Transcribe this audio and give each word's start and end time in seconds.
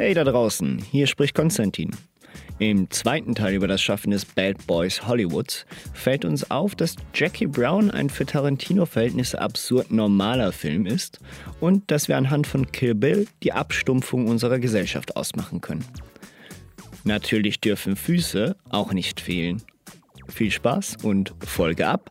Hey 0.00 0.14
da 0.14 0.24
draußen, 0.24 0.78
hier 0.90 1.06
spricht 1.06 1.34
Konstantin. 1.34 1.90
Im 2.58 2.90
zweiten 2.90 3.34
Teil 3.34 3.52
über 3.52 3.68
das 3.68 3.82
Schaffen 3.82 4.12
des 4.12 4.24
Bad 4.24 4.66
Boys 4.66 5.06
Hollywoods 5.06 5.66
fällt 5.92 6.24
uns 6.24 6.50
auf, 6.50 6.74
dass 6.74 6.96
Jackie 7.12 7.46
Brown 7.46 7.90
ein 7.90 8.08
für 8.08 8.24
Tarantino-Verhältnisse 8.24 9.38
absurd 9.38 9.90
normaler 9.90 10.52
Film 10.52 10.86
ist 10.86 11.18
und 11.60 11.90
dass 11.90 12.08
wir 12.08 12.16
anhand 12.16 12.46
von 12.46 12.72
Kill 12.72 12.94
Bill 12.94 13.26
die 13.42 13.52
Abstumpfung 13.52 14.26
unserer 14.26 14.58
Gesellschaft 14.58 15.18
ausmachen 15.18 15.60
können. 15.60 15.84
Natürlich 17.04 17.60
dürfen 17.60 17.94
Füße 17.94 18.56
auch 18.70 18.94
nicht 18.94 19.20
fehlen. 19.20 19.60
Viel 20.28 20.50
Spaß 20.50 20.96
und 21.02 21.34
Folge 21.44 21.86
ab! 21.86 22.08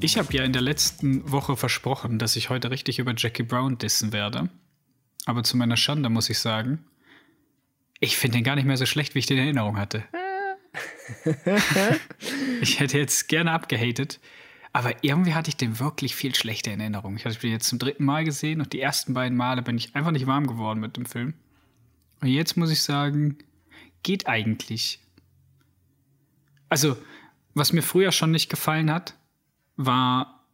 Ich 0.00 0.16
habe 0.16 0.32
ja 0.32 0.44
in 0.44 0.52
der 0.52 0.62
letzten 0.62 1.30
Woche 1.30 1.56
versprochen, 1.56 2.20
dass 2.20 2.36
ich 2.36 2.50
heute 2.50 2.70
richtig 2.70 3.00
über 3.00 3.14
Jackie 3.16 3.42
Brown 3.42 3.78
dissen 3.78 4.12
werde. 4.12 4.48
Aber 5.26 5.42
zu 5.42 5.56
meiner 5.56 5.76
Schande 5.76 6.08
muss 6.08 6.30
ich 6.30 6.38
sagen, 6.38 6.84
ich 7.98 8.16
finde 8.16 8.38
den 8.38 8.44
gar 8.44 8.54
nicht 8.54 8.64
mehr 8.64 8.76
so 8.76 8.86
schlecht, 8.86 9.14
wie 9.14 9.18
ich 9.18 9.26
den 9.26 9.38
in 9.38 9.44
Erinnerung 9.44 9.76
hatte. 9.76 10.04
ich 12.60 12.78
hätte 12.78 12.96
jetzt 12.96 13.28
gerne 13.28 13.50
abgehatet, 13.50 14.20
aber 14.72 15.02
irgendwie 15.02 15.34
hatte 15.34 15.48
ich 15.48 15.56
den 15.56 15.80
wirklich 15.80 16.14
viel 16.14 16.34
schlechter 16.34 16.72
in 16.72 16.80
Erinnerung. 16.80 17.16
Ich 17.16 17.24
hatte 17.24 17.38
den 17.38 17.50
jetzt 17.50 17.68
zum 17.68 17.80
dritten 17.80 18.04
Mal 18.04 18.24
gesehen 18.24 18.60
und 18.60 18.72
die 18.72 18.80
ersten 18.80 19.14
beiden 19.14 19.36
Male 19.36 19.62
bin 19.62 19.76
ich 19.76 19.96
einfach 19.96 20.12
nicht 20.12 20.28
warm 20.28 20.46
geworden 20.46 20.78
mit 20.78 20.96
dem 20.96 21.06
Film. 21.06 21.34
Und 22.20 22.28
jetzt 22.28 22.56
muss 22.56 22.70
ich 22.70 22.82
sagen, 22.82 23.38
geht 24.04 24.28
eigentlich. 24.28 25.00
Also, 26.68 26.96
was 27.54 27.72
mir 27.72 27.82
früher 27.82 28.12
schon 28.12 28.30
nicht 28.30 28.48
gefallen 28.48 28.92
hat, 28.92 29.14
war 29.78 30.44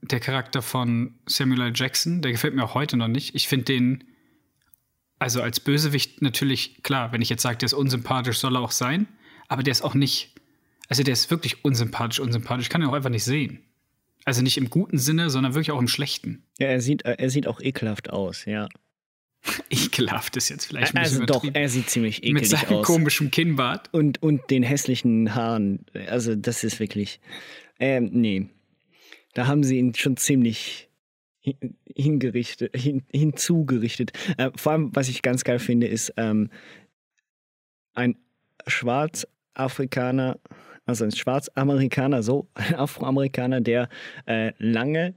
der 0.00 0.20
Charakter 0.20 0.62
von 0.62 1.18
Samuel 1.26 1.60
L. 1.60 1.72
Jackson. 1.74 2.22
Der 2.22 2.32
gefällt 2.32 2.54
mir 2.54 2.64
auch 2.64 2.74
heute 2.74 2.96
noch 2.96 3.08
nicht. 3.08 3.34
Ich 3.34 3.48
finde 3.48 3.66
den, 3.66 4.04
also 5.18 5.42
als 5.42 5.60
Bösewicht 5.60 6.22
natürlich, 6.22 6.82
klar, 6.82 7.12
wenn 7.12 7.20
ich 7.20 7.28
jetzt 7.28 7.42
sage, 7.42 7.58
der 7.58 7.66
ist 7.66 7.74
unsympathisch, 7.74 8.38
soll 8.38 8.56
er 8.56 8.62
auch 8.62 8.70
sein. 8.70 9.08
Aber 9.48 9.62
der 9.62 9.72
ist 9.72 9.82
auch 9.82 9.94
nicht, 9.94 10.34
also 10.88 11.02
der 11.02 11.12
ist 11.12 11.30
wirklich 11.30 11.64
unsympathisch, 11.64 12.20
unsympathisch. 12.20 12.66
Ich 12.66 12.70
kann 12.70 12.80
ihn 12.80 12.88
auch 12.88 12.94
einfach 12.94 13.10
nicht 13.10 13.24
sehen. 13.24 13.60
Also 14.24 14.40
nicht 14.40 14.56
im 14.56 14.70
guten 14.70 14.98
Sinne, 14.98 15.28
sondern 15.28 15.54
wirklich 15.54 15.72
auch 15.72 15.80
im 15.80 15.88
schlechten. 15.88 16.44
Ja, 16.58 16.68
er 16.68 16.80
sieht, 16.80 17.02
er 17.02 17.28
sieht 17.28 17.46
auch 17.46 17.60
ekelhaft 17.60 18.10
aus, 18.10 18.46
ja. 18.46 18.68
ekelhaft 19.70 20.36
ist 20.36 20.48
jetzt 20.48 20.64
vielleicht 20.64 20.94
ein 20.94 20.98
also 20.98 21.20
bisschen 21.20 21.26
doch, 21.26 21.44
er 21.52 21.68
sieht 21.68 21.90
ziemlich 21.90 22.18
ekelig 22.18 22.34
Mit 22.34 22.46
seinem 22.46 22.78
aus. 22.78 22.86
komischen 22.86 23.30
Kinnbart. 23.30 23.92
Und, 23.92 24.22
und 24.22 24.50
den 24.50 24.62
hässlichen 24.62 25.34
Haaren. 25.34 25.84
Also 26.08 26.34
das 26.34 26.64
ist 26.64 26.80
wirklich. 26.80 27.20
Ähm, 27.84 28.08
nee. 28.12 28.48
Da 29.34 29.46
haben 29.46 29.62
sie 29.62 29.78
ihn 29.78 29.94
schon 29.94 30.16
ziemlich 30.16 30.88
hin- 31.40 31.76
hingerichtet, 31.94 32.74
hin, 32.74 33.02
hinzugerichtet. 33.12 34.12
Äh, 34.38 34.50
vor 34.56 34.72
allem, 34.72 34.96
was 34.96 35.08
ich 35.10 35.20
ganz 35.20 35.44
geil 35.44 35.58
finde, 35.58 35.86
ist 35.86 36.14
ähm, 36.16 36.48
ein 37.92 38.16
Schwarzafrikaner, 38.66 40.38
also 40.86 41.04
ein 41.04 41.12
Schwarzamerikaner, 41.12 42.22
so 42.22 42.48
ein 42.54 42.74
Afroamerikaner, 42.74 43.60
der 43.60 43.90
äh, 44.26 44.52
lange, 44.58 45.12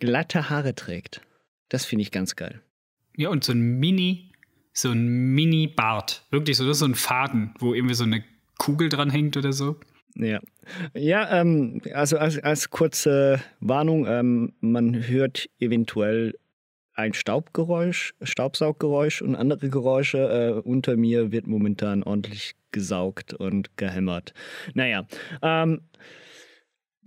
glatte 0.00 0.50
Haare 0.50 0.74
trägt. 0.74 1.22
Das 1.70 1.86
finde 1.86 2.02
ich 2.02 2.10
ganz 2.10 2.36
geil. 2.36 2.60
Ja, 3.16 3.30
und 3.30 3.42
so 3.42 3.52
ein 3.52 3.78
Mini, 3.78 4.32
so 4.74 4.90
ein 4.90 5.06
Mini-Bart. 5.34 6.26
Wirklich 6.30 6.58
so, 6.58 6.66
das 6.66 6.76
ist 6.76 6.80
so 6.80 6.86
ein 6.86 6.94
Faden, 6.94 7.54
wo 7.58 7.72
irgendwie 7.72 7.94
so 7.94 8.04
eine 8.04 8.22
Kugel 8.58 8.90
dran 8.90 9.08
hängt 9.08 9.36
oder 9.38 9.52
so. 9.54 9.76
Ja, 10.16 10.40
ja 10.94 11.40
ähm, 11.40 11.80
also 11.94 12.18
als, 12.18 12.38
als 12.38 12.70
kurze 12.70 13.40
Warnung, 13.60 14.06
ähm, 14.06 14.52
man 14.60 15.06
hört 15.08 15.48
eventuell 15.58 16.34
ein 16.94 17.14
Staubgeräusch, 17.14 18.14
Staubsauggeräusch 18.22 19.22
und 19.22 19.34
andere 19.34 19.70
Geräusche. 19.70 20.18
Äh, 20.18 20.68
unter 20.68 20.96
mir 20.96 21.32
wird 21.32 21.46
momentan 21.46 22.02
ordentlich 22.02 22.54
gesaugt 22.72 23.34
und 23.34 23.76
gehämmert. 23.76 24.34
Naja, 24.74 25.06
ähm, 25.42 25.80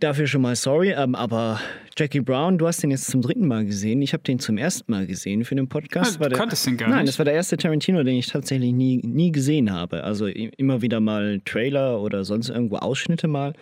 dafür 0.03 0.28
schon 0.28 0.41
mal 0.41 0.56
sorry, 0.56 0.91
ähm, 0.91 1.16
aber 1.16 1.59
Jackie 1.97 2.19
Brown, 2.19 2.58
du 2.58 2.68
hast 2.68 2.84
den 2.84 2.91
jetzt 2.91 3.08
zum 3.09 3.22
dritten 3.22 3.47
Mal 3.47 3.66
gesehen. 3.66 4.02
Ich 4.02 4.14
habe 4.14 4.24
den 4.24 4.40
zum 4.40 4.58
ersten 4.58 4.91
Mal 4.91 5.08
gesehen 5.08 5.46
für 5.46 5.56
den 5.56 5.69
Podcast. 5.69 6.19
War 6.19 6.30
du 6.30 6.36
kanntest 6.36 6.66
den 6.66 6.78
gar 6.78 6.90
Nein, 6.90 7.00
nicht. 7.00 7.09
das 7.09 7.19
war 7.19 7.25
der 7.25 7.34
erste 7.34 7.56
Tarantino, 7.58 8.03
den 8.03 8.16
ich 8.16 8.28
tatsächlich 8.28 8.74
nie, 8.74 8.97
nie 9.03 9.31
gesehen 9.31 9.72
habe. 9.72 10.03
Also 10.03 10.28
immer 10.28 10.81
wieder 10.81 11.00
mal 11.00 11.42
Trailer 11.46 12.02
oder 12.02 12.24
sonst 12.25 12.50
irgendwo 12.50 12.78
Ausschnitte 12.78 13.28
mal, 13.28 13.53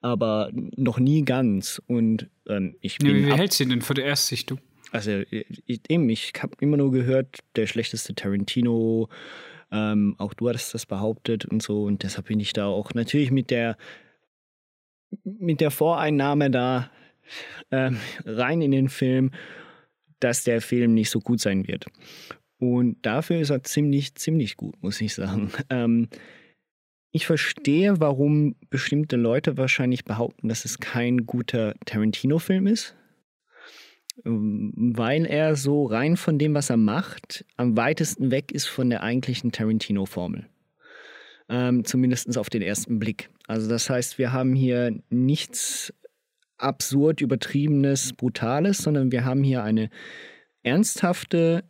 aber 0.00 0.50
noch 0.76 0.98
nie 0.98 1.24
ganz. 1.24 1.82
Und 1.86 2.28
ähm, 2.48 2.76
ich 2.80 2.98
Nee, 3.00 3.12
bin 3.12 3.26
wie 3.26 3.32
ab, 3.32 3.38
hältst 3.38 3.60
du 3.60 3.64
den 3.64 3.70
denn 3.70 3.82
für 3.82 3.94
die 3.94 4.02
Erstsichtung? 4.02 4.58
also 4.92 5.22
ich, 5.66 5.80
eben, 5.88 6.08
ich 6.08 6.32
habe 6.40 6.52
immer 6.60 6.76
nur 6.76 6.92
gehört, 6.92 7.40
der 7.56 7.66
schlechteste 7.66 8.14
Tarantino. 8.14 9.08
Ähm, 9.72 10.14
auch 10.18 10.34
du 10.34 10.48
hattest 10.48 10.72
das 10.72 10.86
behauptet 10.86 11.46
und 11.46 11.60
so 11.60 11.82
und 11.82 12.04
deshalb 12.04 12.28
bin 12.28 12.38
ich 12.38 12.52
da 12.52 12.66
auch 12.66 12.94
natürlich 12.94 13.32
mit 13.32 13.50
der 13.50 13.76
mit 15.22 15.60
der 15.60 15.70
Voreinnahme 15.70 16.50
da 16.50 16.90
ähm, 17.70 17.98
rein 18.24 18.62
in 18.62 18.70
den 18.70 18.88
Film, 18.88 19.30
dass 20.20 20.44
der 20.44 20.60
Film 20.60 20.94
nicht 20.94 21.10
so 21.10 21.20
gut 21.20 21.40
sein 21.40 21.66
wird. 21.66 21.86
Und 22.58 23.04
dafür 23.04 23.40
ist 23.40 23.50
er 23.50 23.62
ziemlich, 23.62 24.14
ziemlich 24.14 24.56
gut, 24.56 24.82
muss 24.82 25.00
ich 25.00 25.14
sagen. 25.14 25.50
Ähm, 25.70 26.08
ich 27.10 27.26
verstehe, 27.26 28.00
warum 28.00 28.56
bestimmte 28.70 29.14
Leute 29.14 29.56
wahrscheinlich 29.56 30.04
behaupten, 30.04 30.48
dass 30.48 30.64
es 30.64 30.80
kein 30.80 31.26
guter 31.26 31.74
Tarantino-Film 31.84 32.66
ist. 32.66 32.96
Ähm, 34.24 34.72
Weil 34.74 35.24
er 35.24 35.54
so 35.54 35.84
rein 35.86 36.16
von 36.16 36.38
dem, 36.38 36.54
was 36.54 36.70
er 36.70 36.76
macht, 36.76 37.44
am 37.56 37.76
weitesten 37.76 38.30
weg 38.32 38.50
ist 38.50 38.66
von 38.66 38.90
der 38.90 39.02
eigentlichen 39.04 39.52
Tarantino-Formel. 39.52 40.46
Ähm, 41.48 41.84
Zumindest 41.84 42.36
auf 42.38 42.48
den 42.48 42.62
ersten 42.62 42.98
Blick. 42.98 43.30
Also 43.46 43.68
das 43.68 43.90
heißt, 43.90 44.18
wir 44.18 44.32
haben 44.32 44.54
hier 44.54 44.98
nichts 45.10 45.92
absurd 46.56 47.20
übertriebenes, 47.20 48.14
brutales, 48.14 48.78
sondern 48.78 49.12
wir 49.12 49.24
haben 49.24 49.42
hier 49.42 49.62
eine 49.62 49.90
ernsthafte, 50.62 51.64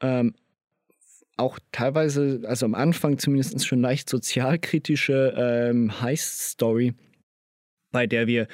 ähm, 0.00 0.34
auch 1.36 1.58
teilweise, 1.70 2.40
also 2.44 2.66
am 2.66 2.74
Anfang 2.74 3.18
zumindest 3.18 3.64
schon 3.66 3.80
leicht 3.80 4.08
sozialkritische 4.08 5.34
ähm, 5.36 6.00
Heist-Story, 6.00 6.94
bei 7.92 8.06
der 8.06 8.26
wir 8.26 8.48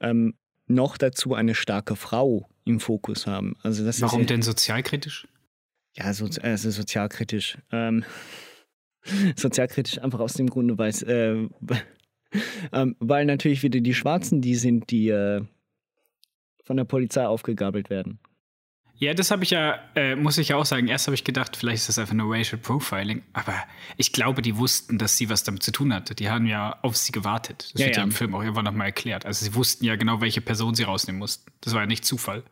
ähm, 0.00 0.34
noch 0.66 0.98
dazu 0.98 1.34
eine 1.34 1.54
starke 1.54 1.96
Frau 1.96 2.48
im 2.64 2.78
Fokus 2.78 3.26
haben. 3.26 3.56
Also 3.62 3.84
das 3.84 4.00
Warum 4.00 4.20
ist 4.20 4.30
denn 4.30 4.42
sozialkritisch? 4.42 5.26
ja, 5.96 6.12
so, 6.14 6.28
also 6.42 6.70
sozialkritisch. 6.70 7.58
Ähm, 7.72 8.04
sozialkritisch 9.36 9.98
einfach 9.98 10.20
aus 10.20 10.34
dem 10.34 10.48
Grunde, 10.48 10.78
weil 10.78 10.90
es, 10.90 11.02
äh, 11.02 11.48
ähm, 12.72 12.96
weil 12.98 13.24
natürlich 13.24 13.62
wieder 13.62 13.80
die 13.80 13.94
Schwarzen 13.94 14.40
die 14.40 14.54
sind, 14.54 14.90
die 14.90 15.08
äh, 15.08 15.42
von 16.64 16.76
der 16.76 16.84
Polizei 16.84 17.26
aufgegabelt 17.26 17.90
werden. 17.90 18.20
Ja, 19.00 19.14
das 19.14 19.30
habe 19.30 19.44
ich 19.44 19.50
ja, 19.50 19.80
äh, 19.94 20.14
muss 20.14 20.36
ich 20.36 20.48
ja 20.48 20.56
auch 20.56 20.66
sagen. 20.66 20.86
Erst 20.86 21.06
habe 21.06 21.14
ich 21.14 21.24
gedacht, 21.24 21.56
vielleicht 21.56 21.78
ist 21.78 21.88
das 21.88 21.98
einfach 21.98 22.12
nur 22.12 22.34
Racial 22.36 22.60
Profiling. 22.60 23.22
Aber 23.32 23.54
ich 23.96 24.12
glaube, 24.12 24.42
die 24.42 24.58
wussten, 24.58 24.98
dass 24.98 25.16
sie 25.16 25.30
was 25.30 25.42
damit 25.42 25.62
zu 25.62 25.72
tun 25.72 25.94
hatte. 25.94 26.14
Die 26.14 26.28
haben 26.28 26.44
ja 26.44 26.78
auf 26.82 26.98
sie 26.98 27.10
gewartet. 27.10 27.70
Das 27.72 27.80
Ja, 27.80 27.86
wird 27.86 27.96
ja, 27.96 28.02
ja. 28.02 28.04
im 28.04 28.12
Film 28.12 28.34
auch 28.34 28.42
irgendwann 28.42 28.66
nochmal 28.66 28.88
erklärt. 28.88 29.24
Also 29.24 29.42
sie 29.46 29.54
wussten 29.54 29.86
ja 29.86 29.96
genau, 29.96 30.20
welche 30.20 30.42
Person 30.42 30.74
sie 30.74 30.82
rausnehmen 30.82 31.18
mussten. 31.18 31.50
Das 31.62 31.72
war 31.72 31.80
ja 31.80 31.86
nicht 31.86 32.04
Zufall. 32.04 32.44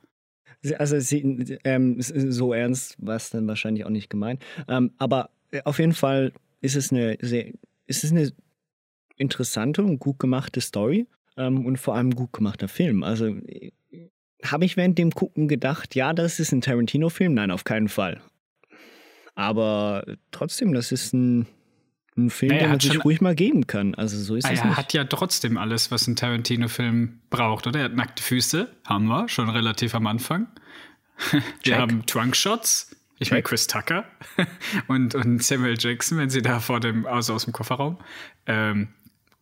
Also 0.79 0.99
sie, 1.01 1.59
ähm, 1.65 1.97
so 2.01 2.55
ernst 2.55 2.97
war 2.99 3.17
es 3.17 3.29
dann 3.29 3.47
wahrscheinlich 3.47 3.85
auch 3.85 3.91
nicht 3.91 4.09
gemeint. 4.09 4.43
Ähm, 4.69 4.93
aber 4.97 5.29
auf 5.65 5.79
jeden 5.79 5.95
Fall 5.95 6.33
ist 6.61 6.77
es 6.77 6.93
eine 6.93 7.17
sehr, 7.21 7.53
ist 7.87 8.05
es 8.05 8.11
eine 8.11 8.33
interessante 9.17 9.83
und 9.83 9.99
gut 9.99 10.19
gemachte 10.19 10.61
Story 10.61 11.07
ähm, 11.37 11.65
und 11.67 11.79
vor 11.79 11.95
allem 11.97 12.15
gut 12.15 12.33
gemachter 12.33 12.69
Film. 12.69 13.03
Also 13.03 13.27
äh, 13.27 13.71
habe 14.45 14.65
ich 14.65 14.77
während 14.77 14.99
dem 14.99 15.11
Gucken 15.11 15.49
gedacht, 15.49 15.95
ja, 15.95 16.13
das 16.13 16.39
ist 16.39 16.53
ein 16.53 16.61
Tarantino-Film? 16.61 17.35
Nein, 17.35 17.51
auf 17.51 17.65
keinen 17.65 17.89
Fall. 17.89 18.21
Aber 19.35 20.05
trotzdem, 20.31 20.73
das 20.73 20.93
ist 20.93 21.13
ein, 21.13 21.47
ein 22.17 22.31
Film, 22.31 22.51
Naja, 22.51 22.63
den 22.65 22.71
man 22.71 22.81
sich 22.81 22.93
schon- 22.93 23.03
ruhig 23.03 23.21
mal 23.21 23.35
geben 23.35 23.67
kann. 23.67 23.95
Also 23.95 24.19
so 24.19 24.35
ist 24.37 24.45
Ah, 24.45 24.53
es 24.53 24.61
er 24.61 24.67
nicht. 24.67 24.77
hat 24.77 24.93
ja 24.93 25.05
trotzdem 25.05 25.57
alles, 25.57 25.91
was 25.91 26.07
ein 26.07 26.17
Tarantino-Film 26.17 27.21
braucht, 27.31 27.67
oder? 27.67 27.79
Er 27.81 27.85
hat 27.87 27.95
nackte 27.95 28.23
Füße, 28.23 28.69
haben 28.85 29.07
wir, 29.07 29.29
schon 29.29 29.49
relativ 29.49 29.95
am 29.95 30.07
Anfang. 30.07 30.49
Wir 31.65 31.79
haben 31.79 32.07
Trunk-Shots. 32.07 32.95
Ich 33.19 33.31
meine. 33.31 33.43
Chris 33.43 33.67
Tucker 33.67 34.05
und, 34.89 35.15
und 35.15 35.43
Samuel 35.43 35.77
Jackson, 35.79 36.19
wenn 36.19 36.31
sie 36.31 36.43
da 36.43 36.61
vor 36.61 36.81
dem, 36.81 37.07
also 37.07 37.35
aus 37.35 37.45
dem 37.45 37.53
Kofferraum. 37.53 37.99
Ähm, 38.47 38.89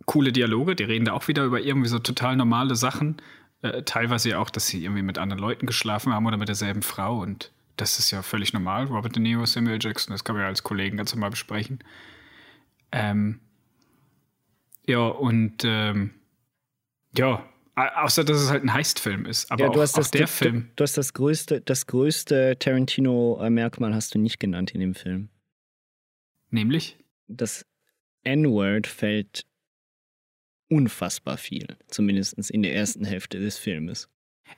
coole 0.06 0.32
Dialoge, 0.32 0.76
die 0.76 0.84
reden 0.84 1.04
da 1.04 1.12
auch 1.12 1.28
wieder 1.28 1.44
über 1.44 1.60
irgendwie 1.60 1.88
so 1.88 1.98
total 1.98 2.36
normale 2.36 2.76
Sachen. 2.76 3.16
Äh, 3.62 3.82
teilweise 3.82 4.38
auch, 4.38 4.50
dass 4.50 4.66
sie 4.66 4.82
irgendwie 4.82 5.02
mit 5.02 5.18
anderen 5.18 5.40
Leuten 5.40 5.66
geschlafen 5.66 6.12
haben 6.12 6.26
oder 6.26 6.36
mit 6.36 6.48
derselben 6.48 6.82
Frau 6.82 7.20
und 7.20 7.50
das 7.76 7.98
ist 7.98 8.10
ja 8.10 8.22
völlig 8.22 8.52
normal. 8.52 8.86
Robert 8.86 9.16
De 9.16 9.22
Niro, 9.22 9.44
Samuel 9.44 9.78
Jackson, 9.80 10.12
das 10.12 10.24
kann 10.24 10.34
man 10.34 10.42
ja 10.42 10.48
als 10.48 10.62
Kollegen 10.62 10.96
ganz 10.96 11.14
normal 11.14 11.30
besprechen. 11.30 11.80
Ähm, 12.90 13.40
ja, 14.86 15.00
und 15.00 15.62
ähm, 15.64 16.14
ja, 17.16 17.44
außer 17.76 18.24
dass 18.24 18.38
es 18.38 18.50
halt 18.50 18.64
ein 18.64 18.72
Heistfilm 18.72 19.26
ist. 19.26 19.50
Aber 19.50 19.64
ja, 19.64 19.70
du 19.70 19.78
auch, 19.78 19.82
hast 19.82 19.98
das, 19.98 20.10
der 20.10 20.22
du, 20.22 20.28
Film. 20.28 20.70
Du 20.76 20.82
hast 20.82 20.96
das 20.96 21.12
größte, 21.12 21.60
das 21.60 21.86
größte 21.86 22.56
Tarantino-Merkmal 22.58 23.94
hast 23.94 24.14
du 24.14 24.18
nicht 24.18 24.40
genannt 24.40 24.72
in 24.72 24.80
dem 24.80 24.94
Film. 24.94 25.28
Nämlich? 26.50 26.96
Das 27.28 27.66
N-Word 28.24 28.86
fällt 28.86 29.44
unfassbar 30.68 31.36
viel, 31.36 31.76
zumindest 31.88 32.50
in 32.50 32.62
der 32.62 32.74
ersten 32.74 33.04
Hälfte 33.04 33.38
des 33.38 33.58
Filmes. 33.58 34.08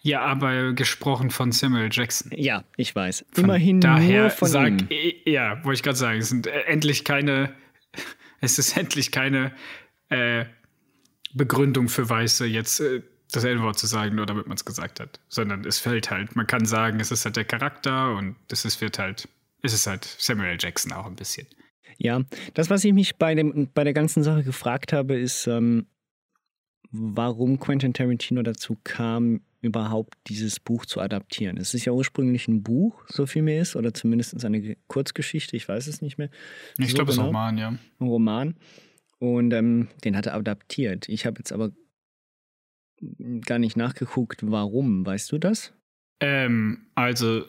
Ja, 0.00 0.20
aber 0.20 0.75
gesprochen 0.75 1.31
von 1.31 1.50
Samuel 1.50 1.88
Jackson. 1.91 2.31
Ja, 2.35 2.65
ich 2.76 2.94
weiß. 2.94 3.25
Von 3.32 3.44
Immerhin 3.44 3.81
daher 3.81 4.23
nur 4.23 4.31
von 4.31 4.49
sag, 4.49 4.69
ihm. 4.69 4.88
Ja, 5.25 5.65
wollte 5.65 5.79
ich 5.79 5.82
gerade 5.82 5.99
sagen, 5.99 6.19
es 6.19 6.29
sind 6.29 6.47
endlich 6.47 7.05
keine, 7.05 7.55
es 8.41 8.59
ist 8.59 8.76
endlich 8.76 9.11
keine 9.11 9.53
äh, 10.11 10.44
Begründung 11.34 11.88
für 11.88 12.08
Weiße, 12.08 12.46
jetzt 12.46 12.80
äh, 12.80 13.02
das 13.32 13.44
N-Wort 13.44 13.78
zu 13.78 13.86
sagen, 13.86 14.16
nur 14.16 14.26
damit 14.26 14.46
man 14.46 14.56
es 14.56 14.64
gesagt 14.64 15.00
hat. 15.00 15.20
Sondern 15.28 15.64
es 15.64 15.78
fällt 15.78 16.10
halt, 16.10 16.34
man 16.36 16.46
kann 16.46 16.64
sagen, 16.64 17.00
es 17.00 17.10
ist 17.10 17.25
halt 17.25 17.36
der 17.36 17.44
Charakter 17.44 18.14
und 18.14 18.36
es 18.50 18.64
ist, 18.64 18.80
wird 18.80 18.98
halt, 18.98 19.28
es 19.62 19.72
ist 19.72 19.86
halt 19.86 20.04
Samuel 20.04 20.56
Jackson 20.58 20.92
auch 20.92 21.06
ein 21.06 21.16
bisschen. 21.16 21.46
Ja, 21.98 22.22
das, 22.54 22.70
was 22.70 22.84
ich 22.84 22.92
mich 22.92 23.16
bei, 23.16 23.34
dem, 23.34 23.69
bei 23.75 23.84
der 23.84 23.92
ganzen 23.92 24.22
Sache 24.22 24.44
gefragt 24.44 24.92
habe, 24.92 25.19
ist, 25.19 25.46
ähm, 25.46 25.86
warum 26.90 27.58
Quentin 27.58 27.92
Tarantino 27.92 28.42
dazu 28.42 28.78
kam, 28.84 29.40
überhaupt 29.60 30.14
dieses 30.28 30.60
Buch 30.60 30.86
zu 30.86 31.00
adaptieren. 31.00 31.56
Es 31.56 31.74
ist 31.74 31.84
ja 31.84 31.92
ursprünglich 31.92 32.46
ein 32.46 32.62
Buch, 32.62 33.04
so 33.08 33.26
viel 33.26 33.42
mir 33.42 33.60
ist, 33.60 33.74
oder 33.74 33.92
zumindest 33.92 34.44
eine 34.44 34.76
Kurzgeschichte, 34.86 35.56
ich 35.56 35.69
weiß 35.69 35.88
es 35.88 36.00
nicht 36.00 36.16
mehr. 36.16 36.31
Ich 36.78 36.90
so 36.90 36.94
glaube, 36.94 37.10
es 37.10 37.16
ist 37.16 37.20
ein 37.20 37.26
genau. 37.26 37.38
Roman, 37.38 37.58
ja. 37.58 37.69
Ein 37.69 38.06
Roman. 38.06 38.54
Und 39.19 39.53
ähm, 39.53 39.88
den 40.05 40.17
hat 40.17 40.26
er 40.26 40.35
adaptiert. 40.35 41.09
Ich 41.09 41.26
habe 41.26 41.38
jetzt 41.38 41.53
aber 41.53 41.70
gar 43.44 43.59
nicht 43.59 43.76
nachgeguckt, 43.76 44.41
warum. 44.43 45.05
Weißt 45.05 45.31
du 45.32 45.38
das? 45.38 45.73
Ähm, 46.20 46.87
also, 46.94 47.44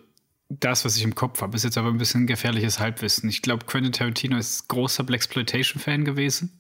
das, 0.50 0.84
was 0.86 0.98
ich 0.98 1.04
im 1.04 1.16
Kopf 1.16 1.42
habe, 1.42 1.56
ist 1.56 1.64
jetzt 1.64 1.78
aber 1.78 1.90
ein 1.90 1.98
bisschen 1.98 2.28
gefährliches 2.28 2.80
Halbwissen. 2.80 3.30
Ich 3.30 3.42
glaube, 3.42 3.66
Quentin 3.66 3.92
Tarantino 3.92 4.38
ist 4.38 4.68
großer 4.68 5.04
Blaxploitation-Fan 5.04 6.06
gewesen. 6.06 6.60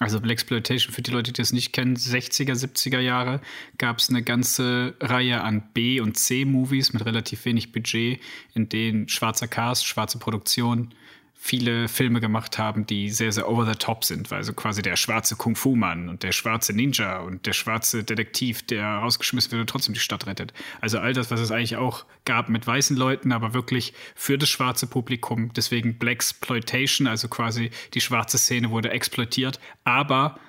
Also 0.00 0.20
Blaxploitation, 0.20 0.94
für 0.94 1.02
die 1.02 1.10
Leute, 1.10 1.32
die 1.32 1.40
das 1.40 1.52
nicht 1.52 1.72
kennen, 1.72 1.96
60er, 1.96 2.52
70er 2.52 3.00
Jahre 3.00 3.40
gab 3.78 3.98
es 3.98 4.10
eine 4.10 4.22
ganze 4.22 4.94
Reihe 5.00 5.42
an 5.42 5.70
B- 5.74 6.00
und 6.00 6.16
C-Movies 6.16 6.92
mit 6.92 7.04
relativ 7.04 7.44
wenig 7.46 7.72
Budget, 7.72 8.20
in 8.54 8.68
denen 8.68 9.08
schwarzer 9.08 9.48
Cast, 9.48 9.86
schwarze 9.86 10.18
Produktion 10.18 10.94
viele 11.40 11.86
Filme 11.86 12.20
gemacht 12.20 12.58
haben, 12.58 12.84
die 12.84 13.10
sehr, 13.10 13.30
sehr 13.30 13.48
over 13.48 13.64
the 13.64 13.78
top 13.78 14.04
sind, 14.04 14.30
weil 14.32 14.42
so 14.42 14.52
quasi 14.52 14.82
der 14.82 14.96
schwarze 14.96 15.36
Kung-Fu-Mann 15.36 16.08
und 16.08 16.24
der 16.24 16.32
schwarze 16.32 16.72
Ninja 16.72 17.20
und 17.20 17.46
der 17.46 17.52
schwarze 17.52 18.02
Detektiv, 18.02 18.66
der 18.66 18.84
rausgeschmissen 18.84 19.52
wird 19.52 19.60
und 19.60 19.70
trotzdem 19.70 19.94
die 19.94 20.00
Stadt 20.00 20.26
rettet. 20.26 20.52
Also 20.80 20.98
all 20.98 21.12
das, 21.12 21.30
was 21.30 21.38
es 21.38 21.52
eigentlich 21.52 21.76
auch 21.76 22.04
gab 22.24 22.48
mit 22.48 22.66
weißen 22.66 22.96
Leuten, 22.96 23.30
aber 23.30 23.54
wirklich 23.54 23.94
für 24.16 24.36
das 24.36 24.48
schwarze 24.48 24.88
Publikum. 24.88 25.52
Deswegen 25.54 25.96
Blaxploitation, 25.98 27.06
also 27.06 27.28
quasi 27.28 27.70
die 27.94 28.00
schwarze 28.00 28.36
Szene 28.36 28.70
wurde 28.70 28.90
exploitiert, 28.90 29.60
aber 29.84 30.40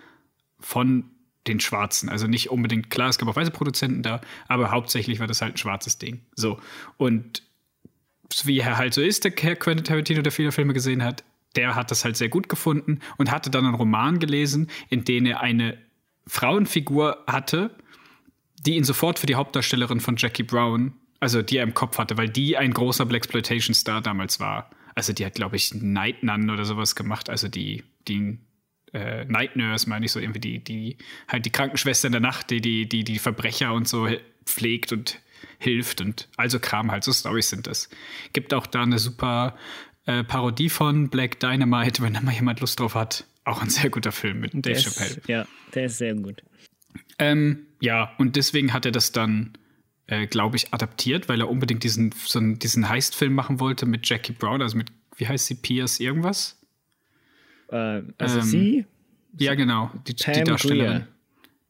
von 0.60 1.06
den 1.48 1.60
Schwarzen. 1.60 2.10
Also 2.10 2.26
nicht 2.26 2.50
unbedingt, 2.50 2.90
klar, 2.90 3.10
es 3.10 3.20
gab 3.20 3.30
auch 3.30 3.36
weiße 3.36 3.52
Produzenten 3.52 4.02
da, 4.02 4.22
aber 4.48 4.72
hauptsächlich 4.72 5.20
war 5.20 5.28
das 5.28 5.42
halt 5.42 5.54
ein 5.54 5.58
schwarzes 5.58 6.00
Ding. 6.00 6.26
So. 6.36 6.60
Und 6.98 7.44
wie 8.44 8.60
er 8.60 8.78
halt 8.78 8.94
so 8.94 9.02
ist, 9.02 9.24
der 9.24 9.32
Quentin 9.32 9.84
Tarantino, 9.84 10.22
der 10.22 10.32
viele 10.32 10.52
Filme 10.52 10.74
gesehen 10.74 11.04
hat, 11.04 11.24
der 11.56 11.76
hat 11.76 11.92
das 11.92 12.06
halt 12.06 12.16
sehr 12.16 12.30
gut 12.30 12.48
gefunden 12.48 13.00
und 13.18 13.32
hatte 13.32 13.50
dann 13.50 13.66
einen 13.66 13.76
Roman 13.76 14.20
gelesen, 14.20 14.70
in 14.90 15.04
dem 15.04 15.26
er 15.26 15.42
eine 15.42 15.78
Frauenfigur 16.28 17.24
hatte, 17.28 17.76
die 18.66 18.76
ihn 18.76 18.84
sofort 18.84 19.20
für 19.20 19.26
die 19.26 19.36
Hauptdarstellerin 19.36 20.00
von 20.00 20.16
Jackie 20.18 20.44
Brown, 20.44 20.94
also 21.20 21.42
die 21.42 21.58
er 21.58 21.64
im 21.64 21.74
Kopf 21.74 21.98
hatte, 21.98 22.18
weil 22.18 22.30
die 22.30 22.56
ein 22.56 22.74
großer 22.74 23.06
Blaxploitation-Star 23.06 24.02
damals 24.02 24.40
war. 24.40 24.70
Also 24.96 25.14
die 25.14 25.26
hat, 25.26 25.36
glaube 25.36 25.56
ich, 25.56 25.74
Night 25.74 26.24
Nun 26.24 26.50
oder 26.50 26.66
sowas 26.66 26.96
gemacht, 26.96 27.30
also 27.30 27.48
die, 27.48 27.84
die 28.08 28.38
äh, 28.94 29.26
Night 29.26 29.56
Nurse, 29.56 29.90
meine 29.90 30.06
ich 30.06 30.12
so, 30.12 30.20
irgendwie 30.20 30.40
die, 30.40 30.64
die, 30.64 30.98
halt 31.28 31.46
die 31.46 31.52
Krankenschwester 31.52 32.08
in 32.08 32.12
der 32.12 32.22
Nacht, 32.22 32.50
die, 32.50 32.62
die, 32.62 32.88
die, 32.88 33.04
die 33.04 33.20
Verbrecher 33.20 33.74
und 33.74 33.88
so 33.88 34.08
pflegt 34.46 34.92
und 34.92 35.20
hilft 35.58 36.02
und 36.02 36.28
also 36.38 36.60
Kram 36.60 36.92
halt, 36.92 37.04
so 37.04 37.12
Stories 37.12 37.50
sind 37.50 37.68
das. 37.68 37.90
Gibt 38.34 38.54
auch 38.54 38.68
da 38.68 38.84
eine 38.84 39.00
super 39.00 39.58
äh, 40.06 40.24
Parodie 40.24 40.70
von 40.70 41.10
Black 41.10 41.40
Dynamite, 41.40 42.02
wenn 42.02 42.14
da 42.14 42.22
mal 42.22 42.34
jemand 42.34 42.60
Lust 42.62 42.80
drauf 42.80 42.96
hat. 42.96 43.26
Auch 43.46 43.62
ein 43.62 43.70
sehr 43.70 43.90
guter 43.90 44.12
Film 44.12 44.42
mit 44.42 44.52
Dave 44.54 44.80
Chappelle. 44.80 45.22
ja, 45.28 45.46
der 45.74 45.86
ist 45.86 45.98
sehr 45.98 46.14
gut. 46.16 46.44
Ähm, 47.18 47.66
ja, 47.80 48.14
und 48.18 48.36
deswegen 48.36 48.74
hat 48.74 48.86
er 48.86 48.92
das 48.92 49.12
dann, 49.12 49.54
äh, 50.08 50.28
glaube 50.28 50.56
ich, 50.58 50.74
adaptiert, 50.74 51.30
weil 51.30 51.42
er 51.42 51.50
unbedingt 51.50 51.84
diesen, 51.84 52.12
so 52.12 52.40
einen, 52.40 52.60
diesen 52.60 52.90
Heist-Film 52.90 53.34
machen 53.34 53.60
wollte 53.60 53.86
mit 53.86 54.08
Jackie 54.08 54.34
Brown, 54.34 54.62
also 54.62 54.78
mit, 54.78 54.92
wie 55.18 55.28
heißt 55.28 55.48
sie, 55.48 55.56
Pierce 55.56 56.00
irgendwas? 56.00 56.60
Äh, 57.70 58.02
also 58.18 58.40
Ähm, 58.40 58.46
sie, 58.46 58.86
Ja, 59.38 59.56
genau, 59.56 59.92
die, 60.08 60.14
Pam 60.14 60.34
die 60.34 60.44
Darstellerin. 60.44 60.92
Grier. 60.92 61.08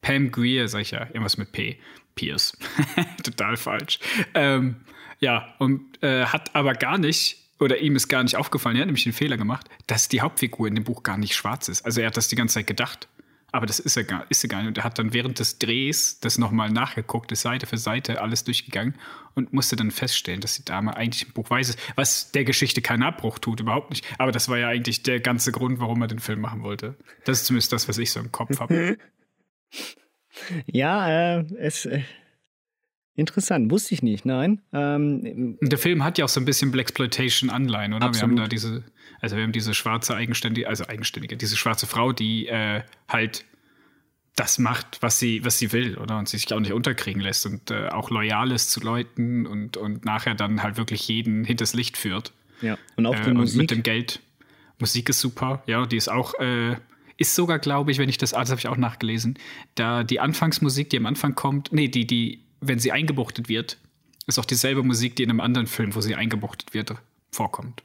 Pam 0.01 0.31
Greer, 0.31 0.67
sag 0.67 0.81
ich 0.81 0.91
ja, 0.91 1.07
irgendwas 1.07 1.37
mit 1.37 1.51
P. 1.51 1.77
Pierce. 2.15 2.57
Total 3.23 3.57
falsch. 3.57 3.99
Ähm, 4.33 4.77
ja, 5.19 5.53
und 5.59 6.01
äh, 6.01 6.25
hat 6.25 6.55
aber 6.55 6.73
gar 6.73 6.97
nicht, 6.97 7.37
oder 7.59 7.79
ihm 7.79 7.95
ist 7.95 8.07
gar 8.07 8.23
nicht 8.23 8.35
aufgefallen, 8.35 8.75
er 8.75 8.81
hat 8.81 8.87
nämlich 8.87 9.03
den 9.03 9.13
Fehler 9.13 9.37
gemacht, 9.37 9.69
dass 9.87 10.07
die 10.07 10.21
Hauptfigur 10.21 10.67
in 10.67 10.75
dem 10.75 10.83
Buch 10.83 11.03
gar 11.03 11.17
nicht 11.17 11.35
schwarz 11.35 11.67
ist. 11.67 11.85
Also 11.85 12.01
er 12.01 12.07
hat 12.07 12.17
das 12.17 12.27
die 12.27 12.35
ganze 12.35 12.55
Zeit 12.55 12.67
gedacht. 12.67 13.07
Aber 13.51 13.65
das 13.65 13.79
ist 13.79 13.97
er 13.97 14.03
gar, 14.03 14.25
ist 14.29 14.43
er 14.43 14.47
gar 14.47 14.59
nicht. 14.59 14.67
Und 14.67 14.77
er 14.77 14.83
hat 14.83 14.99
dann 14.99 15.13
während 15.13 15.39
des 15.39 15.57
Drehs 15.57 16.19
das 16.19 16.37
nochmal 16.37 16.69
nachgeguckt, 16.69 17.31
ist 17.31 17.41
Seite 17.41 17.65
für 17.65 17.77
Seite 17.77 18.21
alles 18.21 18.43
durchgegangen 18.43 18.95
und 19.33 19.53
musste 19.53 19.75
dann 19.75 19.91
feststellen, 19.91 20.39
dass 20.39 20.55
die 20.55 20.65
Dame 20.65 20.95
eigentlich 20.95 21.27
im 21.27 21.33
Buch 21.33 21.49
weiß 21.49 21.69
ist, 21.69 21.79
was 21.95 22.31
der 22.31 22.43
Geschichte 22.43 22.81
keinen 22.81 23.03
Abbruch 23.03 23.39
tut, 23.39 23.59
überhaupt 23.59 23.89
nicht. 23.89 24.05
Aber 24.19 24.31
das 24.31 24.49
war 24.49 24.57
ja 24.57 24.67
eigentlich 24.67 25.01
der 25.01 25.19
ganze 25.19 25.51
Grund, 25.51 25.79
warum 25.79 26.01
er 26.01 26.07
den 26.07 26.19
Film 26.19 26.41
machen 26.41 26.61
wollte. 26.61 26.95
Das 27.25 27.39
ist 27.39 27.47
zumindest 27.47 27.73
das, 27.73 27.87
was 27.87 27.97
ich 27.97 28.11
so 28.11 28.19
im 28.19 28.31
Kopf 28.31 28.59
habe. 28.59 28.97
ja, 30.67 31.37
äh, 31.39 31.45
es, 31.57 31.85
äh, 31.85 32.01
interessant, 33.15 33.69
wusste 33.71 33.93
ich 33.93 34.01
nicht, 34.03 34.25
nein. 34.25 34.61
Ähm, 34.73 35.57
Und 35.61 35.71
der 35.71 35.79
Film 35.79 36.03
hat 36.03 36.17
ja 36.17 36.25
auch 36.25 36.29
so 36.29 36.39
ein 36.39 36.45
bisschen 36.45 36.71
Blaxploitation-Anleihen, 36.71 37.93
oder? 37.93 38.05
Absolut. 38.05 38.35
Wir 38.35 38.41
haben 38.41 38.45
da 38.45 38.47
diese, 38.47 38.83
also 39.21 39.35
wir 39.35 39.43
haben 39.43 39.51
diese 39.51 39.73
schwarze 39.73 40.15
eigenständige, 40.15 40.67
also 40.67 40.85
eigenständige, 40.87 41.35
diese 41.37 41.57
schwarze 41.57 41.85
Frau, 41.87 42.13
die 42.13 42.47
äh, 42.47 42.81
halt 43.07 43.45
das 44.35 44.57
macht, 44.57 44.99
was 45.01 45.19
sie, 45.19 45.43
was 45.43 45.59
sie 45.59 45.73
will, 45.73 45.97
oder? 45.97 46.17
Und 46.17 46.29
sie 46.29 46.37
sich 46.37 46.53
auch 46.53 46.59
nicht 46.61 46.71
unterkriegen 46.71 47.21
lässt 47.21 47.45
und 47.45 47.71
äh, 47.71 47.89
auch 47.89 48.09
loyal 48.09 48.53
ist 48.53 48.71
zu 48.71 48.79
Leuten 48.79 49.45
und, 49.45 49.75
und 49.75 50.05
nachher 50.05 50.33
dann 50.33 50.63
halt 50.63 50.77
wirklich 50.77 51.05
jeden 51.09 51.43
hinters 51.43 51.73
Licht 51.73 51.97
führt. 51.97 52.31
ja, 52.61 52.77
und 52.95 53.05
auch 53.05 53.15
die 53.15 53.21
Äh, 53.27 53.31
und 53.31 53.37
Musik. 53.37 53.59
mit 53.61 53.71
dem 53.71 53.83
Geld. 53.83 54.21
Musik 54.79 55.09
ist 55.09 55.19
super, 55.19 55.61
ja, 55.67 55.85
die 55.85 55.97
ist 55.97 56.07
auch, 56.07 56.35
äh, 56.39 56.77
ist 57.19 57.35
sogar, 57.35 57.59
glaube 57.59 57.91
ich, 57.91 57.97
wenn 57.97 58.09
ich 58.09 58.17
das, 58.17 58.33
ah, 58.33 58.39
das 58.39 58.49
habe 58.49 58.59
ich 58.59 58.67
auch 58.67 58.77
nachgelesen, 58.77 59.37
da 59.75 60.03
die 60.03 60.19
Anfangsmusik, 60.19 60.89
die 60.89 60.97
am 60.97 61.05
Anfang 61.05 61.35
kommt, 61.35 61.71
nee, 61.71 61.89
die, 61.89 62.07
die, 62.07 62.45
wenn 62.61 62.79
sie 62.79 62.91
eingebuchtet 62.91 63.49
wird, 63.49 63.77
ist 64.25 64.39
auch 64.39 64.45
dieselbe 64.45 64.83
Musik, 64.83 65.15
die 65.17 65.23
in 65.23 65.29
einem 65.29 65.41
anderen 65.41 65.67
Film, 65.67 65.93
wo 65.95 66.01
sie 66.01 66.15
eingebuchtet 66.15 66.73
wird, 66.73 66.95
vorkommt. 67.31 67.83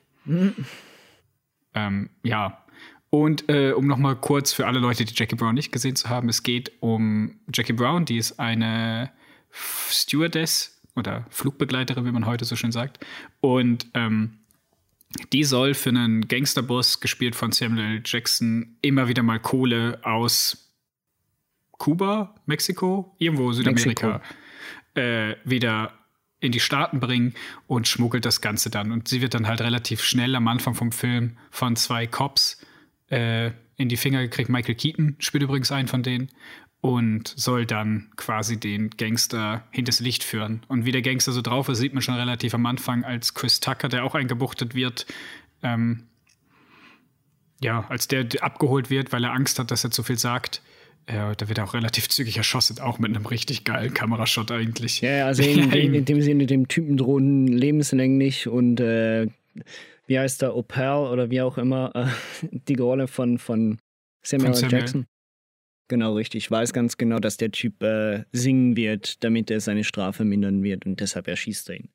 ähm, 1.74 2.10
ja. 2.22 2.64
Und 3.10 3.48
äh, 3.48 3.72
um 3.72 3.86
nochmal 3.86 4.16
kurz 4.16 4.52
für 4.52 4.66
alle 4.66 4.78
Leute, 4.78 5.04
die 5.04 5.14
Jackie 5.14 5.36
Brown 5.36 5.54
nicht 5.54 5.72
gesehen 5.72 5.96
zu 5.96 6.08
haben, 6.08 6.28
es 6.28 6.42
geht 6.42 6.72
um 6.80 7.36
Jackie 7.52 7.72
Brown, 7.72 8.04
die 8.04 8.18
ist 8.18 8.38
eine 8.38 9.10
Stewardess 9.50 10.80
oder 10.96 11.26
Flugbegleiterin, 11.30 12.04
wie 12.04 12.12
man 12.12 12.26
heute 12.26 12.44
so 12.44 12.56
schön 12.56 12.72
sagt. 12.72 13.04
Und 13.40 13.86
ähm, 13.94 14.38
die 15.32 15.44
soll 15.44 15.74
für 15.74 15.90
einen 15.90 16.28
Gangsterboss, 16.28 17.00
gespielt 17.00 17.36
von 17.36 17.52
Samuel 17.52 17.96
L. 17.96 18.02
Jackson, 18.04 18.76
immer 18.82 19.08
wieder 19.08 19.22
mal 19.22 19.40
Kohle 19.40 20.00
aus 20.02 20.72
Kuba, 21.72 22.34
Mexiko, 22.46 23.14
irgendwo 23.18 23.52
Südamerika, 23.52 24.22
äh, 24.94 25.34
wieder 25.44 25.92
in 26.40 26.52
die 26.52 26.60
Staaten 26.60 27.00
bringen 27.00 27.34
und 27.66 27.88
schmuggelt 27.88 28.24
das 28.24 28.40
Ganze 28.40 28.70
dann. 28.70 28.92
Und 28.92 29.08
sie 29.08 29.20
wird 29.22 29.34
dann 29.34 29.46
halt 29.46 29.60
relativ 29.60 30.02
schnell 30.02 30.34
am 30.34 30.46
Anfang 30.48 30.74
vom 30.74 30.92
Film 30.92 31.38
von 31.50 31.74
zwei 31.76 32.06
Cops 32.06 32.64
äh, 33.08 33.50
in 33.76 33.88
die 33.88 33.96
Finger 33.96 34.22
gekriegt. 34.22 34.50
Michael 34.50 34.74
Keaton 34.74 35.16
spielt 35.18 35.42
übrigens 35.42 35.72
einen 35.72 35.88
von 35.88 36.02
denen 36.02 36.30
und 36.84 37.32
soll 37.34 37.64
dann 37.64 38.10
quasi 38.16 38.60
den 38.60 38.90
Gangster 38.90 39.64
hinters 39.70 40.00
Licht 40.00 40.22
führen. 40.22 40.60
Und 40.68 40.84
wie 40.84 40.92
der 40.92 41.00
Gangster 41.00 41.32
so 41.32 41.40
drauf 41.40 41.70
ist, 41.70 41.78
sieht 41.78 41.94
man 41.94 42.02
schon 42.02 42.14
relativ 42.14 42.52
am 42.52 42.66
Anfang, 42.66 43.04
als 43.04 43.32
Chris 43.32 43.58
Tucker, 43.58 43.88
der 43.88 44.04
auch 44.04 44.14
eingebuchtet 44.14 44.74
wird, 44.74 45.06
ähm, 45.62 46.02
ja, 47.62 47.86
als 47.88 48.06
der 48.06 48.26
abgeholt 48.40 48.90
wird, 48.90 49.12
weil 49.12 49.24
er 49.24 49.32
Angst 49.32 49.58
hat, 49.58 49.70
dass 49.70 49.82
er 49.82 49.92
zu 49.92 50.02
viel 50.02 50.18
sagt. 50.18 50.60
Ja, 51.08 51.34
da 51.34 51.48
wird 51.48 51.56
er 51.56 51.64
auch 51.64 51.72
relativ 51.72 52.10
zügig 52.10 52.36
erschossen, 52.36 52.78
auch 52.80 52.98
mit 52.98 53.16
einem 53.16 53.24
richtig 53.24 53.64
geilen 53.64 53.94
Kamerashot 53.94 54.50
eigentlich. 54.50 55.00
Ja, 55.00 55.24
also 55.24 55.42
in, 55.42 55.60
in, 55.72 55.94
in 55.94 56.04
dem 56.04 56.20
Sinne, 56.20 56.44
dem 56.44 56.68
Typen 56.68 56.98
drohen 56.98 57.46
lebenslänglich 57.46 58.46
und 58.46 58.80
äh, 58.80 59.28
wie 60.06 60.18
heißt 60.18 60.42
der, 60.42 60.54
Opal 60.54 61.10
oder 61.10 61.30
wie 61.30 61.40
auch 61.40 61.56
immer, 61.56 61.92
äh, 61.94 62.08
die 62.68 62.74
Rolle 62.74 63.08
von, 63.08 63.38
von 63.38 63.78
Samuel, 64.22 64.52
L. 64.52 64.70
Jackson. 64.70 65.06
Genau, 65.88 66.14
richtig. 66.14 66.44
Ich 66.44 66.50
weiß 66.50 66.72
ganz 66.72 66.96
genau, 66.96 67.18
dass 67.18 67.36
der 67.36 67.50
Typ 67.50 67.82
äh, 67.82 68.24
singen 68.32 68.76
wird, 68.76 69.22
damit 69.22 69.50
er 69.50 69.60
seine 69.60 69.84
Strafe 69.84 70.24
mindern 70.24 70.62
wird 70.62 70.86
und 70.86 71.00
deshalb 71.00 71.28
erschießt 71.28 71.68
er 71.70 71.76
ihn. 71.76 71.88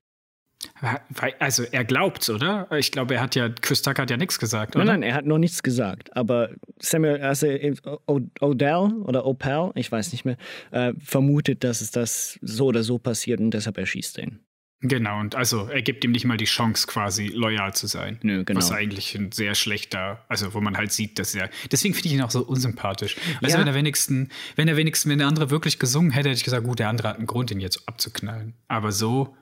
Also 1.40 1.64
er 1.72 1.86
glaubt's, 1.86 2.30
oder? 2.30 2.68
Ich 2.78 2.92
glaube, 2.92 3.16
er 3.16 3.22
hat 3.22 3.36
ja, 3.36 3.50
Chris 3.50 3.82
Tucker 3.82 4.02
hat 4.02 4.10
ja 4.10 4.18
nichts 4.18 4.40
gesagt, 4.40 4.76
oder? 4.76 4.84
Nein, 4.84 5.00
nein, 5.00 5.10
er 5.10 5.16
hat 5.16 5.26
noch 5.26 5.38
nichts 5.38 5.64
gesagt. 5.64 6.16
Aber 6.16 6.50
Samuel, 6.80 7.22
also 7.22 7.48
äh, 7.48 7.74
Odell 8.06 8.92
oder 9.04 9.26
Opal, 9.26 9.72
ich 9.76 9.90
weiß 9.90 10.12
nicht 10.12 10.26
mehr, 10.26 10.38
äh, 10.72 10.94
vermutet, 11.00 11.64
dass 11.64 11.80
es 11.80 11.92
das 11.92 12.38
so 12.42 12.68
oder 12.68 12.84
so 12.84 12.98
passiert 12.98 13.40
und 13.40 13.52
deshalb 13.52 13.78
erschießt 13.78 14.18
er 14.20 14.24
ihn. 14.26 14.40
Genau, 14.82 15.20
und 15.20 15.36
also 15.36 15.68
er 15.68 15.82
gibt 15.82 16.06
ihm 16.06 16.12
nicht 16.12 16.24
mal 16.24 16.38
die 16.38 16.46
Chance, 16.46 16.88
quasi 16.88 17.28
loyal 17.28 17.74
zu 17.74 17.86
sein. 17.88 18.18
Nö, 18.24 18.46
genau. 18.46 18.60
Was 18.60 18.72
eigentlich 18.72 19.14
ein 19.14 19.34
sehr 19.34 19.54
schlechter, 19.54 20.24
also 20.30 20.54
wo 20.54 20.62
man 20.62 20.78
halt 20.78 20.94
sieht, 20.94 21.20
dass 21.20 21.36
er. 21.36 21.50
Deswegen 21.70 21.94
finde 21.94 22.08
ich 22.08 22.14
ihn 22.14 22.22
auch 22.22 22.32
so 22.32 22.46
unsympathisch. 22.46 23.18
Also 23.42 23.56
ja. 23.56 23.60
wenn 23.60 23.68
er 23.68 23.74
wenigstens, 23.74 24.30
wenn 24.56 24.70
er 24.70 24.78
wenigstens, 24.78 25.12
wenn 25.12 25.18
der 25.18 25.28
andere 25.28 25.50
wirklich 25.50 25.80
gesungen 25.80 26.12
hätte, 26.12 26.30
hätte 26.30 26.38
ich 26.38 26.46
gesagt, 26.46 26.64
gut, 26.64 26.80
der 26.80 26.88
andere 26.88 27.10
hat 27.10 27.18
einen 27.18 27.28
Grund, 27.28 27.52
ihn 27.52 27.60
jetzt 27.60 27.90
abzuknallen. 27.90 28.54
Aber 28.70 28.94
so, 28.94 29.36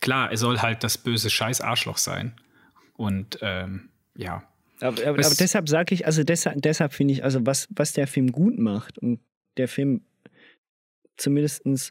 klar, 0.00 0.30
er 0.30 0.36
soll 0.36 0.60
halt 0.60 0.84
das 0.84 0.98
böse 0.98 1.30
Scheiß 1.30 1.62
Arschloch 1.62 1.96
sein. 1.96 2.34
Und 2.92 3.38
ähm, 3.40 3.88
ja. 4.14 4.42
Aber, 4.80 5.00
aber, 5.00 5.24
aber 5.24 5.34
deshalb 5.34 5.66
sage 5.66 5.94
ich, 5.94 6.04
also 6.04 6.24
deshalb, 6.24 6.60
deshalb 6.60 6.92
finde 6.92 7.14
ich, 7.14 7.24
also 7.24 7.46
was, 7.46 7.68
was 7.70 7.94
der 7.94 8.06
Film 8.06 8.32
gut 8.32 8.58
macht 8.58 8.98
und 8.98 9.20
der 9.56 9.68
Film 9.68 10.02
zumindestens 11.16 11.90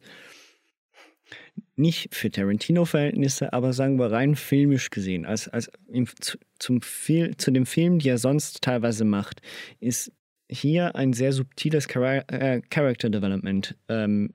nicht 1.76 2.14
für 2.14 2.30
Tarantino-Verhältnisse, 2.30 3.52
aber 3.54 3.74
sagen 3.74 3.98
wir 3.98 4.12
rein 4.12 4.36
filmisch 4.36 4.90
gesehen, 4.90 5.26
als, 5.26 5.48
als 5.48 5.72
im, 5.88 6.08
zu, 6.20 6.38
zum 6.60 6.82
Fil 6.82 7.36
zu 7.38 7.52
dem 7.52 7.66
Film, 7.66 8.00
die 8.00 8.10
er 8.10 8.18
sonst 8.18 8.62
teilweise 8.62 9.06
macht, 9.06 9.42
ist 9.80 10.12
hier 10.50 10.96
ein 10.96 11.14
sehr 11.14 11.34
subtiles 11.34 11.88
Char 11.88 12.30
äh, 12.32 12.62
Character 12.70 13.10
Development, 13.10 13.76
ähm, 13.88 14.34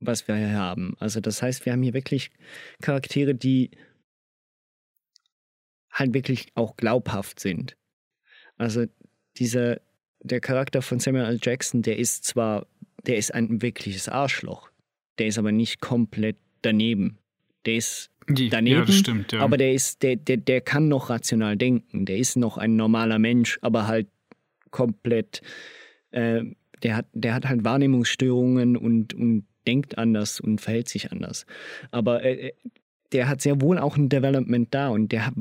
was 0.00 0.26
wir 0.26 0.34
hier 0.34 0.52
haben. 0.52 0.96
Also 0.98 1.20
das 1.20 1.42
heißt, 1.42 1.64
wir 1.64 1.72
haben 1.72 1.82
hier 1.82 1.94
wirklich 1.94 2.30
Charaktere, 2.82 3.34
die 3.34 3.70
halt 5.92 6.14
wirklich 6.14 6.48
auch 6.54 6.76
glaubhaft 6.76 7.38
sind. 7.38 7.76
Also 8.56 8.86
dieser, 9.36 9.80
der 10.20 10.40
Charakter 10.40 10.82
von 10.82 10.98
Samuel 10.98 11.26
L. 11.26 11.38
Jackson, 11.40 11.82
der 11.82 11.98
ist 11.98 12.24
zwar, 12.24 12.66
der 13.06 13.16
ist 13.16 13.32
ein 13.32 13.62
wirkliches 13.62 14.08
Arschloch 14.08 14.69
der 15.20 15.28
ist 15.28 15.38
aber 15.38 15.52
nicht 15.52 15.80
komplett 15.80 16.36
daneben. 16.62 17.18
Der 17.66 17.76
ist 17.76 18.10
daneben, 18.26 18.86
ja, 18.86 18.92
stimmt, 18.92 19.32
ja. 19.32 19.40
aber 19.40 19.58
der 19.58 19.72
ist, 19.72 20.02
der, 20.02 20.16
der, 20.16 20.38
der 20.38 20.60
kann 20.62 20.88
noch 20.88 21.10
rational 21.10 21.56
denken. 21.56 22.06
Der 22.06 22.16
ist 22.16 22.36
noch 22.36 22.56
ein 22.56 22.74
normaler 22.76 23.18
Mensch, 23.18 23.58
aber 23.60 23.86
halt 23.86 24.08
komplett, 24.70 25.42
äh, 26.10 26.42
der, 26.82 26.96
hat, 26.96 27.06
der 27.12 27.34
hat 27.34 27.46
halt 27.46 27.64
Wahrnehmungsstörungen 27.64 28.76
und, 28.76 29.12
und 29.12 29.44
denkt 29.66 29.98
anders 29.98 30.40
und 30.40 30.60
verhält 30.60 30.88
sich 30.88 31.12
anders. 31.12 31.44
Aber 31.90 32.24
äh, 32.24 32.52
der 33.12 33.28
hat 33.28 33.42
sehr 33.42 33.60
wohl 33.60 33.78
auch 33.78 33.96
ein 33.96 34.08
Development 34.08 34.68
da 34.72 34.88
und 34.88 35.12
der 35.12 35.32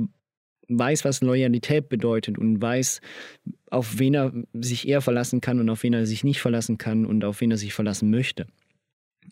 weiß, 0.68 1.06
was 1.06 1.22
Loyalität 1.22 1.90
bedeutet 1.90 2.38
und 2.38 2.62
weiß, 2.62 3.02
auf 3.72 3.98
wen 3.98 4.14
er 4.14 4.34
sich 4.54 4.88
eher 4.88 5.02
verlassen 5.02 5.42
kann 5.42 5.60
und 5.60 5.70
auf 5.70 5.84
wen 5.84 5.94
er 5.94 6.06
sich 6.06 6.24
nicht 6.24 6.42
verlassen 6.42 6.78
kann 6.78 7.06
und 7.06 7.24
auf 7.24 7.42
wen 7.42 7.52
er 7.52 7.58
sich 7.58 7.74
verlassen 7.74 8.10
möchte. 8.10 8.46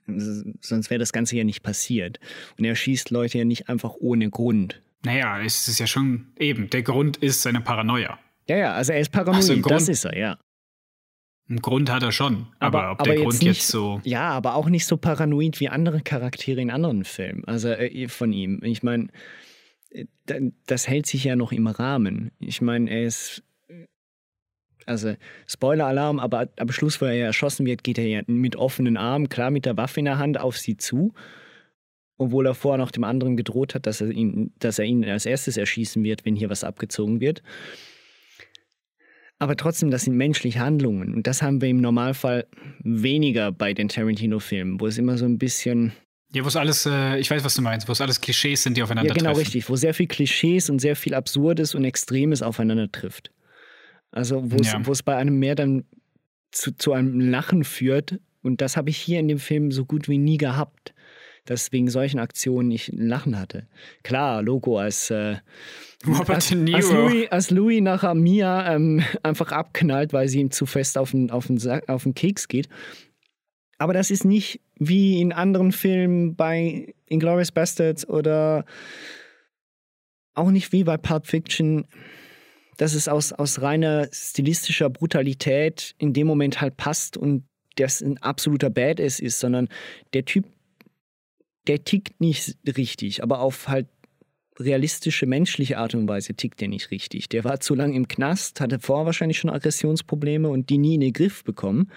Sonst 0.05 0.89
wäre 0.89 0.99
das 0.99 1.13
Ganze 1.13 1.37
ja 1.37 1.43
nicht 1.43 1.63
passiert. 1.63 2.19
Und 2.57 2.65
er 2.65 2.75
schießt 2.75 3.09
Leute 3.11 3.39
ja 3.39 3.45
nicht 3.45 3.69
einfach 3.69 3.95
ohne 3.99 4.29
Grund. 4.29 4.81
Naja, 5.05 5.41
es 5.41 5.67
ist 5.67 5.79
ja 5.79 5.87
schon 5.87 6.27
eben, 6.37 6.69
der 6.69 6.83
Grund 6.83 7.17
ist 7.17 7.41
seine 7.41 7.61
Paranoia. 7.61 8.19
Ja, 8.47 8.57
ja, 8.57 8.73
also 8.73 8.93
er 8.93 8.99
ist 8.99 9.11
paranoid, 9.11 9.43
so, 9.43 9.53
Grund, 9.53 9.71
das 9.71 9.89
ist 9.89 10.05
er, 10.05 10.17
ja. 10.17 10.37
Einen 11.49 11.61
Grund 11.61 11.89
hat 11.89 12.03
er 12.03 12.11
schon, 12.11 12.47
aber, 12.59 12.83
aber 12.83 12.91
ob 12.91 12.99
aber 13.01 13.09
der 13.09 13.15
Grund 13.21 13.33
jetzt, 13.33 13.43
nicht, 13.43 13.57
jetzt 13.57 13.67
so. 13.67 14.01
Ja, 14.03 14.29
aber 14.31 14.55
auch 14.55 14.67
nicht 14.67 14.85
so 14.85 14.97
paranoid 14.97 15.59
wie 15.59 15.69
andere 15.69 16.01
Charaktere 16.01 16.61
in 16.61 16.71
anderen 16.71 17.05
Filmen. 17.05 17.45
Also 17.45 17.69
äh, 17.69 18.07
von 18.09 18.33
ihm. 18.33 18.61
Ich 18.63 18.83
meine, 18.83 19.07
äh, 19.91 20.05
das 20.65 20.87
hält 20.87 21.05
sich 21.05 21.23
ja 21.23 21.35
noch 21.35 21.53
im 21.53 21.67
Rahmen. 21.67 22.31
Ich 22.39 22.61
meine, 22.61 22.89
er 22.89 23.03
ist 23.03 23.43
also 24.87 25.15
Spoiler-Alarm, 25.47 26.19
aber 26.19 26.49
am 26.57 26.71
Schluss, 26.71 27.01
wo 27.01 27.05
er 27.05 27.13
ja 27.13 27.25
erschossen 27.25 27.65
wird, 27.65 27.83
geht 27.83 27.97
er 27.97 28.07
ja 28.07 28.21
mit 28.27 28.55
offenen 28.55 28.97
Armen, 28.97 29.29
klar 29.29 29.51
mit 29.51 29.65
der 29.65 29.77
Waffe 29.77 29.99
in 29.99 30.05
der 30.05 30.17
Hand 30.17 30.39
auf 30.39 30.57
sie 30.57 30.77
zu. 30.77 31.13
Obwohl 32.17 32.47
er 32.47 32.55
vorher 32.55 32.79
noch 32.79 32.89
dem 32.89 33.03
anderen 33.03 33.37
gedroht 33.37 33.75
hat, 33.75 33.85
dass 33.85 34.01
er 34.01 34.09
ihn, 34.09 34.51
dass 34.57 34.79
er 34.79 34.85
ihn 34.85 35.05
als 35.05 35.27
erstes 35.27 35.55
erschießen 35.55 36.03
wird, 36.03 36.25
wenn 36.25 36.35
hier 36.35 36.49
was 36.49 36.63
abgezogen 36.63 37.19
wird. 37.19 37.43
Aber 39.39 39.55
trotzdem, 39.55 39.91
das 39.91 40.03
sind 40.03 40.15
menschliche 40.15 40.59
Handlungen. 40.59 41.13
Und 41.13 41.27
das 41.27 41.43
haben 41.43 41.61
wir 41.61 41.69
im 41.69 41.79
Normalfall 41.79 42.47
weniger 42.79 43.51
bei 43.51 43.73
den 43.73 43.87
Tarantino-Filmen, 43.87 44.79
wo 44.79 44.87
es 44.87 44.97
immer 44.97 45.17
so 45.17 45.25
ein 45.25 45.37
bisschen. 45.37 45.93
Ja, 46.33 46.43
wo 46.43 46.47
es 46.47 46.55
alles, 46.55 46.87
äh, 46.87 47.19
ich 47.19 47.29
weiß, 47.29 47.43
was 47.43 47.53
du 47.53 47.61
meinst, 47.61 47.87
wo 47.87 47.91
es 47.91 48.01
alles 48.01 48.19
Klischees 48.19 48.63
sind, 48.63 48.77
die 48.77 48.83
aufeinander 48.83 49.13
treffen. 49.13 49.25
Ja, 49.25 49.31
genau, 49.31 49.39
richtig. 49.39 49.69
Wo 49.69 49.75
sehr 49.75 49.93
viel 49.93 50.07
Klischees 50.07 50.71
und 50.71 50.79
sehr 50.79 50.95
viel 50.95 51.13
Absurdes 51.13 51.75
und 51.75 51.85
Extremes 51.85 52.41
aufeinander 52.41 52.91
trifft. 52.91 53.31
Also 54.11 54.51
wo 54.51 54.55
es, 54.57 54.71
ja. 54.71 54.81
bei 55.05 55.15
einem 55.15 55.37
mehr 55.39 55.55
dann 55.55 55.85
zu, 56.51 56.71
zu 56.71 56.93
einem 56.93 57.19
Lachen 57.19 57.63
führt. 57.63 58.19
Und 58.41 58.61
das 58.61 58.77
habe 58.77 58.89
ich 58.89 58.97
hier 58.97 59.19
in 59.19 59.27
dem 59.27 59.39
Film 59.39 59.71
so 59.71 59.85
gut 59.85 60.07
wie 60.07 60.17
nie 60.17 60.37
gehabt, 60.37 60.93
dass 61.45 61.71
wegen 61.71 61.89
solchen 61.89 62.19
Aktionen 62.19 62.71
ich 62.71 62.89
ein 62.89 63.07
Lachen 63.07 63.39
hatte. 63.39 63.67
Klar, 64.03 64.41
Logo 64.41 64.77
als, 64.79 65.09
äh, 65.11 65.37
als, 66.05 66.29
als, 66.29 66.51
Louis, 66.51 67.27
als 67.29 67.51
Louis 67.51 67.81
nachher 67.81 68.13
Mia 68.13 68.73
ähm, 68.73 69.03
einfach 69.23 69.51
abknallt, 69.51 70.13
weil 70.13 70.27
sie 70.27 70.39
ihm 70.39 70.51
zu 70.51 70.65
fest 70.65 70.97
auf 70.97 71.11
den, 71.11 71.31
auf, 71.31 71.47
den 71.47 71.59
auf 71.87 72.03
den 72.03 72.13
Keks 72.13 72.47
geht. 72.47 72.69
Aber 73.77 73.93
das 73.93 74.11
ist 74.11 74.25
nicht 74.25 74.61
wie 74.79 75.21
in 75.21 75.31
anderen 75.31 75.71
Filmen 75.71 76.35
bei 76.35 76.93
Inglourious 77.07 77.51
Bastards 77.51 78.07
oder 78.07 78.65
auch 80.33 80.51
nicht 80.51 80.71
wie 80.71 80.83
bei 80.83 80.97
Pulp 80.97 81.27
Fiction 81.27 81.85
dass 82.77 82.93
es 82.93 83.07
aus, 83.07 83.33
aus 83.33 83.61
reiner 83.61 84.07
stilistischer 84.11 84.89
Brutalität 84.89 85.95
in 85.97 86.13
dem 86.13 86.27
Moment 86.27 86.61
halt 86.61 86.77
passt 86.77 87.17
und 87.17 87.43
das 87.75 88.01
ein 88.01 88.17
absoluter 88.19 88.69
Badass 88.69 89.19
ist, 89.19 89.39
sondern 89.39 89.67
der 90.13 90.25
Typ, 90.25 90.45
der 91.67 91.83
tickt 91.83 92.21
nicht 92.21 92.57
richtig, 92.65 93.21
aber 93.23 93.39
auf 93.41 93.67
halt 93.67 93.87
realistische 94.59 95.25
menschliche 95.25 95.77
Art 95.77 95.93
und 95.93 96.07
Weise 96.07 96.33
tickt 96.33 96.61
der 96.61 96.67
nicht 96.67 96.91
richtig. 96.91 97.29
Der 97.29 97.43
war 97.43 97.59
zu 97.59 97.75
lange 97.75 97.95
im 97.95 98.07
Knast, 98.07 98.59
hatte 98.59 98.79
vorher 98.79 99.05
wahrscheinlich 99.05 99.37
schon 99.37 99.51
Aggressionsprobleme 99.51 100.49
und 100.49 100.69
die 100.69 100.77
nie 100.77 100.95
in 100.95 101.01
den 101.01 101.13
Griff 101.13 101.43
bekommen. 101.43 101.91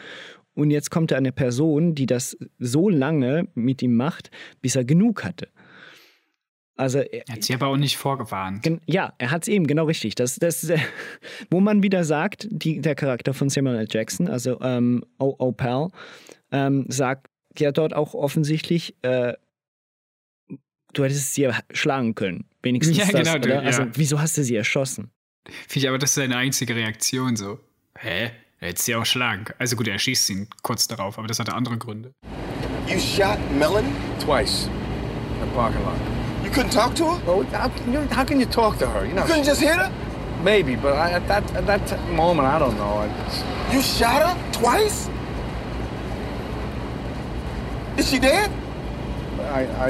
Und 0.54 0.70
jetzt 0.70 0.90
kommt 0.90 1.10
da 1.10 1.16
eine 1.16 1.32
Person, 1.32 1.94
die 1.94 2.06
das 2.06 2.37
so 2.58 2.90
lange 2.90 3.49
mit 3.54 3.82
ihm 3.82 3.94
macht, 3.94 4.30
bis 4.60 4.76
er 4.76 4.84
genug 4.84 5.25
hatte. 5.25 5.49
Also, 6.80 7.00
er 7.00 7.25
hat 7.30 7.44
sie 7.44 7.52
aber 7.52 7.66
auch 7.66 7.76
nicht 7.76 7.99
vorgewarnt. 7.99 8.66
Ja, 8.87 9.12
er 9.18 9.30
hat 9.30 9.42
es 9.42 9.49
eben, 9.49 9.66
genau 9.66 9.84
richtig. 9.84 10.14
Das, 10.14 10.37
das, 10.37 10.64
äh, 10.64 10.78
wo 11.50 11.60
man 11.60 11.82
wieder 11.82 12.04
sagt, 12.04 12.49
die, 12.50 12.80
der 12.80 12.94
Charakter 12.94 13.34
von 13.34 13.50
Samuel 13.50 13.76
L. 13.76 13.87
Jackson, 13.90 14.28
also 14.28 14.58
ähm, 14.62 15.04
Opal, 15.18 15.88
ähm, 16.50 16.87
sagt 16.88 17.26
ja 17.58 17.70
dort 17.70 17.92
auch 17.92 18.14
offensichtlich, 18.14 18.96
äh, 19.02 19.34
du 20.94 21.04
hättest 21.04 21.34
sie 21.34 21.50
schlagen 21.75 22.14
können. 22.14 22.46
Wenigstens 22.62 22.96
ja, 22.96 23.04
das, 23.04 23.12
genau, 23.12 23.37
oder? 23.37 23.60
Also, 23.60 23.84
wieso 23.92 24.18
hast 24.18 24.38
du 24.38 24.42
sie 24.42 24.56
erschossen? 24.56 25.10
Finde 25.68 25.84
ich 25.84 25.88
aber, 25.88 25.99
das 25.99 26.10
ist 26.10 26.14
seine 26.14 26.38
einzige 26.38 26.75
Reaktion 26.75 27.37
so. 27.37 27.60
Hä? 27.99 28.30
Er 28.60 28.68
hätte 28.68 28.80
sie 28.80 28.94
auch 28.94 29.04
schlagen 29.04 29.44
können. 29.44 29.58
Also 29.58 29.76
gut, 29.76 29.87
er 29.87 29.99
schießt 29.99 30.30
ihn 30.30 30.49
kurz 30.62 30.88
darauf, 30.88 31.18
aber 31.18 31.28
das 31.28 31.38
hatte 31.38 31.52
andere 31.52 31.76
Gründe. 31.76 32.14
You 32.88 32.99
shot 32.99 33.38
Melanie? 33.58 33.92
Twice. 34.18 34.66
In 34.66 35.46
the 35.46 35.54
parking 35.54 35.84
lot. 35.84 36.20
You 36.50 36.57
couldn't 36.57 36.73
talk 36.73 36.97
to 36.97 37.04
her? 37.04 37.25
Well, 37.25 37.45
how, 37.45 37.69
how 38.12 38.25
can 38.25 38.40
you 38.40 38.47
talk 38.47 38.76
to 38.78 38.87
her? 38.88 39.07
You 39.07 39.12
know, 39.12 39.23
you 39.23 39.28
couldn't 39.28 39.45
just 39.45 39.61
hit 39.61 39.76
her? 39.76 39.92
Maybe, 40.42 40.75
but 40.75 40.95
I, 40.95 41.12
at 41.12 41.28
that 41.28 41.49
at 41.54 41.64
that 41.69 42.11
moment, 42.11 42.49
I 42.49 42.59
don't 42.59 42.76
know. 42.76 43.07
I, 43.07 43.73
you 43.73 43.80
shot 43.80 44.37
her 44.37 44.52
twice? 44.52 45.09
Is 47.97 48.11
she 48.11 48.19
dead? 48.19 48.50
I, 49.42 49.62
I, 49.62 49.88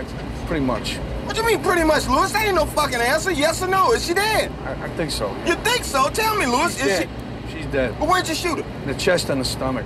I, 0.00 0.04
pretty 0.46 0.64
much. 0.64 0.96
What 1.26 1.36
do 1.36 1.42
you 1.42 1.48
mean, 1.48 1.62
pretty 1.62 1.84
much, 1.84 2.08
Lewis? 2.08 2.32
That 2.32 2.46
ain't 2.46 2.54
no 2.54 2.64
fucking 2.64 3.00
answer. 3.00 3.30
Yes 3.30 3.62
or 3.62 3.68
no? 3.68 3.92
Is 3.92 4.06
she 4.06 4.14
dead? 4.14 4.50
I, 4.64 4.84
I 4.84 4.88
think 4.96 5.10
so. 5.10 5.36
You 5.44 5.56
think 5.56 5.84
so? 5.84 6.08
Tell 6.08 6.34
me, 6.34 6.46
Lewis. 6.46 6.78
She's 6.78 6.86
is 6.86 6.98
dead. 6.98 7.08
she? 7.50 7.58
She's 7.58 7.66
dead. 7.66 7.94
But 8.00 8.08
where'd 8.08 8.26
you 8.26 8.34
shoot 8.34 8.64
her? 8.64 8.80
In 8.84 8.88
the 8.88 8.94
chest 8.94 9.28
and 9.28 9.38
the 9.38 9.44
stomach. 9.44 9.84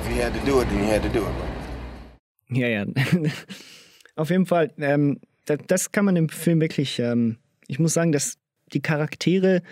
If 0.00 0.08
you 0.08 0.14
had 0.14 0.34
to 0.34 0.40
do 0.40 0.58
it, 0.58 0.64
then 0.64 0.78
you 0.78 0.86
had 0.86 1.04
to 1.04 1.08
do 1.08 1.24
it, 1.24 1.32
bro. 1.32 1.51
Ja, 2.54 2.68
ja. 2.68 2.86
Auf 4.16 4.30
jeden 4.30 4.46
Fall, 4.46 4.72
ähm, 4.78 5.20
das, 5.44 5.58
das, 5.66 5.92
kann 5.92 6.04
man 6.04 6.16
im 6.16 6.28
Film 6.28 6.60
wirklich, 6.60 6.98
ähm, 6.98 7.38
ich 7.66 7.78
muss 7.78 7.94
sagen, 7.94 8.12
dass 8.12 8.38
die 8.72 8.80
Charaktere 8.80 9.62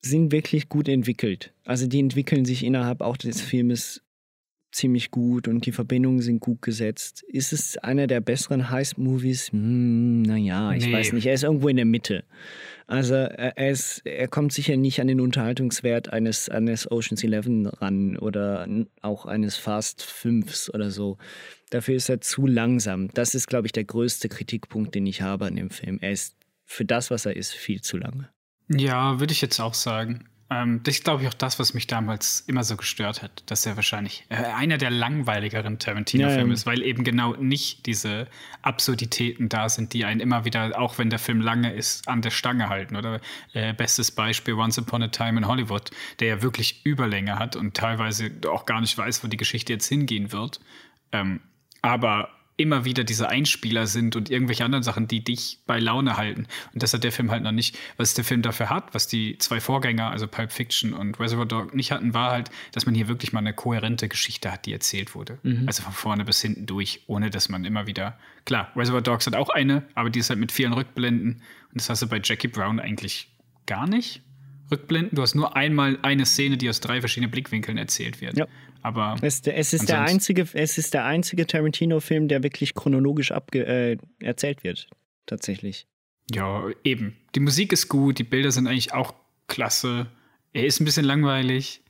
sind 0.00 0.32
wirklich 0.32 0.68
gut 0.68 0.88
entwickelt. 0.88 1.52
Also 1.64 1.86
die 1.86 1.98
entwickeln 1.98 2.44
sich 2.44 2.64
innerhalb 2.64 3.00
auch 3.00 3.16
des 3.16 3.40
Filmes 3.40 4.02
ziemlich 4.72 5.10
gut 5.10 5.48
und 5.48 5.64
die 5.66 5.72
Verbindungen 5.72 6.20
sind 6.20 6.40
gut 6.40 6.62
gesetzt. 6.62 7.24
Ist 7.28 7.52
es 7.52 7.78
einer 7.78 8.06
der 8.06 8.20
besseren 8.20 8.70
Heist-Movies? 8.70 9.50
Hm, 9.52 10.22
naja, 10.22 10.72
ich 10.74 10.86
nee. 10.86 10.92
weiß 10.92 11.12
nicht. 11.12 11.26
Er 11.26 11.34
ist 11.34 11.44
irgendwo 11.44 11.68
in 11.68 11.76
der 11.76 11.86
Mitte. 11.86 12.24
Also 12.88 13.14
er, 13.14 13.70
ist, 13.70 14.02
er 14.04 14.28
kommt 14.28 14.52
sicher 14.52 14.76
nicht 14.76 15.00
an 15.00 15.08
den 15.08 15.20
Unterhaltungswert 15.20 16.12
eines, 16.12 16.48
eines 16.48 16.88
Oceans 16.90 17.24
11 17.24 17.46
ran 17.80 18.16
oder 18.16 18.68
auch 19.02 19.26
eines 19.26 19.56
Fast 19.56 20.02
5 20.02 20.70
oder 20.72 20.90
so. 20.90 21.18
Dafür 21.70 21.96
ist 21.96 22.08
er 22.08 22.20
zu 22.20 22.46
langsam. 22.46 23.08
Das 23.08 23.34
ist, 23.34 23.48
glaube 23.48 23.66
ich, 23.66 23.72
der 23.72 23.84
größte 23.84 24.28
Kritikpunkt, 24.28 24.94
den 24.94 25.06
ich 25.06 25.20
habe 25.20 25.46
an 25.46 25.56
dem 25.56 25.70
Film. 25.70 25.98
Er 26.00 26.12
ist 26.12 26.36
für 26.64 26.84
das, 26.84 27.10
was 27.10 27.26
er 27.26 27.34
ist, 27.34 27.52
viel 27.52 27.80
zu 27.80 27.96
lange. 27.96 28.28
Ja, 28.68 29.18
würde 29.18 29.32
ich 29.32 29.40
jetzt 29.40 29.58
auch 29.58 29.74
sagen. 29.74 30.28
Ähm, 30.48 30.80
das 30.84 30.96
ist, 30.96 31.04
glaube 31.04 31.22
ich, 31.22 31.28
auch 31.28 31.34
das, 31.34 31.58
was 31.58 31.74
mich 31.74 31.88
damals 31.88 32.40
immer 32.40 32.62
so 32.62 32.76
gestört 32.76 33.20
hat, 33.22 33.42
dass 33.46 33.66
er 33.66 33.74
wahrscheinlich 33.74 34.24
äh, 34.28 34.36
einer 34.36 34.78
der 34.78 34.90
langweiligeren 34.90 35.80
Tarantino-Filme 35.80 36.48
ja, 36.48 36.54
ist, 36.54 36.66
weil 36.66 36.82
eben 36.82 37.02
genau 37.02 37.34
nicht 37.34 37.86
diese 37.86 38.28
Absurditäten 38.62 39.48
da 39.48 39.68
sind, 39.68 39.92
die 39.92 40.04
einen 40.04 40.20
immer 40.20 40.44
wieder, 40.44 40.78
auch 40.78 40.98
wenn 40.98 41.10
der 41.10 41.18
Film 41.18 41.40
lange 41.40 41.72
ist, 41.72 42.06
an 42.06 42.22
der 42.22 42.30
Stange 42.30 42.68
halten. 42.68 42.94
Oder 42.94 43.20
äh, 43.54 43.74
bestes 43.74 44.12
Beispiel 44.12 44.54
Once 44.54 44.78
Upon 44.78 45.02
a 45.02 45.08
Time 45.08 45.38
in 45.38 45.48
Hollywood, 45.48 45.90
der 46.20 46.28
ja 46.28 46.42
wirklich 46.42 46.84
Überlänge 46.84 47.40
hat 47.40 47.56
und 47.56 47.74
teilweise 47.74 48.30
auch 48.48 48.66
gar 48.66 48.80
nicht 48.80 48.96
weiß, 48.96 49.24
wo 49.24 49.28
die 49.28 49.36
Geschichte 49.36 49.72
jetzt 49.72 49.88
hingehen 49.88 50.30
wird. 50.30 50.60
Ähm, 51.10 51.40
aber 51.82 52.35
immer 52.56 52.84
wieder 52.84 53.04
diese 53.04 53.28
Einspieler 53.28 53.86
sind 53.86 54.16
und 54.16 54.30
irgendwelche 54.30 54.64
anderen 54.64 54.82
Sachen, 54.82 55.08
die 55.08 55.22
dich 55.22 55.58
bei 55.66 55.78
Laune 55.78 56.16
halten. 56.16 56.46
Und 56.72 56.82
das 56.82 56.94
hat 56.94 57.04
der 57.04 57.12
Film 57.12 57.30
halt 57.30 57.42
noch 57.42 57.52
nicht. 57.52 57.78
Was 57.96 58.14
der 58.14 58.24
Film 58.24 58.42
dafür 58.42 58.70
hat, 58.70 58.94
was 58.94 59.06
die 59.06 59.36
zwei 59.38 59.60
Vorgänger, 59.60 60.10
also 60.10 60.26
Pulp 60.26 60.52
Fiction 60.52 60.94
und 60.94 61.20
Reservoir 61.20 61.46
Dog, 61.46 61.74
nicht 61.74 61.92
hatten, 61.92 62.14
war 62.14 62.30
halt, 62.30 62.50
dass 62.72 62.86
man 62.86 62.94
hier 62.94 63.08
wirklich 63.08 63.32
mal 63.32 63.40
eine 63.40 63.52
kohärente 63.52 64.08
Geschichte 64.08 64.50
hat, 64.50 64.64
die 64.64 64.72
erzählt 64.72 65.14
wurde. 65.14 65.38
Mhm. 65.42 65.64
Also 65.66 65.82
von 65.82 65.92
vorne 65.92 66.24
bis 66.24 66.40
hinten 66.40 66.66
durch, 66.66 67.02
ohne 67.06 67.28
dass 67.30 67.48
man 67.48 67.64
immer 67.64 67.86
wieder. 67.86 68.18
Klar, 68.46 68.72
Reservoir 68.74 69.02
Dogs 69.02 69.26
hat 69.26 69.36
auch 69.36 69.50
eine, 69.50 69.86
aber 69.94 70.08
die 70.08 70.20
ist 70.20 70.30
halt 70.30 70.38
mit 70.38 70.52
vielen 70.52 70.72
Rückblenden. 70.72 71.42
Und 71.72 71.80
das 71.80 71.90
hast 71.90 72.02
du 72.02 72.06
bei 72.06 72.20
Jackie 72.22 72.48
Brown 72.48 72.80
eigentlich 72.80 73.28
gar 73.66 73.86
nicht. 73.86 74.22
Rückblenden. 74.70 75.16
Du 75.16 75.22
hast 75.22 75.34
nur 75.34 75.56
einmal 75.56 75.98
eine 76.02 76.26
Szene, 76.26 76.56
die 76.56 76.68
aus 76.68 76.80
drei 76.80 77.00
verschiedenen 77.00 77.30
Blickwinkeln 77.30 77.78
erzählt 77.78 78.20
wird. 78.20 78.36
Ja. 78.36 78.46
Aber 78.82 79.16
es, 79.22 79.40
es 79.40 79.72
ist 79.72 79.88
der 79.88 80.02
einzige, 80.02 80.46
es 80.52 80.78
ist 80.78 80.94
der 80.94 81.04
einzige 81.04 81.46
Tarantino-Film, 81.46 82.28
der 82.28 82.42
wirklich 82.42 82.74
chronologisch 82.74 83.32
abge 83.32 83.66
äh, 83.66 83.96
erzählt 84.20 84.62
wird. 84.62 84.88
Tatsächlich. 85.26 85.86
Ja, 86.30 86.68
eben. 86.84 87.16
Die 87.34 87.40
Musik 87.40 87.72
ist 87.72 87.88
gut, 87.88 88.18
die 88.18 88.24
Bilder 88.24 88.52
sind 88.52 88.66
eigentlich 88.66 88.92
auch 88.92 89.14
klasse. 89.48 90.06
Er 90.52 90.66
ist 90.66 90.80
ein 90.80 90.84
bisschen 90.84 91.04
langweilig. 91.04 91.82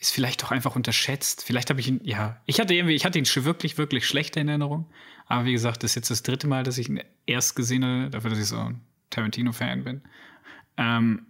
Ist 0.00 0.12
vielleicht 0.12 0.42
auch 0.44 0.50
einfach 0.50 0.76
unterschätzt. 0.76 1.44
Vielleicht 1.44 1.68
habe 1.68 1.80
ich 1.80 1.88
ihn, 1.88 2.00
ja. 2.04 2.40
Ich 2.46 2.58
hatte 2.58 2.74
irgendwie, 2.74 2.94
ich 2.94 3.04
hatte 3.04 3.18
ihn 3.18 3.26
schon 3.26 3.44
wirklich, 3.44 3.76
wirklich 3.76 4.06
schlechte 4.06 4.40
in 4.40 4.48
Erinnerung. 4.48 4.90
Aber 5.26 5.44
wie 5.44 5.52
gesagt, 5.52 5.82
das 5.82 5.92
ist 5.92 5.96
jetzt 5.96 6.10
das 6.10 6.22
dritte 6.22 6.46
Mal, 6.46 6.62
dass 6.62 6.78
ich 6.78 6.88
ihn 6.88 7.02
erst 7.26 7.54
gesehen 7.54 7.84
habe, 7.84 8.10
dafür, 8.10 8.30
dass 8.30 8.38
ich 8.38 8.46
so 8.46 8.56
ein 8.56 8.80
Tarantino-Fan 9.10 9.84
bin. 9.84 10.00
Ähm, 10.78 11.26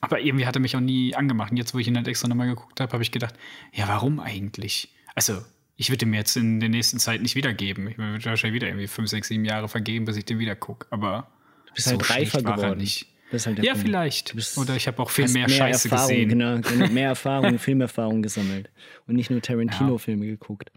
aber 0.00 0.20
irgendwie 0.20 0.46
hat 0.46 0.56
er 0.56 0.60
mich 0.60 0.76
auch 0.76 0.80
nie 0.80 1.14
angemacht. 1.14 1.50
Und 1.50 1.56
jetzt, 1.56 1.74
wo 1.74 1.78
ich 1.78 1.88
ihn 1.88 1.96
halt 1.96 2.08
extra 2.08 2.28
nochmal 2.28 2.48
geguckt 2.48 2.80
habe, 2.80 2.92
habe 2.92 3.02
ich 3.02 3.10
gedacht, 3.10 3.34
ja, 3.72 3.86
warum 3.88 4.20
eigentlich? 4.20 4.94
Also, 5.14 5.42
ich 5.76 5.90
würde 5.90 6.06
ihm 6.06 6.14
jetzt 6.14 6.36
in 6.36 6.60
der 6.60 6.68
nächsten 6.68 6.98
Zeit 6.98 7.22
nicht 7.22 7.34
wiedergeben. 7.34 7.88
Ich 7.88 7.98
würde 7.98 8.24
wahrscheinlich 8.24 8.54
wieder 8.54 8.68
irgendwie 8.68 8.86
fünf, 8.86 9.08
sechs, 9.08 9.28
sieben 9.28 9.44
Jahre 9.44 9.68
vergeben, 9.68 10.04
bis 10.04 10.16
ich 10.16 10.24
den 10.24 10.38
wieder 10.38 10.56
gucke. 10.56 10.86
Aber 10.90 11.30
du 11.66 11.74
bist 11.74 11.88
so 11.88 11.92
halt 11.92 12.10
reifer 12.10 12.42
geworden. 12.42 12.78
Nicht. 12.78 13.06
Halt 13.32 13.58
ja, 13.58 13.72
Punkt. 13.72 13.86
vielleicht. 13.86 14.58
Oder 14.58 14.74
ich 14.74 14.88
habe 14.88 15.00
auch 15.00 15.10
viel 15.10 15.28
mehr, 15.28 15.46
mehr, 15.46 15.56
Scheiße 15.56 15.88
Erfahrung, 15.88 16.08
gesehen. 16.08 16.28
Genau, 16.30 16.60
genau 16.68 16.88
mehr 16.88 17.08
Erfahrung, 17.08 17.58
Filmerfahrung 17.58 18.22
gesammelt. 18.22 18.70
Und 19.06 19.14
nicht 19.14 19.30
nur 19.30 19.40
Tarantino-Filme 19.40 20.24
ja. 20.24 20.32
geguckt. 20.32 20.72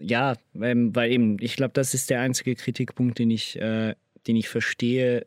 Ja, 0.00 0.36
ähm, 0.54 0.94
weil 0.94 1.10
eben, 1.10 1.38
ich 1.40 1.56
glaube, 1.56 1.72
das 1.74 1.92
ist 1.92 2.08
der 2.08 2.20
einzige 2.20 2.54
Kritikpunkt, 2.54 3.18
den 3.18 3.30
ich, 3.30 3.60
äh, 3.60 3.94
den 4.26 4.36
ich 4.36 4.48
verstehe, 4.48 5.26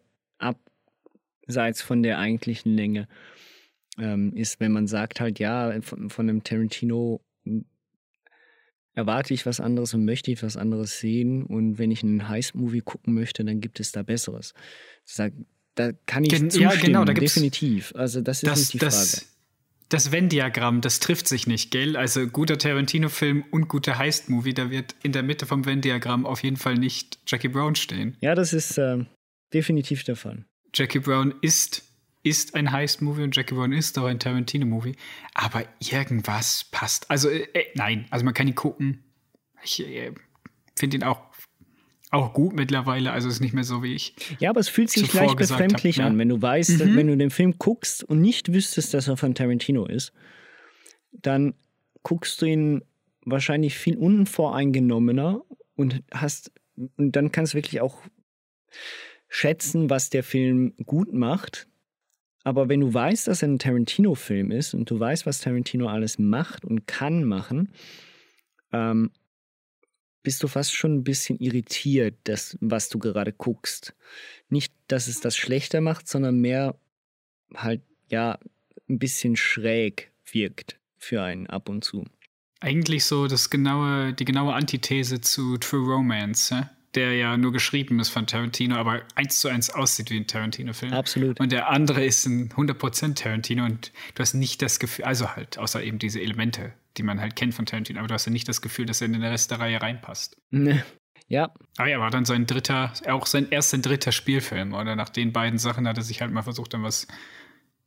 abseits 1.46 1.82
von 1.82 2.04
der 2.04 2.20
eigentlichen 2.20 2.76
Länge 2.76 3.08
ähm, 3.98 4.34
ist, 4.36 4.60
wenn 4.60 4.72
man 4.72 4.88
sagt 4.88 5.20
halt, 5.22 5.40
ja, 5.40 5.80
von, 5.82 6.10
von 6.10 6.30
einem 6.30 6.44
Tarantino 6.44 7.22
hm, 7.44 7.66
erwarte 8.94 9.34
ich 9.34 9.46
was 9.46 9.60
anderes 9.60 9.94
und 9.94 10.06
möchte 10.06 10.32
ich 10.32 10.42
was 10.42 10.58
anderes 10.58 11.00
sehen 11.00 11.44
und 11.44 11.78
wenn 11.78 11.92
ich 11.92 12.04
einen 12.04 12.28
Heist-Movie 12.28 12.82
gucken 12.82 13.14
möchte, 13.14 13.44
dann 13.44 13.60
gibt 13.60 13.80
es 13.80 13.92
da 13.92 14.04
Besseres. 14.04 14.54
Da, 15.76 15.92
kann 16.06 16.24
ich 16.24 16.30
Gen 16.30 16.50
zustimmen, 16.50 16.72
ja, 16.72 16.80
genau, 16.80 17.04
da 17.04 17.14
definitiv. 17.14 17.94
Also 17.96 18.22
das 18.22 18.44
ist 18.44 18.50
das, 18.50 18.60
nicht 18.60 18.74
die 18.74 18.78
das, 18.78 19.12
Frage. 19.12 19.26
Das 19.90 20.12
Venn-Diagramm, 20.12 20.80
das 20.80 21.02
trifft 21.02 21.28
sich 21.28 21.48
nicht, 21.48 21.70
gell? 21.70 21.98
Also 21.98 22.26
guter 22.28 22.58
Tarantino-Film 22.58 23.44
und 23.52 23.68
guter 23.68 23.98
Heist-Movie, 23.98 24.54
da 24.54 24.72
wird 24.72 24.96
in 25.04 25.12
der 25.12 25.22
Mitte 25.22 25.46
vom 25.46 25.66
Venn-Diagramm 25.66 26.26
auf 26.26 26.44
jeden 26.44 26.58
Fall 26.58 26.76
nicht 26.76 27.20
Jackie 27.28 27.50
Brown 27.50 27.76
stehen. 27.76 28.16
Ja, 28.22 28.34
das 28.34 28.54
ist 28.54 28.78
äh, 28.78 29.06
definitiv 29.54 30.06
der 30.06 30.16
Fall. 30.16 30.46
Jackie 30.76 31.00
Brown 31.00 31.34
ist, 31.42 31.84
ist 32.24 32.54
ein 32.54 32.72
Heist-Movie 32.72 33.24
und 33.24 33.36
Jackie 33.36 33.56
Brown 33.56 33.72
ist 33.72 33.98
auch 33.98 34.06
ein 34.06 34.20
Tarantino-Movie. 34.20 34.96
Aber 35.34 35.64
irgendwas 35.80 36.66
passt. 36.66 37.10
Also, 37.10 37.30
äh, 37.30 37.48
äh, 37.54 37.66
nein, 37.76 38.06
also 38.10 38.26
man 38.26 38.34
kann 38.34 38.48
ihn 38.48 38.56
gucken. 38.56 39.04
Ich 39.64 39.80
äh, 39.80 40.12
finde 40.76 40.98
ihn 40.98 41.04
auch, 41.04 41.22
auch 42.12 42.34
gut 42.34 42.54
mittlerweile. 42.54 43.12
Also 43.12 43.30
ist 43.30 43.40
nicht 43.40 43.54
mehr 43.54 43.64
so 43.64 43.84
wie 43.84 43.96
ich. 43.96 44.16
Ja, 44.40 44.50
aber 44.50 44.60
es 44.60 44.70
fühlt 44.70 44.90
sich 44.90 45.12
leicht 45.14 45.38
befremdlich 45.38 46.00
hab, 46.00 46.08
an, 46.08 46.14
ja. 46.14 46.20
wenn 46.20 46.30
du 46.30 46.42
weißt, 46.42 46.86
mhm. 46.86 46.96
wenn 46.98 47.08
du 47.08 47.18
den 47.18 47.32
Film 47.32 47.58
guckst 47.58 48.04
und 48.04 48.22
nicht 48.22 48.52
wüsstest, 48.52 48.94
dass 48.94 49.08
er 49.08 49.18
von 49.18 49.34
Tarantino 49.34 49.86
ist, 49.86 50.12
dann 51.12 51.56
guckst 52.04 52.42
du 52.42 52.46
ihn 52.46 52.84
wahrscheinlich 53.26 53.78
viel 53.78 53.98
unvoreingenommener 53.98 55.42
und 55.76 56.04
hast 56.14 56.52
und 56.98 57.16
dann 57.16 57.32
kannst 57.32 57.54
du 57.54 57.58
wirklich 57.58 57.82
auch 57.82 58.02
schätzen, 59.36 59.90
was 59.90 60.10
der 60.10 60.24
Film 60.24 60.74
gut 60.86 61.14
macht. 61.14 61.68
Aber 62.46 62.70
wenn 62.70 62.80
du 62.80 62.94
weißt, 62.94 63.28
dass 63.28 63.42
er 63.42 63.50
ein 63.50 63.60
Tarantino-Film 63.60 64.52
ist 64.52 64.74
und 64.74 64.90
du 64.90 64.98
weißt, 64.98 65.26
was 65.26 65.42
Tarantino 65.42 65.88
alles 65.88 66.18
macht 66.20 66.64
und 66.64 66.88
kann 66.88 67.26
machen, 67.26 67.70
ähm, 68.72 69.12
bist 70.24 70.42
du 70.42 70.48
fast 70.48 70.74
schon 70.74 70.96
ein 70.96 71.04
bisschen 71.04 71.38
irritiert, 71.40 72.16
das, 72.24 72.58
was 72.62 72.88
du 72.88 72.98
gerade 72.98 73.34
guckst. 73.34 73.94
Nicht, 74.48 74.74
dass 74.88 75.08
es 75.08 75.20
das 75.20 75.36
schlechter 75.36 75.82
macht, 75.82 76.08
sondern 76.08 76.40
mehr 76.40 76.80
halt, 77.54 77.82
ja, 78.10 78.40
ein 78.88 79.00
bisschen 79.00 79.36
schräg 79.36 80.12
wirkt 80.32 80.80
für 80.98 81.22
einen 81.22 81.48
ab 81.48 81.68
und 81.68 81.84
zu. 81.84 82.06
Eigentlich 82.62 83.04
so 83.04 83.28
das 83.28 83.50
genaue, 83.50 84.14
die 84.14 84.26
genaue 84.26 84.54
Antithese 84.54 85.20
zu 85.20 85.58
True 85.58 85.94
Romance, 85.94 86.54
ja? 86.54 86.72
Der 86.96 87.14
ja 87.14 87.38
nur 87.38 87.52
geschrieben 87.52 88.00
ist 88.00 88.10
von 88.10 88.28
Tarantino, 88.28 88.76
aber 88.76 89.02
eins 89.16 89.40
zu 89.40 89.48
eins 89.48 89.70
aussieht 89.70 90.10
wie 90.10 90.18
ein 90.18 90.28
Tarantino-Film. 90.28 90.94
Absolut. 90.94 91.40
Und 91.40 91.52
der 91.52 91.70
andere 91.70 92.04
ist 92.04 92.26
ein 92.26 92.50
100% 92.50 93.16
Tarantino 93.16 93.66
und 93.66 93.92
du 94.14 94.22
hast 94.22 94.34
nicht 94.34 94.62
das 94.62 94.80
Gefühl, 94.80 95.06
also 95.06 95.36
halt, 95.36 95.58
außer 95.58 95.84
eben 95.84 96.00
diese 96.00 96.22
Elemente, 96.22 96.74
die 96.98 97.04
man 97.04 97.20
halt 97.20 97.36
kennt 97.36 97.54
von 97.54 97.66
Tarantino, 97.66 98.00
aber 98.00 98.08
du 98.08 98.14
hast 98.14 98.26
ja 98.26 98.32
nicht 98.32 98.48
das 98.48 98.62
Gefühl, 98.62 98.86
dass 98.86 99.02
er 99.02 99.08
in 99.08 99.14
den 99.14 99.24
Rest 99.24 99.52
der 99.52 99.60
Reihe 99.60 99.82
reinpasst. 99.82 100.38
Ne. 100.52 100.84
Ja. 101.28 101.54
Aber 101.78 101.90
ja, 101.90 102.00
war 102.00 102.12
dann 102.12 102.26
sein 102.26 102.46
dritter, 102.46 102.94
auch 103.08 103.26
sein 103.26 103.50
erster 103.50 103.80
dritter 103.80 104.12
Spielfilm, 104.12 104.74
oder? 104.74 104.96
Nach 104.96 105.10
den 105.10 105.34
beiden 105.34 105.58
Sachen 105.58 105.88
hat 105.88 105.98
er 105.98 106.04
sich 106.04 106.22
halt 106.22 106.32
mal 106.32 106.44
versucht, 106.44 106.74
dann 106.74 106.84
was 106.84 107.08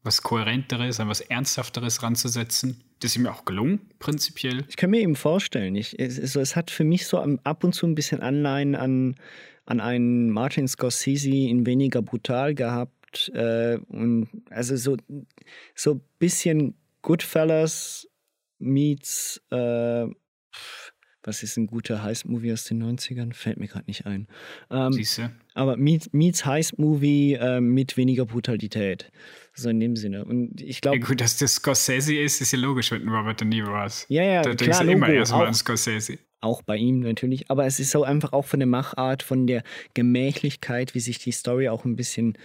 was 0.03 0.23
Kohärenteres, 0.23 1.01
an 1.01 1.09
was 1.09 1.21
Ernsthafteres 1.21 2.03
ranzusetzen. 2.03 2.83
Das 3.01 3.13
ist 3.13 3.17
ihm 3.17 3.27
auch 3.27 3.45
gelungen, 3.45 3.81
prinzipiell. 3.99 4.65
Ich 4.69 4.77
kann 4.77 4.91
mir 4.91 5.01
eben 5.01 5.17
vorstellen, 5.17 5.75
ich, 5.77 5.99
es, 5.99 6.19
es 6.19 6.57
hat 6.57 6.71
für 6.71 6.85
mich 6.85 7.07
so 7.07 7.19
ab 7.19 7.65
und 7.65 7.75
zu 7.75 7.87
ein 7.87 7.95
bisschen 7.95 8.21
Anleihen 8.21 8.75
an, 8.75 9.17
an 9.67 9.81
einen 9.81 10.31
Martin 10.31 10.67
Scorsese 10.67 11.31
in 11.31 11.67
weniger 11.67 12.03
brutal 12.03 12.55
gehabt. 12.55 13.29
Äh, 13.35 13.79
und 13.89 14.29
also 14.51 14.77
so, 14.77 14.97
so 15.75 15.95
ein 15.95 16.01
bisschen 16.19 16.75
Goodfellas 17.03 18.09
meets 18.59 19.41
äh, 19.51 20.07
was 21.29 21.43
ist 21.43 21.59
ein 21.59 21.67
guter 21.67 22.03
Heist-Movie 22.03 22.53
aus 22.53 22.65
den 22.65 22.83
90ern? 22.83 23.35
Fällt 23.35 23.59
mir 23.59 23.69
gerade 23.69 23.85
nicht 23.87 24.07
ein. 24.07 24.27
Ähm, 24.71 24.93
Siehste. 24.93 25.31
Aber 25.53 25.77
meets, 25.77 26.13
meets 26.13 26.47
Heist-Movie 26.47 27.35
äh, 27.35 27.61
mit 27.61 27.99
weniger 27.99 28.25
Brutalität. 28.25 29.13
So 29.59 29.71
in 29.71 29.81
dem 29.81 29.97
Sinne. 29.97 30.25
Und 30.25 30.61
ich 30.61 30.81
glaube. 30.81 30.99
Ja, 30.99 31.05
gut, 31.05 31.21
dass 31.21 31.37
das 31.37 31.57
Scorsese 31.57 32.15
ist, 32.15 32.41
ist 32.41 32.53
ja 32.53 32.59
logisch, 32.61 32.93
wenn 32.93 33.09
Robert 33.09 33.41
De 33.41 33.47
Niro. 33.47 33.73
Ja, 34.09 34.23
ja, 34.23 34.43
da 34.43 34.55
klar, 34.55 34.57
denkst 34.57 34.79
du 34.79 34.93
immer 34.93 35.09
erstmal 35.09 35.49
an 35.49 35.55
Scorsese. 35.55 36.19
Auch 36.41 36.63
bei 36.63 36.77
ihm 36.77 37.01
natürlich. 37.01 37.51
Aber 37.51 37.67
es 37.67 37.81
ist 37.81 37.91
so 37.91 38.05
einfach 38.05 38.33
auch 38.33 38.45
von 38.45 38.61
der 38.61 38.69
Machart, 38.69 39.25
von 39.25 39.49
der 39.49 39.65
Gemächlichkeit, 39.95 40.95
wie 40.95 41.01
sich 41.01 41.19
die 41.19 41.33
Story 41.33 41.69
auch 41.69 41.85
ein 41.85 41.97
bisschen 41.97 42.39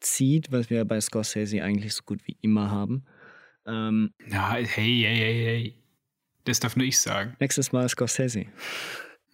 zieht, 0.00 0.52
was 0.52 0.68
wir 0.68 0.84
bei 0.84 1.00
Scorsese 1.00 1.62
eigentlich 1.62 1.94
so 1.94 2.02
gut 2.04 2.20
wie 2.26 2.36
immer 2.42 2.70
haben. 2.70 3.06
Ähm, 3.66 4.12
Na, 4.26 4.52
hey, 4.52 4.66
hey, 4.66 5.02
hey, 5.02 5.44
hey. 5.44 5.74
Das 6.44 6.60
darf 6.60 6.76
nur 6.76 6.86
ich 6.86 6.98
sagen. 6.98 7.34
Nächstes 7.40 7.72
Mal 7.72 7.88
Scorsese. 7.88 8.40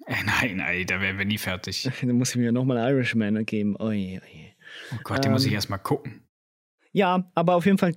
Äh, 0.06 0.22
nein, 0.24 0.58
nein, 0.58 0.86
da 0.86 1.00
wären 1.00 1.18
wir 1.18 1.24
nie 1.24 1.38
fertig. 1.38 1.90
Dann 2.00 2.12
muss 2.12 2.30
ich 2.30 2.36
mir 2.36 2.52
nochmal 2.52 2.92
Irishman 2.92 3.44
geben. 3.44 3.74
Oje, 3.76 4.20
oje. 4.22 4.52
Oh 4.92 4.98
Gott, 5.02 5.18
den 5.18 5.26
ähm, 5.26 5.32
muss 5.32 5.44
ich 5.44 5.50
ähm, 5.50 5.56
erstmal 5.56 5.80
gucken. 5.80 6.23
Ja, 6.94 7.28
aber 7.34 7.56
auf 7.56 7.66
jeden 7.66 7.76
Fall, 7.76 7.92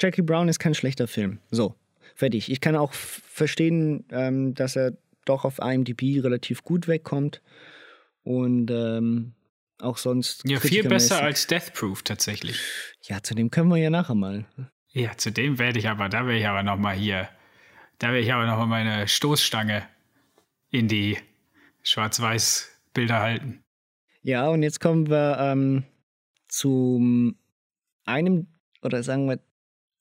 Jackie 0.00 0.22
Brown 0.22 0.48
ist 0.48 0.58
kein 0.58 0.74
schlechter 0.74 1.06
Film. 1.06 1.38
So. 1.52 1.76
fertig. 2.16 2.50
Ich 2.50 2.60
kann 2.60 2.74
auch 2.74 2.92
verstehen, 2.92 4.04
ähm, 4.10 4.54
dass 4.54 4.74
er 4.74 4.94
doch 5.24 5.44
auf 5.44 5.60
IMDb 5.60 6.20
relativ 6.22 6.64
gut 6.64 6.88
wegkommt. 6.88 7.40
Und 8.24 8.68
ähm, 8.72 9.34
auch 9.80 9.96
sonst. 9.96 10.42
Ja, 10.44 10.58
viel 10.58 10.82
besser 10.88 11.22
als 11.22 11.46
Death 11.46 11.72
Proof 11.72 12.02
tatsächlich. 12.02 12.60
Ja, 13.02 13.22
zu 13.22 13.34
dem 13.34 13.50
können 13.50 13.68
wir 13.68 13.76
ja 13.76 13.90
nachher 13.90 14.16
mal. 14.16 14.44
Ja, 14.88 15.16
zu 15.16 15.30
dem 15.30 15.60
werde 15.60 15.78
ich 15.78 15.88
aber, 15.88 16.08
da 16.08 16.26
werde 16.26 16.38
ich 16.40 16.46
aber 16.46 16.64
nochmal 16.64 16.96
hier, 16.96 17.28
da 17.98 18.08
werde 18.08 18.20
ich 18.20 18.32
aber 18.32 18.46
nochmal 18.46 18.66
meine 18.66 19.06
Stoßstange 19.06 19.86
in 20.70 20.88
die 20.88 21.16
Schwarz-Weiß-Bilder 21.82 23.20
halten. 23.20 23.62
Ja, 24.22 24.48
und 24.48 24.64
jetzt 24.64 24.80
kommen 24.80 25.08
wir 25.08 25.38
ähm, 25.40 25.84
zu 26.48 27.34
einem, 28.04 28.48
oder 28.82 29.02
sagen 29.02 29.28
wir, 29.28 29.40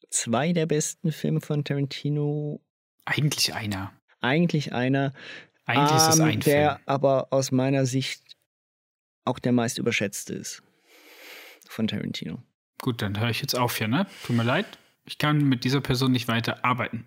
zwei 0.09 0.53
der 0.53 0.65
besten 0.65 1.11
Filme 1.11 1.41
von 1.41 1.63
Tarantino. 1.63 2.61
Eigentlich 3.05 3.53
einer. 3.53 3.93
Eigentlich 4.19 4.73
einer. 4.73 5.13
Eigentlich 5.65 5.91
ähm, 5.91 5.97
ist 5.97 6.07
es 6.09 6.19
ein 6.19 6.39
der 6.41 6.71
Film. 6.75 6.83
aber 6.85 7.27
aus 7.31 7.51
meiner 7.51 7.85
Sicht 7.85 8.37
auch 9.25 9.39
der 9.39 9.51
meist 9.51 9.77
überschätzte 9.77 10.33
ist 10.33 10.63
von 11.67 11.87
Tarantino. 11.87 12.41
Gut, 12.81 13.01
dann 13.01 13.19
höre 13.19 13.29
ich 13.29 13.41
jetzt 13.41 13.55
auf 13.55 13.77
hier, 13.77 13.87
ne? 13.87 14.07
Tut 14.25 14.35
mir 14.35 14.43
leid. 14.43 14.65
Ich 15.05 15.17
kann 15.17 15.43
mit 15.45 15.63
dieser 15.63 15.81
Person 15.81 16.11
nicht 16.11 16.27
weiter 16.27 16.65
arbeiten. 16.65 17.05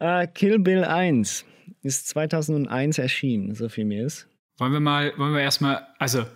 uh, 0.00 0.26
Kill 0.34 0.58
Bill 0.58 0.84
1 0.84 1.44
ist 1.82 2.08
2001 2.08 2.98
erschienen, 2.98 3.54
so 3.54 3.68
viel 3.68 3.84
mir 3.84 4.04
ist. 4.04 4.28
Wollen 4.58 4.72
wir 4.72 4.80
mal, 4.80 5.16
wollen 5.18 5.34
wir 5.34 5.42
erstmal, 5.42 5.86
also 5.98 6.26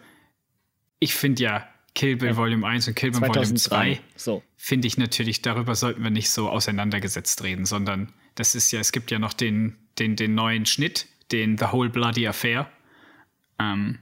ich 0.98 1.14
finde 1.14 1.42
ja 1.42 1.68
Kill 2.00 2.16
Bill. 2.16 2.34
Volume 2.34 2.66
1 2.66 2.88
und 2.88 2.94
Kill 2.94 3.10
Bill 3.10 3.20
2003. 3.20 3.76
Volume 3.76 3.98
2 3.98 4.00
so. 4.16 4.42
finde 4.56 4.88
ich 4.88 4.96
natürlich, 4.96 5.42
darüber 5.42 5.74
sollten 5.74 6.02
wir 6.02 6.10
nicht 6.10 6.30
so 6.30 6.48
auseinandergesetzt 6.48 7.42
reden, 7.42 7.66
sondern 7.66 8.10
das 8.36 8.54
ist 8.54 8.72
ja, 8.72 8.80
es 8.80 8.92
gibt 8.92 9.10
ja 9.10 9.18
noch 9.18 9.34
den, 9.34 9.76
den, 9.98 10.16
den 10.16 10.34
neuen 10.34 10.64
Schnitt, 10.64 11.08
den 11.30 11.58
The 11.58 11.66
Whole 11.72 11.90
Bloody 11.90 12.26
Affair, 12.26 12.72
ähm, 13.58 13.98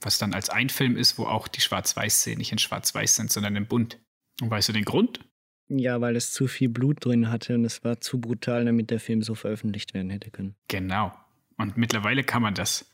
was 0.00 0.18
dann 0.18 0.34
als 0.34 0.50
ein 0.50 0.70
Film 0.70 0.96
ist, 0.96 1.18
wo 1.18 1.26
auch 1.26 1.46
die 1.46 1.60
Schwarz-Weiß-Szenen 1.60 2.38
nicht 2.38 2.50
in 2.50 2.58
Schwarz-Weiß 2.58 3.14
sind, 3.14 3.30
sondern 3.30 3.54
in 3.54 3.66
bunt. 3.66 3.98
Und 4.40 4.50
weißt 4.50 4.70
du 4.70 4.72
den 4.72 4.84
Grund? 4.84 5.20
Ja, 5.68 6.00
weil 6.00 6.16
es 6.16 6.32
zu 6.32 6.48
viel 6.48 6.68
Blut 6.68 7.04
drin 7.04 7.30
hatte 7.30 7.54
und 7.54 7.64
es 7.64 7.84
war 7.84 8.00
zu 8.00 8.20
brutal, 8.20 8.64
damit 8.64 8.90
der 8.90 8.98
Film 8.98 9.22
so 9.22 9.36
veröffentlicht 9.36 9.94
werden 9.94 10.10
hätte 10.10 10.32
können. 10.32 10.56
Genau. 10.66 11.14
Und 11.56 11.76
mittlerweile 11.76 12.24
kann 12.24 12.42
man 12.42 12.54
das. 12.54 12.92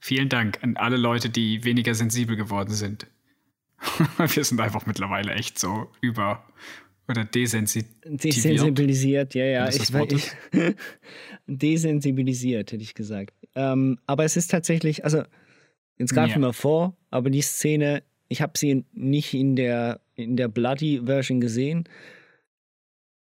Vielen 0.00 0.28
Dank 0.28 0.62
an 0.62 0.76
alle 0.76 0.98
Leute, 0.98 1.30
die 1.30 1.64
weniger 1.64 1.94
sensibel 1.94 2.36
geworden 2.36 2.74
sind. 2.74 3.06
Wir 4.18 4.44
sind 4.44 4.60
einfach 4.60 4.86
mittlerweile 4.86 5.32
echt 5.32 5.58
so 5.58 5.90
über 6.00 6.44
oder 7.08 7.24
desensibilisiert. 7.24 8.24
Desensibilisiert, 8.24 9.34
ja, 9.34 9.44
ja. 9.44 9.68
Ich, 9.68 9.90
ich, 9.90 10.30
desensibilisiert, 11.46 12.72
hätte 12.72 12.82
ich 12.82 12.94
gesagt. 12.94 13.34
Ähm, 13.54 13.98
aber 14.06 14.24
es 14.24 14.36
ist 14.36 14.50
tatsächlich, 14.50 15.04
also, 15.04 15.24
jetzt 15.98 16.14
greifen 16.14 16.42
ja. 16.42 16.48
wir 16.48 16.52
vor, 16.52 16.96
aber 17.10 17.30
die 17.30 17.42
Szene, 17.42 18.04
ich 18.28 18.40
habe 18.42 18.56
sie 18.56 18.84
nicht 18.92 19.34
in 19.34 19.56
der, 19.56 20.00
in 20.14 20.36
der 20.36 20.48
Bloody-Version 20.48 21.40
gesehen. 21.40 21.88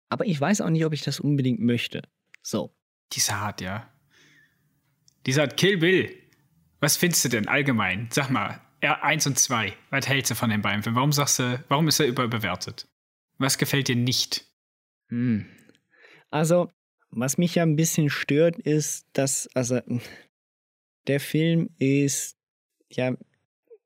Aber 0.10 0.25
ich 0.25 0.39
weiß 0.39 0.62
auch 0.62 0.69
nicht, 0.69 0.86
ob 0.86 0.93
ich 0.93 1.01
das 1.01 1.19
unbedingt 1.19 1.60
möchte. 1.60 2.01
So. 2.41 2.73
Die 3.12 3.17
ist 3.17 3.34
hart, 3.34 3.60
ja. 3.60 3.91
Die 5.25 5.34
sagt 5.34 5.58
Kill 5.58 5.77
Bill. 5.77 6.10
Was 6.79 6.95
findest 6.97 7.25
du 7.25 7.29
denn 7.29 7.47
allgemein? 7.47 8.08
Sag 8.12 8.29
mal, 8.29 8.62
R1 8.85 9.27
und 9.27 9.39
2. 9.39 9.73
Was 9.89 10.07
hältst 10.07 10.31
du 10.31 10.35
von 10.35 10.49
den 10.49 10.61
beiden 10.61 10.83
Filmen? 10.83 10.95
Warum 10.95 11.11
sagst 11.11 11.39
du, 11.39 11.63
warum 11.67 11.87
ist 11.87 11.99
er 11.99 12.07
überbewertet? 12.07 12.87
Was 13.37 13.57
gefällt 13.57 13.87
dir 13.87 13.95
nicht? 13.95 14.45
Hm. 15.09 15.45
Also, 16.29 16.71
was 17.11 17.37
mich 17.37 17.55
ja 17.55 17.63
ein 17.63 17.75
bisschen 17.75 18.09
stört, 18.09 18.57
ist, 18.57 19.07
dass, 19.13 19.47
also, 19.53 19.79
der 21.07 21.19
Film 21.19 21.69
ist 21.79 22.37
ja 22.89 23.15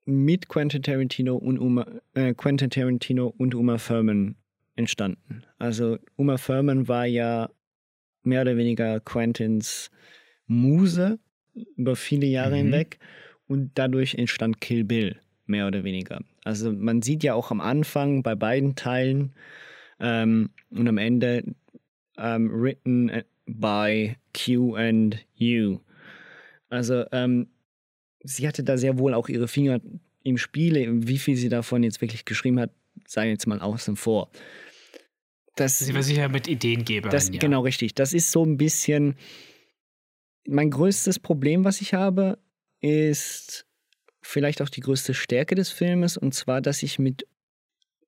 mit 0.05 0.49
Quentin 0.49 0.81
Tarantino 0.81 1.35
und 1.35 1.59
Uma, 1.59 1.85
äh, 2.13 2.33
Quentin 2.33 2.69
Tarantino 2.69 3.27
und 3.37 3.53
Uma 3.53 3.77
Thurman 3.77 4.35
entstanden. 4.75 5.43
Also 5.57 5.99
Uma 6.15 6.37
Thurman 6.37 6.87
war 6.87 7.05
ja 7.05 7.49
mehr 8.23 8.41
oder 8.41 8.57
weniger 8.57 8.99
Quentins 9.01 9.91
Muse 10.47 11.19
über 11.75 11.95
viele 11.95 12.25
Jahre 12.25 12.51
mhm. 12.51 12.71
hinweg 12.71 12.99
und 13.49 13.71
dadurch 13.75 14.15
entstand 14.15 14.61
Kill 14.61 14.85
Bill 14.85 15.19
mehr 15.47 15.67
oder 15.67 15.83
weniger. 15.83 16.21
Also 16.45 16.71
man 16.71 17.01
sieht 17.01 17.23
ja 17.23 17.33
auch 17.33 17.51
am 17.51 17.59
Anfang 17.59 18.23
bei 18.23 18.35
beiden 18.35 18.75
Teilen 18.75 19.33
ähm, 19.99 20.51
und 20.69 20.87
am 20.87 20.97
Ende 20.97 21.43
ähm, 22.17 22.49
written 22.53 23.11
by 23.45 24.15
Q 24.33 24.75
and 24.75 25.17
U. 25.41 25.79
Also 26.69 27.03
ähm, 27.11 27.47
sie 28.23 28.47
hatte 28.47 28.63
da 28.63 28.77
sehr 28.77 28.99
wohl 28.99 29.13
auch 29.13 29.27
ihre 29.27 29.47
Finger 29.47 29.81
im 30.23 30.37
Spiel. 30.37 31.07
Wie 31.07 31.17
viel 31.17 31.35
sie 31.35 31.49
davon 31.49 31.83
jetzt 31.83 32.01
wirklich 32.01 32.25
geschrieben 32.25 32.59
hat, 32.59 32.71
sei 33.07 33.29
jetzt 33.29 33.47
mal 33.47 33.59
außen 33.59 33.95
vor. 33.95 34.29
Das, 35.55 35.79
sie 35.79 35.93
war 35.95 36.03
sicher 36.03 36.29
mit 36.29 36.47
Ideengeber. 36.47 37.09
Das, 37.09 37.29
ja. 37.29 37.39
Genau, 37.39 37.61
richtig. 37.61 37.95
Das 37.95 38.13
ist 38.13 38.31
so 38.31 38.45
ein 38.45 38.57
bisschen. 38.57 39.15
Mein 40.47 40.71
größtes 40.71 41.19
Problem, 41.19 41.63
was 41.63 41.81
ich 41.81 41.93
habe, 41.93 42.39
ist 42.81 43.65
vielleicht 44.21 44.61
auch 44.61 44.69
die 44.69 44.81
größte 44.81 45.13
Stärke 45.13 45.55
des 45.55 45.69
Filmes, 45.71 46.17
und 46.17 46.33
zwar, 46.33 46.61
dass 46.61 46.83
ich 46.83 46.99
mit 46.99 47.27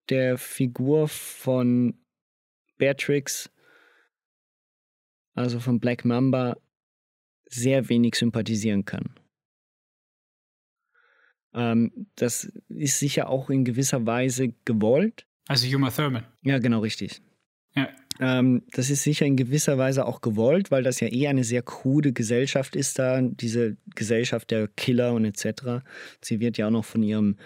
der 0.09 0.37
Figur 0.37 1.07
von 1.07 1.97
Beatrix, 2.77 3.49
also 5.33 5.59
von 5.59 5.79
Black 5.79 6.05
Mamba, 6.05 6.57
sehr 7.45 7.89
wenig 7.89 8.15
sympathisieren 8.15 8.85
kann. 8.85 9.15
Ähm, 11.53 12.07
das 12.15 12.45
ist 12.69 12.99
sicher 12.99 13.29
auch 13.29 13.49
in 13.49 13.65
gewisser 13.65 14.05
Weise 14.05 14.53
gewollt. 14.65 15.27
Also 15.47 15.67
Uma 15.75 15.91
Thurman. 15.91 16.25
Ja, 16.43 16.59
genau, 16.59 16.79
richtig. 16.79 17.21
Ja. 17.75 17.89
Ähm, 18.21 18.61
das 18.71 18.91
ist 18.91 19.01
sicher 19.01 19.25
in 19.25 19.35
gewisser 19.35 19.79
Weise 19.79 20.05
auch 20.05 20.21
gewollt, 20.21 20.69
weil 20.69 20.83
das 20.83 20.99
ja 20.99 21.11
eh 21.11 21.27
eine 21.27 21.43
sehr 21.43 21.63
krude 21.63 22.13
Gesellschaft 22.13 22.75
ist 22.75 22.99
da, 22.99 23.19
diese 23.19 23.77
Gesellschaft 23.95 24.51
der 24.51 24.67
Killer 24.67 25.13
und 25.13 25.25
etc. 25.25 25.83
Sie 26.21 26.39
wird 26.39 26.59
ja 26.59 26.67
auch 26.67 26.71
noch 26.71 26.85
von 26.85 27.01
ihrem, 27.01 27.37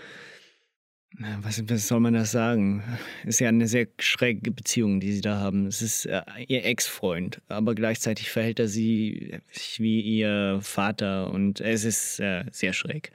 was, 1.41 1.63
was 1.69 1.87
soll 1.87 2.01
man 2.01 2.13
das 2.13 2.31
sagen? 2.31 2.83
Ist 3.23 3.39
ja 3.39 3.47
eine 3.47 3.69
sehr 3.69 3.87
schräge 3.99 4.51
Beziehung, 4.51 4.99
die 4.99 5.13
sie 5.13 5.21
da 5.21 5.39
haben. 5.39 5.65
Es 5.65 5.81
ist 5.81 6.07
äh, 6.07 6.21
ihr 6.45 6.65
Ex-Freund, 6.65 7.41
aber 7.47 7.73
gleichzeitig 7.73 8.29
verhält 8.29 8.59
er 8.59 8.67
sie 8.67 9.39
wie 9.77 10.01
ihr 10.01 10.59
Vater 10.61 11.31
und 11.31 11.61
es 11.61 11.85
ist 11.85 12.19
äh, 12.19 12.43
sehr 12.51 12.73
schräg. 12.73 13.11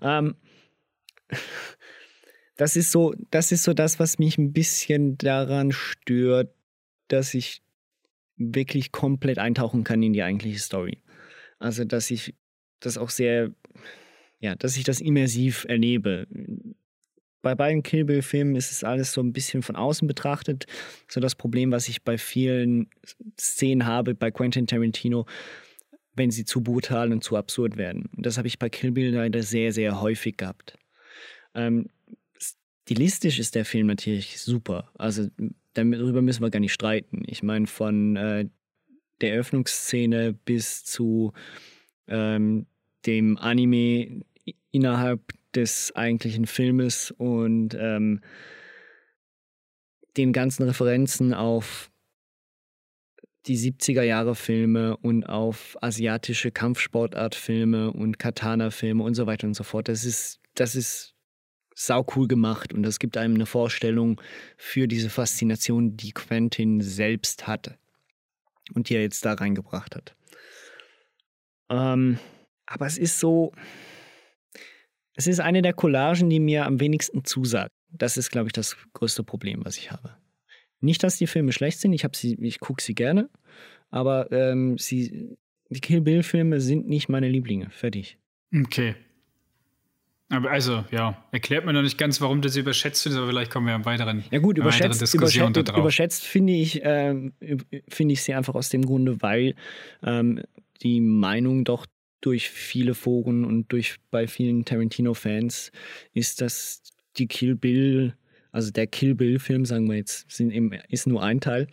Ähm, 0.00 0.36
das 2.56 2.76
ist 2.76 2.92
so, 2.92 3.16
das 3.32 3.50
ist 3.50 3.64
so 3.64 3.74
das, 3.74 3.98
was 3.98 4.20
mich 4.20 4.38
ein 4.38 4.52
bisschen 4.52 5.18
daran 5.18 5.72
stört, 5.72 6.54
dass 7.12 7.34
ich 7.34 7.62
wirklich 8.36 8.92
komplett 8.92 9.38
eintauchen 9.38 9.84
kann 9.84 10.02
in 10.02 10.12
die 10.12 10.22
eigentliche 10.22 10.58
Story. 10.58 10.98
Also, 11.58 11.84
dass 11.84 12.10
ich 12.10 12.34
das 12.80 12.96
auch 12.96 13.10
sehr, 13.10 13.50
ja, 14.40 14.54
dass 14.54 14.76
ich 14.76 14.84
das 14.84 15.00
immersiv 15.00 15.66
erlebe. 15.68 16.26
Bei 17.42 17.54
beiden 17.54 17.82
Kill 17.82 18.04
Bill-Filmen 18.04 18.56
ist 18.56 18.70
es 18.70 18.84
alles 18.84 19.12
so 19.12 19.22
ein 19.22 19.32
bisschen 19.32 19.62
von 19.62 19.76
außen 19.76 20.06
betrachtet. 20.08 20.66
So 21.08 21.20
das 21.20 21.34
Problem, 21.34 21.70
was 21.70 21.88
ich 21.88 22.02
bei 22.02 22.18
vielen 22.18 22.88
Szenen 23.38 23.86
habe, 23.86 24.14
bei 24.14 24.30
Quentin 24.30 24.66
Tarantino, 24.66 25.26
wenn 26.14 26.30
sie 26.30 26.44
zu 26.44 26.62
brutal 26.62 27.12
und 27.12 27.24
zu 27.24 27.36
absurd 27.36 27.76
werden. 27.76 28.10
Das 28.16 28.36
habe 28.36 28.48
ich 28.48 28.58
bei 28.58 28.68
Kill 28.68 28.92
Bill 28.92 29.14
leider 29.14 29.42
sehr, 29.42 29.72
sehr 29.72 30.00
häufig 30.00 30.36
gehabt. 30.36 30.78
Ähm, 31.54 31.88
stilistisch 32.90 33.38
ist 33.38 33.54
der 33.54 33.64
Film 33.64 33.86
natürlich 33.86 34.40
super. 34.40 34.90
Also 34.94 35.28
darüber 35.84 36.22
müssen 36.22 36.42
wir 36.42 36.50
gar 36.50 36.60
nicht 36.60 36.72
streiten. 36.72 37.22
Ich 37.26 37.42
meine, 37.42 37.66
von 37.66 38.16
äh, 38.16 38.46
der 39.20 39.34
Eröffnungsszene 39.34 40.32
bis 40.32 40.84
zu 40.84 41.32
ähm, 42.08 42.66
dem 43.06 43.38
Anime 43.38 44.22
innerhalb 44.70 45.20
des 45.54 45.94
eigentlichen 45.94 46.46
Filmes 46.46 47.10
und 47.10 47.76
ähm, 47.78 48.20
den 50.16 50.32
ganzen 50.32 50.64
Referenzen 50.64 51.34
auf 51.34 51.90
die 53.46 53.56
70er 53.56 54.02
Jahre 54.02 54.34
Filme 54.34 54.96
und 54.98 55.24
auf 55.24 55.76
asiatische 55.80 56.50
Kampfsportart-Filme 56.50 57.90
und 57.90 58.18
Katana-Filme 58.18 59.02
und 59.02 59.14
so 59.14 59.26
weiter 59.26 59.46
und 59.46 59.54
so 59.54 59.64
fort. 59.64 59.88
Das 59.88 60.04
ist, 60.04 60.40
das 60.54 60.74
ist 60.74 61.14
sau 61.80 62.06
cool 62.14 62.28
gemacht 62.28 62.74
und 62.74 62.82
das 62.82 62.98
gibt 62.98 63.16
einem 63.16 63.34
eine 63.36 63.46
Vorstellung 63.46 64.20
für 64.58 64.86
diese 64.86 65.08
Faszination, 65.08 65.96
die 65.96 66.12
Quentin 66.12 66.82
selbst 66.82 67.46
hatte 67.46 67.78
und 68.74 68.88
die 68.88 68.96
er 68.96 69.02
jetzt 69.02 69.24
da 69.24 69.32
reingebracht 69.32 69.96
hat. 69.96 70.14
Ähm, 71.70 72.18
aber 72.66 72.86
es 72.86 72.98
ist 72.98 73.18
so, 73.18 73.52
es 75.14 75.26
ist 75.26 75.40
eine 75.40 75.62
der 75.62 75.72
Collagen, 75.72 76.28
die 76.28 76.38
mir 76.38 76.66
am 76.66 76.80
wenigsten 76.80 77.24
zusagt. 77.24 77.72
Das 77.88 78.16
ist, 78.16 78.30
glaube 78.30 78.48
ich, 78.48 78.52
das 78.52 78.76
größte 78.92 79.24
Problem, 79.24 79.64
was 79.64 79.78
ich 79.78 79.90
habe. 79.90 80.16
Nicht, 80.80 81.02
dass 81.02 81.16
die 81.16 81.26
Filme 81.26 81.52
schlecht 81.52 81.80
sind, 81.80 81.92
ich, 81.92 82.06
sie, 82.12 82.34
ich 82.40 82.60
gucke 82.60 82.82
sie 82.82 82.94
gerne, 82.94 83.30
aber 83.90 84.30
ähm, 84.32 84.76
sie, 84.76 85.36
die 85.70 85.80
Kill 85.80 86.02
Bill-Filme 86.02 86.60
sind 86.60 86.88
nicht 86.88 87.08
meine 87.08 87.28
Lieblinge. 87.28 87.70
Fertig. 87.70 88.18
Okay. 88.54 88.96
Aber 90.32 90.50
also, 90.52 90.84
ja, 90.92 91.22
erklärt 91.32 91.66
mir 91.66 91.72
noch 91.72 91.82
nicht 91.82 91.98
ganz, 91.98 92.20
warum 92.20 92.40
sie 92.42 92.60
überschätzt 92.60 93.02
findest, 93.02 93.18
aber 93.20 93.28
vielleicht 93.30 93.50
kommen 93.50 93.66
wir 93.66 93.74
im 93.74 93.84
weiteren 93.84 94.22
Ja 94.30 94.38
gut, 94.38 94.58
überschätzt, 94.58 95.12
überschätzt, 95.12 95.68
überschätzt 95.76 96.24
finde 96.24 96.52
ich, 96.52 96.84
äh, 96.84 97.30
find 97.88 98.12
ich 98.12 98.22
sie 98.22 98.34
einfach 98.34 98.54
aus 98.54 98.68
dem 98.68 98.86
Grunde, 98.86 99.20
weil 99.22 99.56
ähm, 100.04 100.40
die 100.82 101.00
Meinung 101.00 101.64
doch 101.64 101.84
durch 102.20 102.48
viele 102.48 102.94
Foren 102.94 103.44
und 103.44 103.72
durch 103.72 103.96
bei 104.12 104.28
vielen 104.28 104.64
Tarantino-Fans 104.64 105.72
ist, 106.12 106.40
dass 106.40 106.82
die 107.16 107.26
Kill 107.26 107.56
Bill, 107.56 108.14
also 108.52 108.70
der 108.70 108.86
Kill 108.86 109.16
Bill-Film, 109.16 109.64
sagen 109.64 109.88
wir 109.88 109.96
jetzt, 109.96 110.30
sind 110.30 110.52
eben, 110.52 110.72
ist 110.88 111.08
nur 111.08 111.24
ein 111.24 111.40
Teil, 111.40 111.66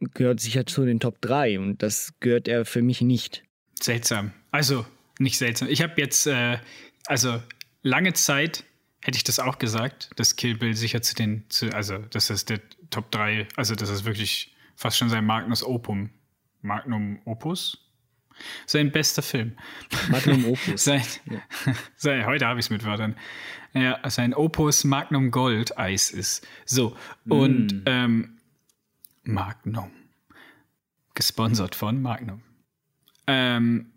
gehört 0.00 0.40
sicher 0.40 0.66
zu 0.66 0.84
den 0.84 0.98
Top 0.98 1.20
3 1.20 1.60
und 1.60 1.80
das 1.80 2.12
gehört 2.18 2.48
er 2.48 2.64
für 2.64 2.82
mich 2.82 3.02
nicht. 3.02 3.44
Seltsam. 3.80 4.32
Also, 4.50 4.84
nicht 5.20 5.38
seltsam. 5.38 5.68
Ich 5.68 5.80
habe 5.80 5.92
jetzt, 5.98 6.26
äh, 6.26 6.58
also 7.06 7.40
lange 7.84 8.14
Zeit 8.14 8.64
hätte 9.02 9.16
ich 9.16 9.24
das 9.24 9.38
auch 9.38 9.58
gesagt, 9.58 10.10
dass 10.16 10.34
Kill 10.34 10.56
Bill 10.56 10.74
sicher 10.74 11.02
zu 11.02 11.14
den, 11.14 11.44
zu, 11.50 11.72
also 11.72 11.98
das 11.98 12.30
ist 12.30 12.50
der 12.50 12.60
Top 12.90 13.12
3, 13.12 13.46
also 13.54 13.76
das 13.76 13.90
ist 13.90 14.04
wirklich 14.04 14.56
fast 14.74 14.96
schon 14.98 15.10
sein 15.10 15.24
Magnus 15.24 15.62
Opum. 15.62 16.10
Magnum 16.62 17.20
Opus? 17.26 17.78
Sein 18.66 18.90
bester 18.90 19.22
Film. 19.22 19.56
Magnum 20.08 20.44
Opus. 20.46 20.84
sein, 20.84 21.04
ja. 21.30 21.40
sein, 21.96 22.26
heute 22.26 22.46
habe 22.46 22.58
ich 22.58 22.66
es 22.66 22.70
mit 22.70 22.84
Wörtern. 22.84 23.14
Ja, 23.74 23.98
sein 24.08 24.34
Opus 24.34 24.84
Magnum 24.84 25.30
Gold 25.30 25.78
Eis 25.78 26.10
ist. 26.10 26.46
So, 26.64 26.96
und 27.28 27.66
mm. 27.66 27.82
ähm, 27.86 28.38
Magnum. 29.22 29.90
Gesponsert 31.14 31.74
von 31.74 32.00
Magnum. 32.02 32.42
Ähm, 33.26 33.93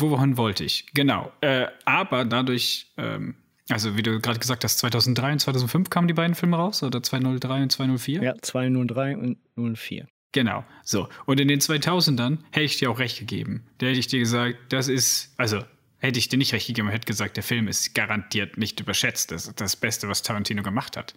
wohin 0.00 0.36
wollte 0.36 0.64
ich? 0.64 0.86
Genau. 0.94 1.32
Äh, 1.40 1.66
aber 1.84 2.24
dadurch, 2.24 2.92
ähm, 2.96 3.36
also 3.68 3.96
wie 3.96 4.02
du 4.02 4.20
gerade 4.20 4.38
gesagt 4.38 4.64
hast, 4.64 4.78
2003 4.78 5.32
und 5.32 5.38
2005 5.40 5.90
kamen 5.90 6.08
die 6.08 6.14
beiden 6.14 6.34
Filme 6.34 6.56
raus, 6.56 6.82
oder 6.82 7.02
203 7.02 7.62
und 7.62 7.72
204? 7.72 8.22
Ja, 8.22 8.34
203 8.40 9.16
und 9.16 9.38
04. 9.76 10.06
Genau, 10.32 10.64
so. 10.82 11.08
Und 11.26 11.38
in 11.38 11.46
den 11.46 11.60
2000ern 11.60 12.38
hätte 12.50 12.64
ich 12.64 12.78
dir 12.78 12.90
auch 12.90 12.98
recht 12.98 13.20
gegeben. 13.20 13.62
Da 13.78 13.86
hätte 13.86 14.00
ich 14.00 14.08
dir 14.08 14.18
gesagt, 14.18 14.56
das 14.70 14.88
ist, 14.88 15.32
also 15.36 15.62
hätte 15.98 16.18
ich 16.18 16.28
dir 16.28 16.38
nicht 16.38 16.52
recht 16.52 16.66
gegeben, 16.66 16.88
hätte 16.88 17.06
gesagt, 17.06 17.36
der 17.36 17.44
Film 17.44 17.68
ist 17.68 17.94
garantiert 17.94 18.58
nicht 18.58 18.80
überschätzt. 18.80 19.30
Das 19.30 19.46
ist 19.46 19.60
das 19.60 19.76
Beste, 19.76 20.08
was 20.08 20.22
Tarantino 20.22 20.62
gemacht 20.62 20.96
hat. 20.96 21.14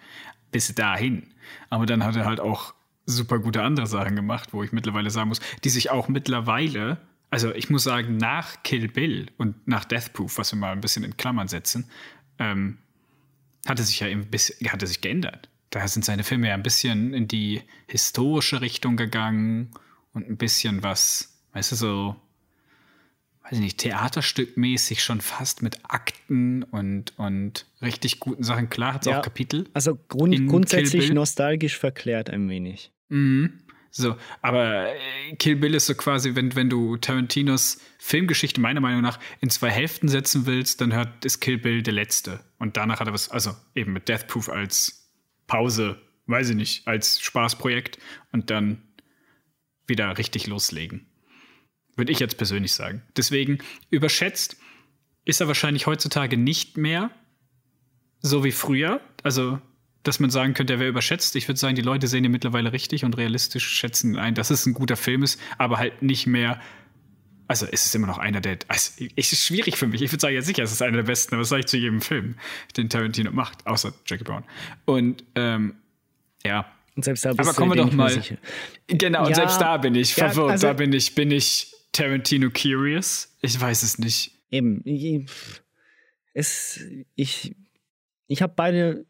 Bis 0.51 0.73
dahin. 0.75 1.33
Aber 1.69 1.87
dann 1.87 2.03
hat 2.03 2.15
er 2.15 2.25
halt 2.25 2.39
auch 2.39 2.75
super 3.07 3.39
gute 3.39 3.63
andere 3.63 3.87
Sachen 3.87 4.15
gemacht, 4.15 4.49
wo 4.51 4.63
ich 4.63 4.71
mittlerweile 4.71 5.09
sagen 5.09 5.29
muss, 5.29 5.41
die 5.63 5.69
sich 5.69 5.89
auch 5.89 6.09
mittlerweile, 6.09 6.97
also 7.29 7.53
ich 7.53 7.69
muss 7.69 7.83
sagen, 7.83 8.17
nach 8.17 8.63
Kill 8.63 8.87
Bill 8.87 9.27
und 9.37 9.67
nach 9.67 9.85
Death 9.85 10.13
Proof, 10.13 10.37
was 10.37 10.51
wir 10.53 10.57
mal 10.57 10.71
ein 10.71 10.81
bisschen 10.81 11.03
in 11.03 11.17
Klammern 11.17 11.47
setzen, 11.47 11.89
ähm, 12.39 12.77
hatte 13.67 13.83
sich 13.83 13.99
ja 13.99 14.07
ein 14.07 14.29
bisschen, 14.29 14.71
hatte 14.71 14.87
sich 14.87 15.01
geändert 15.01 15.49
da 15.69 15.87
sind 15.87 16.05
seine 16.05 16.23
Filme 16.23 16.49
ja 16.49 16.53
ein 16.53 16.63
bisschen 16.63 17.13
in 17.13 17.27
die 17.27 17.61
historische 17.87 18.61
Richtung 18.61 18.97
gegangen 18.97 19.71
und 20.13 20.29
ein 20.29 20.37
bisschen 20.37 20.83
was, 20.83 21.41
weißt 21.53 21.73
du, 21.73 21.75
so, 21.75 22.15
weiß 23.43 23.53
ich 23.53 23.59
nicht, 23.59 23.77
theaterstückmäßig 23.79 25.03
schon 25.03 25.21
fast 25.21 25.61
mit 25.61 25.79
Akten 25.83 26.63
und, 26.63 27.17
und 27.19 27.65
richtig 27.81 28.19
guten 28.19 28.43
Sachen. 28.43 28.69
Klar 28.69 28.95
hat 28.95 29.05
es 29.05 29.11
ja, 29.11 29.19
auch 29.19 29.23
Kapitel. 29.23 29.69
Also 29.73 29.97
grund, 30.07 30.47
grundsätzlich 30.47 31.11
nostalgisch 31.11 31.77
verklärt 31.77 32.29
ein 32.29 32.49
wenig. 32.49 32.91
Mhm. 33.09 33.59
So, 33.91 34.15
aber 34.41 34.93
äh, 34.93 35.35
Kill 35.37 35.55
Bill 35.55 35.73
ist 35.73 35.87
so 35.87 35.95
quasi, 35.95 36.35
wenn, 36.35 36.55
wenn 36.55 36.69
du 36.69 36.97
Tarantinos 36.97 37.79
Filmgeschichte 37.97 38.61
meiner 38.61 38.81
Meinung 38.81 39.01
nach 39.01 39.19
in 39.41 39.49
zwei 39.49 39.69
Hälften 39.69 40.07
setzen 40.07 40.45
willst, 40.45 40.81
dann 40.81 40.93
hört, 40.93 41.25
ist 41.25 41.39
Kill 41.39 41.57
Bill 41.57 41.81
der 41.81 41.93
letzte. 41.93 42.39
Und 42.59 42.77
danach 42.77 42.99
hat 42.99 43.07
er 43.07 43.13
was, 43.13 43.29
also 43.29 43.55
eben 43.75 43.93
mit 43.93 44.07
Death 44.07 44.27
Proof 44.27 44.49
als 44.49 45.11
Pause, 45.47 46.01
weiß 46.27 46.49
ich 46.49 46.55
nicht, 46.55 46.87
als 46.87 47.19
Spaßprojekt 47.21 47.97
und 48.31 48.49
dann 48.49 48.83
wieder 49.87 50.17
richtig 50.17 50.47
loslegen. 50.47 51.07
Würde 51.95 52.11
ich 52.11 52.19
jetzt 52.19 52.37
persönlich 52.37 52.73
sagen. 52.73 53.01
Deswegen 53.15 53.59
überschätzt 53.89 54.57
ist 55.25 55.41
er 55.41 55.47
wahrscheinlich 55.47 55.87
heutzutage 55.87 56.37
nicht 56.37 56.77
mehr 56.77 57.11
so 58.19 58.43
wie 58.43 58.51
früher. 58.51 59.01
Also, 59.23 59.59
dass 60.07 60.19
man 60.19 60.29
sagen 60.29 60.53
könnte, 60.53 60.73
er 60.73 60.79
wäre 60.79 60.89
überschätzt. 60.89 61.35
Ich 61.35 61.47
würde 61.47 61.59
sagen, 61.59 61.75
die 61.75 61.81
Leute 61.81 62.07
sehen 62.07 62.23
ihn 62.23 62.31
mittlerweile 62.31 62.71
richtig 62.71 63.03
und 63.05 63.17
realistisch 63.17 63.67
schätzen 63.67 64.17
ein, 64.17 64.35
dass 64.35 64.49
es 64.49 64.65
ein 64.65 64.73
guter 64.73 64.95
Film 64.95 65.23
ist, 65.23 65.39
aber 65.57 65.77
halt 65.77 66.01
nicht 66.01 66.27
mehr 66.27 66.59
also 67.49 67.65
es 67.71 67.85
ist 67.85 67.95
immer 67.95 68.07
noch 68.07 68.17
einer 68.17 68.41
der. 68.41 68.57
Also, 68.67 69.05
es 69.15 69.31
ist 69.31 69.45
schwierig 69.45 69.77
für 69.77 69.87
mich. 69.87 70.01
Ich 70.01 70.11
würde 70.11 70.19
sagen, 70.19 70.35
ja 70.35 70.41
sicher, 70.41 70.63
es 70.63 70.73
ist 70.73 70.81
einer 70.81 70.97
der 70.97 71.03
besten, 71.03 71.33
aber 71.33 71.43
das 71.43 71.49
sage 71.49 71.61
ich 71.61 71.67
zu 71.67 71.77
jedem 71.77 72.01
Film, 72.01 72.35
den 72.75 72.89
Tarantino 72.89 73.31
macht, 73.31 73.65
außer 73.65 73.93
Jackie 74.05 74.25
Brown. 74.25 74.43
Und 74.83 75.23
ähm, 75.35 75.75
ja. 76.45 76.69
Und 76.97 77.05
selbst 77.05 77.23
da 77.23 77.29
aber 77.29 77.53
kommen 77.53 77.71
wir 77.71 77.77
doch 77.77 77.93
mal. 77.93 78.21
Genau, 78.87 79.21
ja, 79.21 79.27
und 79.27 79.33
selbst 79.33 79.61
da 79.61 79.77
bin 79.77 79.95
ich 79.95 80.17
ja, 80.17 80.27
verwirrt. 80.27 80.51
Also, 80.51 80.67
da 80.67 80.73
bin 80.73 80.91
ich, 80.91 81.15
bin 81.15 81.31
ich 81.31 81.73
Tarantino 81.93 82.49
curious. 82.49 83.33
Ich 83.41 83.57
weiß 83.57 83.81
es 83.83 83.97
nicht. 83.97 84.33
Eben. 84.51 84.83
Es, 86.33 86.81
ich 87.15 87.55
ich 88.27 88.41
habe 88.41 88.53
beide 88.55 89.05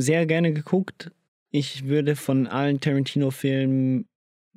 sehr 0.00 0.26
gerne 0.26 0.52
geguckt. 0.52 1.10
Ich 1.50 1.86
würde 1.86 2.16
von 2.16 2.46
allen 2.46 2.80
Tarantino-Filmen 2.80 4.06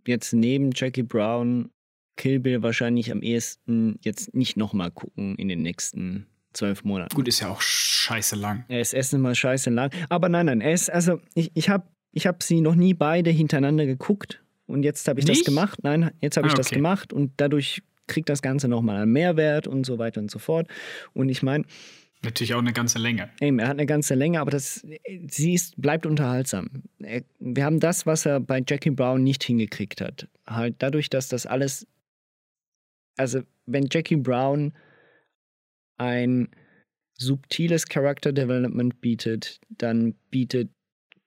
jetzt 0.06 0.34
neben 0.34 0.72
Jackie 0.74 1.04
Brown 1.04 1.70
Kill 2.18 2.40
Bill 2.40 2.62
wahrscheinlich 2.62 3.12
am 3.12 3.22
ehesten 3.22 3.98
jetzt 4.02 4.34
nicht 4.36 4.58
nochmal 4.58 4.92
gucken 4.92 5.36
in 5.38 5.48
den 5.48 5.62
nächsten 5.62 6.28
zwölf 6.54 6.84
Monaten. 6.84 7.16
Gut, 7.16 7.28
ist 7.28 7.40
ja 7.40 7.50
auch 7.50 7.62
scheiße 7.62 8.36
lang. 8.36 8.66
Er 8.68 8.82
ist 8.82 8.94
erstens 8.94 9.22
mal 9.22 9.34
scheiße 9.34 9.70
lang. 9.70 9.92
Aber 10.10 10.30
nein, 10.30 10.48
nein, 10.48 10.62
er 10.62 10.74
ist, 10.74 10.92
also 10.92 11.20
ich, 11.34 11.52
ich 11.54 11.70
habe 11.70 11.88
ich 12.12 12.28
hab 12.28 12.44
sie 12.44 12.60
noch 12.60 12.76
nie 12.76 12.94
beide 12.94 13.30
hintereinander 13.30 13.86
geguckt. 13.86 14.44
Und 14.68 14.84
jetzt 14.84 15.08
habe 15.08 15.20
ich 15.20 15.26
nicht? 15.26 15.40
das 15.40 15.46
gemacht. 15.46 15.80
Nein, 15.84 16.12
jetzt 16.20 16.38
habe 16.38 16.48
ich 16.48 16.52
ah, 16.52 16.56
okay. 16.56 16.64
das 16.64 16.70
gemacht 16.70 17.14
und 17.14 17.32
dadurch 17.38 17.82
kriegt 18.08 18.30
das 18.30 18.42
Ganze 18.42 18.68
nochmal 18.68 19.02
einen 19.02 19.12
Mehrwert 19.12 19.68
und 19.68 19.86
so 19.86 19.98
weiter 19.98 20.20
und 20.22 20.30
so 20.30 20.40
fort. 20.40 20.68
Und 21.14 21.30
ich 21.30 21.42
meine, 21.42 21.66
Natürlich 22.24 22.54
auch 22.54 22.60
eine 22.60 22.74
ganze 22.74 23.00
Länge. 23.00 23.30
Eben, 23.42 23.58
er 23.60 23.68
hat 23.68 23.78
eine 23.78 23.88
ganze 23.88 24.14
Länge, 24.14 24.42
aber 24.42 24.52
das, 24.52 24.86
sie 25.28 25.54
ist, 25.54 25.82
bleibt 25.82 26.06
unterhaltsam. 26.06 26.84
Er, 27.00 27.24
wir 27.40 27.66
haben 27.66 27.80
das, 27.80 28.06
was 28.06 28.26
er 28.26 28.40
bei 28.40 28.62
Jackie 28.68 28.92
Brown 28.92 29.24
nicht 29.24 29.44
hingekriegt 29.44 30.02
hat. 30.02 30.28
Halt 30.46 30.76
dadurch, 30.80 31.10
dass 31.10 31.30
das 31.30 31.46
alles 31.48 31.88
also 33.18 33.42
wenn 33.66 33.88
Jackie 33.90 34.16
Brown 34.16 34.74
ein 35.98 36.50
subtiles 37.18 37.86
Character 37.86 38.34
Development 38.34 39.00
bietet, 39.02 39.60
dann 39.70 40.16
bietet 40.32 40.72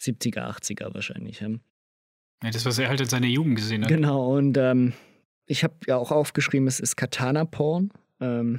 70er, 0.00 0.56
80er 0.56 0.94
wahrscheinlich. 0.94 1.40
Ja. 1.40 1.48
ja 1.48 2.50
das, 2.50 2.64
was 2.64 2.78
er 2.78 2.88
halt 2.88 3.00
in 3.00 3.08
seiner 3.08 3.26
Jugend 3.26 3.56
gesehen 3.56 3.82
hat. 3.82 3.88
Genau, 3.88 4.36
und 4.36 4.56
ähm, 4.56 4.92
ich 5.46 5.64
habe 5.64 5.74
ja 5.86 5.96
auch 5.96 6.10
aufgeschrieben, 6.10 6.66
es 6.66 6.80
ist 6.80 6.96
Katana-Porn. 6.96 7.92
Ähm, 8.20 8.58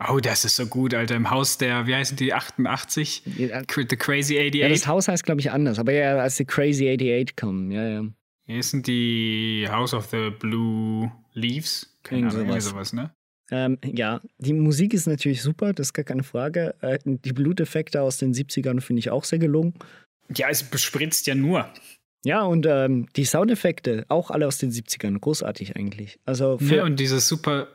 Oh, 0.00 0.18
das 0.18 0.44
ist 0.44 0.56
so 0.56 0.66
gut, 0.66 0.92
Alter. 0.92 1.14
Im 1.14 1.30
Haus 1.30 1.56
der, 1.56 1.86
wie 1.86 1.94
heißen 1.94 2.16
die, 2.16 2.34
88? 2.34 3.22
Ja, 3.38 3.60
The 3.60 3.96
Crazy 3.96 4.36
88? 4.36 4.54
Ja, 4.60 4.68
das 4.68 4.86
Haus 4.88 5.06
heißt, 5.06 5.24
glaube 5.24 5.40
ich, 5.40 5.52
anders. 5.52 5.78
Aber 5.78 5.92
ja, 5.92 6.16
als 6.16 6.36
die 6.36 6.44
Crazy 6.44 6.90
88 6.90 7.36
kommen, 7.36 7.70
ja, 7.70 7.88
ja. 7.88 8.02
Hier 8.46 8.62
sind 8.62 8.86
die 8.86 9.66
House 9.70 9.94
of 9.94 10.06
the 10.06 10.30
Blue 10.30 11.12
Leaves. 11.32 11.96
Keine 12.02 12.28
Ahnung, 12.28 12.48
sowas. 12.48 12.64
sowas, 12.64 12.92
ne? 12.92 13.14
Ähm, 13.54 13.78
ja, 13.84 14.20
die 14.38 14.52
Musik 14.52 14.94
ist 14.94 15.06
natürlich 15.06 15.40
super, 15.40 15.72
das 15.72 15.88
ist 15.88 15.92
gar 15.92 16.04
keine 16.04 16.24
Frage. 16.24 16.74
Äh, 16.80 16.98
die 17.04 17.32
Bluteffekte 17.32 18.02
aus 18.02 18.18
den 18.18 18.34
70ern 18.34 18.80
finde 18.80 18.98
ich 18.98 19.10
auch 19.10 19.22
sehr 19.22 19.38
gelungen. 19.38 19.74
Ja, 20.34 20.48
es 20.50 20.64
bespritzt 20.64 21.28
ja 21.28 21.36
nur. 21.36 21.68
Ja, 22.24 22.42
und 22.42 22.66
ähm, 22.66 23.06
die 23.14 23.24
Soundeffekte, 23.24 24.06
auch 24.08 24.32
alle 24.32 24.48
aus 24.48 24.58
den 24.58 24.72
70ern, 24.72 25.16
großartig 25.20 25.76
eigentlich. 25.76 26.18
Also 26.24 26.58
für 26.58 26.76
ja, 26.76 26.84
und 26.84 26.98
dieses 26.98 27.28
super 27.28 27.68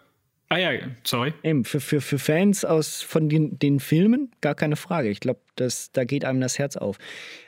Ah 0.51 0.57
ja, 0.57 0.71
sorry. 1.03 1.31
Eben, 1.43 1.63
für, 1.63 1.79
für, 1.79 2.01
für 2.01 2.17
Fans 2.17 2.65
aus, 2.65 3.03
von 3.03 3.29
den, 3.29 3.59
den 3.59 3.79
Filmen 3.79 4.31
gar 4.41 4.55
keine 4.55 4.75
Frage. 4.75 5.09
Ich 5.09 5.19
glaube, 5.19 5.41
da 5.55 6.03
geht 6.05 6.25
einem 6.25 6.41
das 6.41 6.57
Herz 6.57 6.75
auf. 6.75 6.97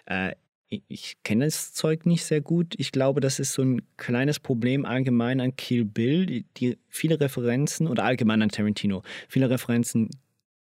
Äh, 0.06 0.36
ich, 0.72 1.18
kenne 1.24 1.46
das 1.46 1.74
Zeug 1.74 2.06
nicht 2.06 2.24
sehr 2.24 2.40
gut. 2.40 2.76
Ich 2.78 2.92
glaube, 2.92 3.20
das 3.20 3.40
ist 3.40 3.54
so 3.54 3.62
ein 3.62 3.82
kleines 3.98 4.40
Problem 4.40 4.86
allgemein 4.86 5.42
an 5.42 5.56
Kill 5.56 5.84
Bill. 5.84 6.26
Die, 6.26 6.46
die 6.58 6.78
viele 6.88 7.20
Referenzen 7.20 7.88
oder 7.88 8.06
allgemein 8.06 8.42
an 8.42 8.50
Tarantino. 8.50 9.04
Viele 9.28 9.50
Referenzen 9.50 10.10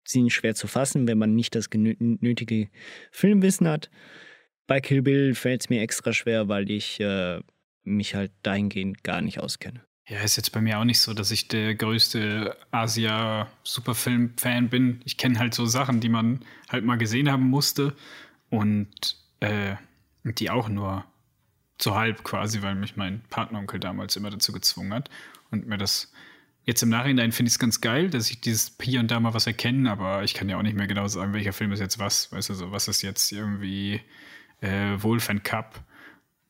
sind 0.07 0.31
schwer 0.31 0.55
zu 0.55 0.67
fassen, 0.67 1.09
wenn 1.09 1.17
man 1.17 1.35
nicht 1.35 1.55
das 1.55 1.71
nötige 1.73 2.69
Filmwissen 3.11 3.67
hat. 3.67 3.91
Bei 4.67 4.81
Kill 4.81 5.01
Bill 5.01 5.35
fällt 5.35 5.63
es 5.63 5.71
mir 5.71 5.81
extra 5.81 6.13
schwer, 6.13 6.49
weil 6.49 6.71
ich 6.71 7.01
äh, 7.01 7.41
mich 7.83 8.15
halt 8.15 8.33
dahingehend 8.43 9.03
gar 9.05 9.23
nicht 9.23 9.41
auskenne. 9.41 9.83
Ja, 10.07 10.21
ist 10.21 10.37
jetzt 10.37 10.53
bei 10.53 10.61
mir 10.61 10.79
auch 10.79 10.85
nicht 10.85 11.01
so, 11.01 11.15
dass 11.15 11.31
ich 11.31 11.49
der 11.49 11.75
größte 11.75 12.55
Asia-Superfilm-Fan 12.71 14.69
bin. 14.69 15.01
Ich 15.07 15.17
kenne 15.17 15.39
halt 15.39 15.55
so 15.55 15.65
Sachen, 15.65 16.01
die 16.01 16.11
man 16.11 16.41
halt 16.69 16.85
mal 16.85 16.99
gesehen 16.99 17.33
haben 17.33 17.49
musste 17.49 17.95
und 18.51 19.17
äh, 19.41 19.77
die 20.25 20.51
auch 20.51 20.69
nur 20.69 21.05
zu 21.79 21.95
halb 21.95 22.25
quasi, 22.25 22.63
weil 22.63 22.75
mich 22.75 22.97
mein 22.97 23.23
Partneronkel 23.31 23.81
damals 23.81 24.17
immer 24.17 24.31
dazu 24.31 24.53
gezwungen 24.53 24.95
hat 24.95 25.11
und 25.51 25.67
mir 25.67 25.79
das 25.79 26.13
jetzt 26.65 26.83
im 26.83 26.89
Nachhinein 26.89 27.33
finde 27.33 27.49
ich 27.49 27.55
es 27.55 27.59
ganz 27.59 27.81
geil, 27.81 28.11
dass 28.11 28.31
ich 28.31 28.41
dieses 28.41 28.77
hier 28.81 29.01
und 29.01 29.11
da 29.11 29.21
mal 29.21 29.35
was 29.35 29.47
erkenne, 29.47 29.91
aber 29.91 30.23
ich 30.25 30.35
kann 30.35 30.49
ja 30.49 30.57
auch 30.57 30.63
nicht 30.63 30.77
mehr 30.77 30.87
genau 30.87 31.07
sagen, 31.09 31.33
welcher 31.33 31.53
Film 31.53 31.73
ist 31.73 31.81
jetzt 31.81 31.99
was. 31.99 32.33
Weißt 32.33 32.49
du, 32.49 32.55
so 32.55 32.73
was 32.73 32.89
ist 32.89 33.03
jetzt 33.03 33.33
irgendwie 33.33 34.01
äh, 34.61 34.97
Wolf 35.03 35.29
and 35.29 35.45
Cup, 35.45 35.83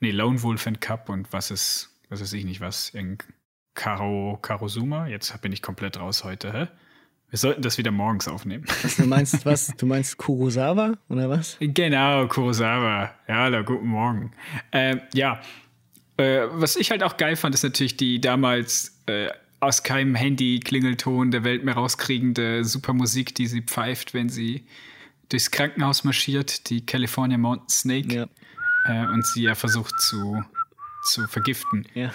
nee, 0.00 0.10
Lone 0.10 0.42
Wolf 0.42 0.66
and 0.66 0.80
Cup 0.80 1.08
und 1.08 1.32
was 1.32 1.50
ist, 1.50 2.00
was 2.08 2.20
weiß 2.20 2.32
ich 2.34 2.44
nicht 2.44 2.60
was, 2.60 2.94
irgendein 2.94 3.28
Karo, 3.74 4.38
Karosuma. 4.40 5.08
Jetzt 5.08 5.40
bin 5.42 5.52
ich 5.52 5.62
komplett 5.62 5.98
raus 5.98 6.22
heute, 6.22 6.52
hä? 6.52 6.68
Wir 7.30 7.38
sollten 7.38 7.62
das 7.62 7.78
wieder 7.78 7.90
morgens 7.90 8.28
aufnehmen. 8.28 8.64
Was, 8.82 8.96
du 8.96 9.06
meinst 9.06 9.44
was? 9.44 9.74
Du 9.76 9.86
meinst 9.86 10.18
Kurosawa 10.18 10.94
oder 11.08 11.28
was? 11.28 11.56
Genau, 11.60 12.28
Kurosawa. 12.28 13.14
Ja, 13.26 13.34
hallo, 13.34 13.64
guten 13.64 13.88
Morgen. 13.88 14.32
Äh, 14.70 14.98
ja, 15.14 15.40
äh, 16.16 16.42
was 16.52 16.76
ich 16.76 16.90
halt 16.90 17.02
auch 17.02 17.16
geil 17.16 17.36
fand, 17.36 17.54
ist 17.54 17.64
natürlich 17.64 17.96
die 17.96 18.20
damals 18.20 19.00
äh, 19.06 19.30
aus 19.60 19.82
keinem 19.82 20.14
Handy-Klingelton 20.14 21.30
der 21.30 21.42
Welt 21.42 21.64
mehr 21.64 21.74
rauskriegende 21.74 22.64
super 22.64 22.92
Musik, 22.92 23.34
die 23.34 23.46
sie 23.46 23.62
pfeift, 23.62 24.14
wenn 24.14 24.28
sie 24.28 24.66
durchs 25.28 25.50
Krankenhaus 25.50 26.04
marschiert, 26.04 26.70
die 26.70 26.86
California 26.86 27.38
Mountain 27.38 27.68
Snake. 27.68 28.14
Ja. 28.14 28.26
Äh, 28.86 29.06
und 29.08 29.26
sie 29.26 29.44
ja 29.44 29.54
versucht 29.54 29.98
zu, 30.00 30.44
zu 31.04 31.26
vergiften. 31.26 31.86
Ja. 31.94 32.12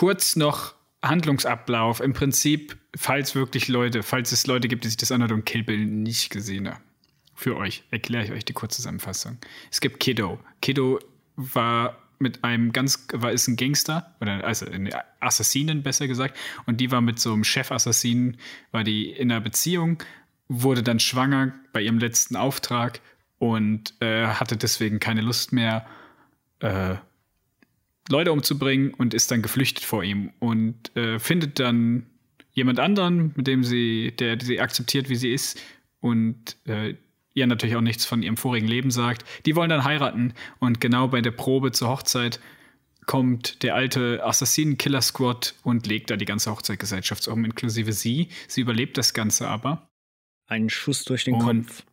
Kurz 0.00 0.34
noch 0.34 0.76
Handlungsablauf. 1.02 2.00
Im 2.00 2.14
Prinzip, 2.14 2.78
falls 2.96 3.34
wirklich 3.34 3.68
Leute, 3.68 4.02
falls 4.02 4.32
es 4.32 4.46
Leute 4.46 4.66
gibt, 4.66 4.84
die 4.84 4.88
sich 4.88 4.96
das 4.96 5.12
anhören 5.12 5.32
und 5.34 5.44
Kill 5.44 5.62
Bill 5.62 5.84
nicht 5.84 6.30
gesehen 6.30 6.70
haben. 6.70 6.82
Für 7.34 7.58
euch 7.58 7.84
erkläre 7.90 8.24
ich 8.24 8.32
euch 8.32 8.46
die 8.46 8.54
Kurzzusammenfassung. 8.54 9.36
Es 9.70 9.82
gibt 9.82 10.00
Kiddo. 10.00 10.40
Kiddo 10.62 11.00
war 11.36 11.98
mit 12.18 12.42
einem 12.44 12.72
ganz, 12.72 13.08
war 13.12 13.30
ist 13.30 13.46
ein 13.46 13.56
Gangster, 13.56 14.16
oder 14.22 14.42
also 14.42 14.64
eine 14.64 14.90
Assassinin 15.20 15.82
besser 15.82 16.08
gesagt, 16.08 16.34
und 16.64 16.80
die 16.80 16.90
war 16.90 17.02
mit 17.02 17.20
so 17.20 17.34
einem 17.34 17.44
Chefassassinen, 17.44 18.38
war 18.70 18.84
die 18.84 19.10
in 19.10 19.30
einer 19.30 19.42
Beziehung, 19.42 20.02
wurde 20.48 20.82
dann 20.82 20.98
schwanger 20.98 21.52
bei 21.74 21.82
ihrem 21.82 21.98
letzten 21.98 22.36
Auftrag 22.36 23.02
und 23.38 23.92
äh, 24.00 24.28
hatte 24.28 24.56
deswegen 24.56 24.98
keine 24.98 25.20
Lust 25.20 25.52
mehr, 25.52 25.86
äh, 26.60 26.94
Leute 28.10 28.32
umzubringen 28.32 28.92
und 28.94 29.14
ist 29.14 29.30
dann 29.30 29.42
geflüchtet 29.42 29.84
vor 29.84 30.02
ihm 30.02 30.32
und 30.38 30.94
äh, 30.96 31.18
findet 31.18 31.58
dann 31.58 32.06
jemand 32.52 32.80
anderen, 32.80 33.32
mit 33.36 33.46
dem 33.46 33.64
sie, 33.64 34.12
der, 34.18 34.38
sie 34.40 34.60
akzeptiert, 34.60 35.08
wie 35.08 35.16
sie 35.16 35.32
ist 35.32 35.60
und 36.00 36.56
äh, 36.66 36.94
ihr 37.34 37.46
natürlich 37.46 37.76
auch 37.76 37.80
nichts 37.80 38.04
von 38.04 38.22
ihrem 38.22 38.36
vorigen 38.36 38.66
Leben 38.66 38.90
sagt. 38.90 39.24
Die 39.46 39.54
wollen 39.56 39.70
dann 39.70 39.84
heiraten 39.84 40.34
und 40.58 40.80
genau 40.80 41.08
bei 41.08 41.20
der 41.20 41.30
Probe 41.30 41.72
zur 41.72 41.88
Hochzeit 41.88 42.40
kommt 43.06 43.62
der 43.62 43.74
alte 43.74 44.24
Assassinen-Killer-Squad 44.24 45.54
und 45.62 45.86
legt 45.86 46.10
da 46.10 46.16
die 46.16 46.24
ganze 46.24 46.50
Hochzeitgesellschaft 46.50 47.26
um, 47.28 47.44
inklusive 47.44 47.92
sie. 47.92 48.28
Sie 48.46 48.60
überlebt 48.60 48.98
das 48.98 49.14
Ganze 49.14 49.48
aber. 49.48 49.88
Ein 50.46 50.68
Schuss 50.68 51.04
durch 51.04 51.24
den 51.24 51.34
und 51.34 51.66
Kopf. 51.66 51.84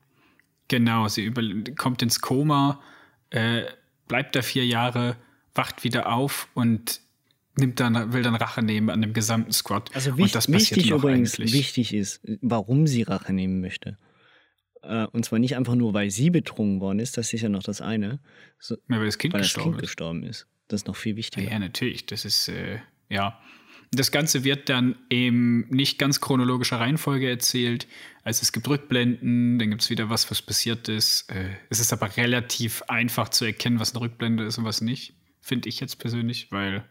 Genau, 0.67 1.07
sie 1.07 1.31
kommt 1.77 2.01
ins 2.01 2.21
Koma, 2.21 2.81
äh, 3.29 3.63
bleibt 4.07 4.35
da 4.35 4.41
vier 4.41 4.65
Jahre 4.65 5.15
wacht 5.57 5.83
wieder 5.83 6.11
auf 6.11 6.47
und 6.53 7.01
nimmt 7.57 7.79
dann, 7.79 8.13
will 8.13 8.21
dann 8.21 8.35
Rache 8.35 8.61
nehmen 8.61 8.89
an 8.89 9.01
dem 9.01 9.13
gesamten 9.13 9.51
Squad. 9.51 9.93
Also 9.95 10.11
wichtig, 10.17 10.23
und 10.23 10.35
das 10.35 10.51
wichtig 10.51 10.91
übrigens, 10.91 11.39
eigentlich. 11.39 11.53
wichtig 11.53 11.93
ist, 11.93 12.21
warum 12.41 12.87
sie 12.87 13.03
Rache 13.03 13.33
nehmen 13.33 13.59
möchte. 13.61 13.97
Äh, 14.83 15.05
und 15.07 15.25
zwar 15.25 15.39
nicht 15.39 15.55
einfach 15.55 15.75
nur, 15.75 15.93
weil 15.93 16.11
sie 16.11 16.29
betrunken 16.29 16.81
worden 16.81 16.99
ist, 16.99 17.17
das 17.17 17.33
ist 17.33 17.41
ja 17.41 17.49
noch 17.49 17.63
das 17.63 17.81
eine. 17.81 18.19
So, 18.59 18.75
ja, 18.89 18.97
weil 18.97 19.05
das 19.05 19.17
Kind, 19.17 19.33
weil 19.33 19.41
gestorben, 19.41 19.71
das 19.71 19.73
kind 19.73 19.83
ist. 19.83 19.87
gestorben 19.89 20.23
ist. 20.23 20.47
Das 20.67 20.81
ist 20.81 20.87
noch 20.87 20.95
viel 20.95 21.15
wichtiger. 21.15 21.49
Ja, 21.49 21.59
natürlich. 21.59 22.05
Das 22.05 22.25
ist, 22.25 22.47
äh, 22.49 22.79
ja. 23.09 23.39
Das 23.91 24.11
Ganze 24.11 24.43
wird 24.43 24.67
dann 24.67 24.97
in 25.07 25.69
nicht 25.69 25.97
ganz 25.97 26.19
chronologischer 26.19 26.77
Reihenfolge 26.77 27.29
erzählt. 27.29 27.87
Also 28.23 28.41
es 28.41 28.51
gibt 28.51 28.67
Rückblenden, 28.67 29.59
dann 29.59 29.69
gibt 29.69 29.81
es 29.81 29.89
wieder 29.89 30.09
was, 30.09 30.29
was 30.29 30.41
passiert 30.41 30.89
ist. 30.89 31.31
Äh, 31.31 31.51
es 31.69 31.79
ist 31.79 31.93
aber 31.93 32.17
relativ 32.17 32.83
einfach 32.89 33.29
zu 33.29 33.45
erkennen, 33.45 33.79
was 33.79 33.93
eine 33.95 34.01
Rückblende 34.01 34.43
ist 34.43 34.57
und 34.57 34.65
was 34.65 34.81
nicht 34.81 35.16
finde 35.47 35.69
ich 35.69 35.79
jetzt 35.79 35.97
persönlich, 35.97 36.51
weil 36.51 36.83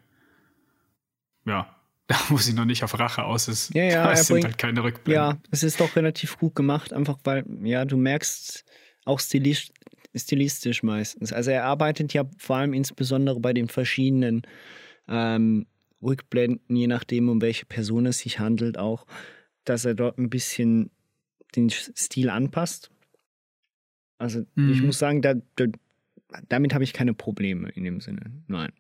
ja, 1.45 1.75
da 2.09 2.17
muss 2.29 2.49
ich 2.49 2.55
noch 2.55 2.65
nicht 2.65 2.83
auf 2.83 2.99
Rache 2.99 3.25
aus. 3.25 3.49
Es, 3.49 3.71
ja, 3.75 3.85
ja, 3.85 4.13
es 4.13 4.27
sind 4.27 4.35
bringt, 4.35 4.45
halt 4.47 4.59
keine 4.59 4.83
Rückblenden. 4.83 5.15
Ja, 5.15 5.39
es 5.51 5.63
ist 5.63 5.81
doch 5.81 5.95
relativ 5.97 6.39
gut 6.39 6.55
gemacht, 6.55 6.93
einfach 6.93 7.19
weil, 7.25 7.45
ja, 7.63 7.85
du 7.85 7.97
merkst 7.97 8.65
auch 9.05 9.21
stilistisch, 9.21 9.73
stilistisch 10.15 10.83
meistens. 10.83 11.33
Also 11.33 11.51
er 11.51 11.65
arbeitet 11.65 12.13
ja 12.15 12.25
vor 12.39 12.57
allem 12.57 12.73
insbesondere 12.73 13.39
bei 13.39 13.53
den 13.53 13.69
verschiedenen 13.69 14.43
ähm, 15.09 15.67
Rückblenden, 16.03 16.75
je 16.75 16.87
nachdem, 16.87 17.29
um 17.29 17.41
welche 17.43 17.67
Person 17.67 18.07
es 18.07 18.21
sich 18.21 18.39
handelt, 18.39 18.79
auch, 18.79 19.07
dass 19.65 19.85
er 19.85 19.95
dort 19.95 20.19
ein 20.19 20.31
bisschen 20.31 20.91
den 21.55 21.71
Stil 21.71 22.31
anpasst. 22.31 22.91
Also 24.19 24.45
mhm. 24.55 24.73
ich 24.73 24.83
muss 24.83 24.99
sagen, 24.99 25.21
da, 25.23 25.35
da, 25.57 25.67
damit 26.49 26.75
habe 26.75 26.85
ich 26.85 26.93
keine 26.93 27.15
Probleme 27.15 27.69
in 27.71 27.85
dem 27.85 28.01
Sinne. 28.01 28.33
Nein. 28.47 28.73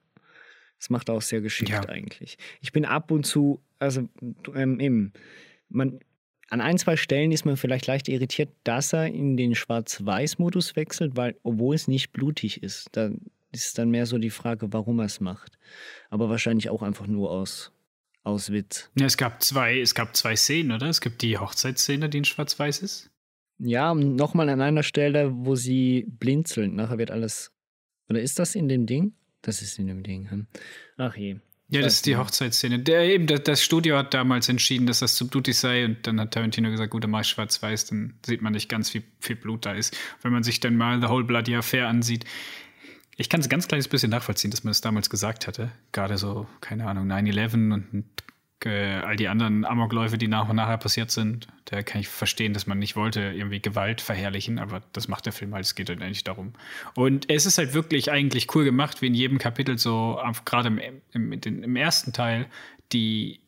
Das 0.78 0.90
macht 0.90 1.08
auch 1.08 1.22
sehr 1.22 1.40
geschickt 1.40 1.70
ja. 1.70 1.88
eigentlich. 1.88 2.36
Ich 2.60 2.72
bin 2.72 2.84
ab 2.84 3.10
und 3.10 3.24
zu, 3.24 3.62
also 3.78 4.08
ähm, 4.54 4.78
eben, 4.78 5.12
man, 5.68 6.00
an 6.50 6.60
ein, 6.60 6.78
zwei 6.78 6.96
Stellen 6.96 7.32
ist 7.32 7.44
man 7.44 7.56
vielleicht 7.56 7.86
leicht 7.86 8.08
irritiert, 8.08 8.50
dass 8.64 8.92
er 8.92 9.06
in 9.06 9.36
den 9.36 9.54
Schwarz-Weiß-Modus 9.54 10.76
wechselt, 10.76 11.16
weil, 11.16 11.36
obwohl 11.42 11.74
es 11.74 11.88
nicht 11.88 12.12
blutig 12.12 12.62
ist, 12.62 12.88
da 12.92 13.10
ist 13.52 13.78
dann 13.78 13.90
mehr 13.90 14.06
so 14.06 14.18
die 14.18 14.30
Frage, 14.30 14.72
warum 14.72 14.98
er 14.98 15.06
es 15.06 15.20
macht. 15.20 15.58
Aber 16.10 16.28
wahrscheinlich 16.28 16.68
auch 16.68 16.82
einfach 16.82 17.06
nur 17.06 17.30
aus, 17.30 17.72
aus 18.22 18.50
Witz. 18.52 18.90
Ja, 18.98 19.06
es 19.06 19.16
gab 19.16 19.42
zwei, 19.42 19.80
es 19.80 19.94
gab 19.94 20.14
zwei 20.14 20.36
Szenen, 20.36 20.72
oder? 20.72 20.88
Es 20.88 21.00
gibt 21.00 21.22
die 21.22 21.38
Hochzeitsszene, 21.38 22.08
die 22.08 22.18
in 22.18 22.24
Schwarz-Weiß 22.24 22.80
ist. 22.82 23.10
Ja, 23.58 23.94
nochmal 23.94 24.48
an 24.48 24.60
einer 24.60 24.82
Stelle, 24.82 25.30
wo 25.32 25.54
sie 25.54 26.06
blinzeln. 26.08 26.74
Nachher 26.74 26.98
wird 26.98 27.10
alles. 27.10 27.52
Oder 28.08 28.20
ist 28.20 28.38
das 28.38 28.54
in 28.54 28.68
dem 28.68 28.86
Ding? 28.86 29.14
Das 29.42 29.62
ist 29.62 29.78
in 29.78 29.86
dem 29.86 30.02
Ding. 30.02 30.30
Hm? 30.30 30.46
Ach 30.98 31.16
je. 31.16 31.36
Ja, 31.68 31.80
das 31.80 31.94
ist 31.94 32.06
die 32.06 32.16
Hochzeitsszene. 32.16 32.78
Der, 32.78 33.02
eben, 33.02 33.26
das, 33.26 33.62
Studio 33.62 33.96
hat 33.96 34.14
damals 34.14 34.48
entschieden, 34.48 34.86
dass 34.86 35.00
das 35.00 35.16
zu 35.16 35.26
blutig 35.26 35.58
sei 35.58 35.84
und 35.84 36.06
dann 36.06 36.20
hat 36.20 36.32
Tarantino 36.32 36.70
gesagt, 36.70 36.92
gut, 36.92 37.02
dann 37.02 37.10
mach 37.10 37.22
ich 37.22 37.26
schwarz-weiß, 37.26 37.86
dann 37.86 38.14
sieht 38.24 38.40
man 38.40 38.52
nicht 38.52 38.68
ganz, 38.68 38.94
wie 38.94 39.02
viel 39.18 39.34
Blut 39.34 39.66
da 39.66 39.72
ist. 39.72 39.96
Wenn 40.22 40.32
man 40.32 40.44
sich 40.44 40.60
dann 40.60 40.76
mal 40.76 41.00
The 41.00 41.08
Whole 41.08 41.24
Bloody 41.24 41.56
Affair 41.56 41.88
ansieht, 41.88 42.24
ich 43.16 43.28
kann 43.28 43.40
es 43.40 43.46
ein 43.46 43.50
ganz 43.50 43.66
kleines 43.66 43.88
bisschen 43.88 44.10
nachvollziehen, 44.10 44.52
dass 44.52 44.62
man 44.62 44.70
das 44.70 44.80
damals 44.80 45.10
gesagt 45.10 45.48
hatte. 45.48 45.72
Gerade 45.90 46.18
so, 46.18 46.46
keine 46.60 46.86
Ahnung, 46.86 47.10
9-11 47.10 47.72
und 47.72 48.04
äh, 48.64 49.00
all 49.00 49.16
die 49.16 49.28
anderen 49.28 49.64
Amokläufe, 49.64 50.18
die 50.18 50.28
nach 50.28 50.48
und 50.48 50.56
nachher 50.56 50.78
passiert 50.78 51.10
sind, 51.10 51.48
da 51.66 51.82
kann 51.82 52.00
ich 52.00 52.08
verstehen, 52.08 52.54
dass 52.54 52.66
man 52.66 52.78
nicht 52.78 52.96
wollte 52.96 53.20
irgendwie 53.20 53.60
Gewalt 53.60 54.00
verherrlichen, 54.00 54.58
aber 54.58 54.82
das 54.92 55.08
macht 55.08 55.26
der 55.26 55.32
Film 55.32 55.54
halt, 55.54 55.64
es 55.64 55.74
geht 55.74 55.88
halt 55.88 56.00
eigentlich 56.00 56.24
darum. 56.24 56.54
Und 56.94 57.28
es 57.28 57.44
ist 57.44 57.58
halt 57.58 57.74
wirklich 57.74 58.10
eigentlich 58.10 58.54
cool 58.54 58.64
gemacht, 58.64 59.02
wie 59.02 59.08
in 59.08 59.14
jedem 59.14 59.38
Kapitel 59.38 59.78
so, 59.78 60.20
gerade 60.44 60.68
im, 60.68 60.80
im, 61.12 61.32
im 61.32 61.76
ersten 61.76 62.12
Teil, 62.12 62.46
die 62.92 63.40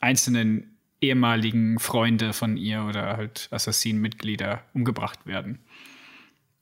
einzelnen 0.00 0.76
ehemaligen 1.00 1.78
Freunde 1.78 2.32
von 2.32 2.56
ihr 2.56 2.84
oder 2.84 3.16
halt 3.16 3.48
Assassinenmitglieder 3.50 4.62
umgebracht 4.74 5.26
werden. 5.26 5.60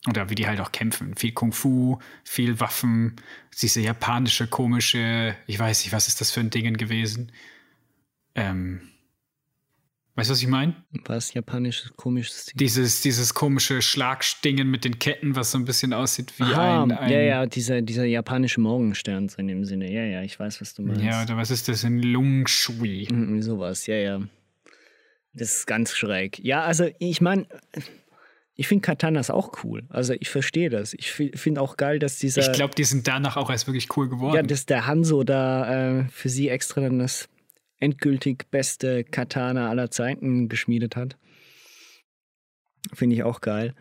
Oder 0.06 0.30
wie 0.30 0.36
die 0.36 0.46
halt 0.46 0.60
auch 0.60 0.70
kämpfen. 0.70 1.16
Viel 1.16 1.32
Kung 1.32 1.52
Fu, 1.52 1.98
viel 2.22 2.60
Waffen, 2.60 3.16
diese 3.60 3.80
japanische, 3.80 4.46
komische, 4.46 5.34
ich 5.46 5.58
weiß 5.58 5.84
nicht, 5.84 5.92
was 5.92 6.06
ist 6.06 6.20
das 6.20 6.30
für 6.30 6.40
ein 6.40 6.50
Ding 6.50 6.76
gewesen? 6.76 7.32
Ähm, 8.38 8.80
weißt 10.14 10.30
du, 10.30 10.32
was 10.32 10.40
ich 10.40 10.48
meine? 10.48 10.76
Was 11.04 11.34
japanisches, 11.34 11.92
komisches 11.96 12.46
Ding? 12.46 12.56
Dieses, 12.56 13.00
dieses 13.00 13.34
komische 13.34 13.82
Schlagstingen 13.82 14.70
mit 14.70 14.84
den 14.84 14.98
Ketten, 14.98 15.34
was 15.34 15.50
so 15.50 15.58
ein 15.58 15.64
bisschen 15.64 15.92
aussieht 15.92 16.32
wie 16.38 16.44
Aha, 16.44 16.84
ein, 16.84 16.92
ein. 16.92 17.12
Ja, 17.12 17.20
ja, 17.20 17.46
dieser, 17.46 17.82
dieser 17.82 18.04
japanische 18.04 18.60
Morgenstern 18.60 19.30
in 19.36 19.48
dem 19.48 19.64
Sinne. 19.64 19.92
Ja, 19.92 20.04
ja, 20.04 20.22
ich 20.22 20.38
weiß, 20.38 20.60
was 20.60 20.74
du 20.74 20.82
meinst. 20.82 21.02
Ja, 21.02 21.22
oder 21.22 21.36
was 21.36 21.50
ist 21.50 21.68
das? 21.68 21.84
Ein 21.84 22.00
Lung 22.00 22.46
Shui. 22.46 23.08
Mhm, 23.10 23.42
sowas, 23.42 23.86
ja, 23.86 23.96
ja. 23.96 24.20
Das 25.34 25.54
ist 25.54 25.66
ganz 25.66 25.94
schräg. 25.94 26.38
Ja, 26.40 26.62
also 26.62 26.88
ich 26.98 27.20
meine, 27.20 27.46
ich 28.54 28.66
finde 28.66 28.82
Katanas 28.82 29.30
auch 29.30 29.62
cool. 29.62 29.84
Also 29.88 30.14
ich 30.18 30.28
verstehe 30.28 30.68
das. 30.68 30.94
Ich 30.94 31.12
finde 31.12 31.60
auch 31.60 31.76
geil, 31.76 32.00
dass 32.00 32.18
dieser. 32.18 32.40
Ich 32.40 32.52
glaube, 32.52 32.74
die 32.74 32.84
sind 32.84 33.06
danach 33.06 33.36
auch 33.36 33.50
erst 33.50 33.68
wirklich 33.68 33.96
cool 33.96 34.08
geworden. 34.08 34.34
Ja, 34.34 34.42
dass 34.42 34.66
der 34.66 34.86
Hanzo 34.86 35.22
da 35.22 36.00
äh, 36.00 36.04
für 36.08 36.28
sie 36.28 36.48
extra 36.48 36.80
dann 36.80 36.98
das 36.98 37.28
endgültig 37.80 38.50
beste 38.50 39.04
Katana 39.04 39.68
aller 39.70 39.90
Zeiten 39.90 40.48
geschmiedet 40.48 40.96
hat. 40.96 41.16
Finde 42.92 43.16
ich 43.16 43.22
auch 43.22 43.40
geil. 43.40 43.74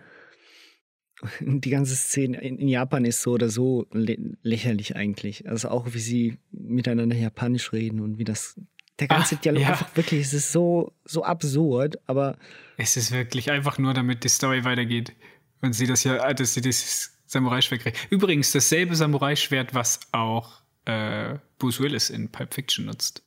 Die 1.42 1.70
ganze 1.70 1.96
Szene 1.96 2.40
in 2.42 2.68
Japan 2.68 3.04
ist 3.04 3.22
so 3.22 3.32
oder 3.32 3.50
so 3.50 3.88
lächerlich 3.92 4.96
eigentlich. 4.96 5.50
Also 5.50 5.70
auch 5.70 5.94
wie 5.94 6.00
sie 6.00 6.38
miteinander 6.52 7.16
Japanisch 7.16 7.74
reden 7.74 8.02
und 8.02 8.20
wie 8.20 8.24
das 8.24 8.60
der 9.00 9.08
ganze 9.08 9.36
Ach, 9.36 9.42
Dialog 9.42 9.62
ja. 9.62 9.70
einfach 9.70 9.96
wirklich, 9.96 10.22
es 10.22 10.34
ist 10.34 10.52
so, 10.52 10.94
so 11.06 11.24
absurd, 11.24 12.00
aber. 12.08 12.38
Es 12.78 12.98
ist 12.98 13.12
wirklich 13.12 13.52
einfach 13.52 13.78
nur, 13.78 13.94
damit 13.94 14.24
die 14.24 14.30
Story 14.30 14.64
weitergeht. 14.64 15.14
Und 15.62 15.74
sie 15.74 15.88
das 15.88 16.04
ja, 16.04 16.34
dass 16.34 16.54
sie 16.54 16.62
dieses 16.62 17.18
Samurai-Schwert 17.26 17.82
kriegt. 17.82 18.08
Übrigens, 18.10 18.52
dasselbe 18.52 18.96
Samurai-Schwert, 18.96 19.74
was 19.74 20.00
auch 20.12 20.62
äh, 20.86 21.38
Bruce 21.60 21.80
Willis 21.80 22.10
in 22.10 22.30
Pulp 22.32 22.54
Fiction 22.54 22.86
nutzt. 22.86 23.24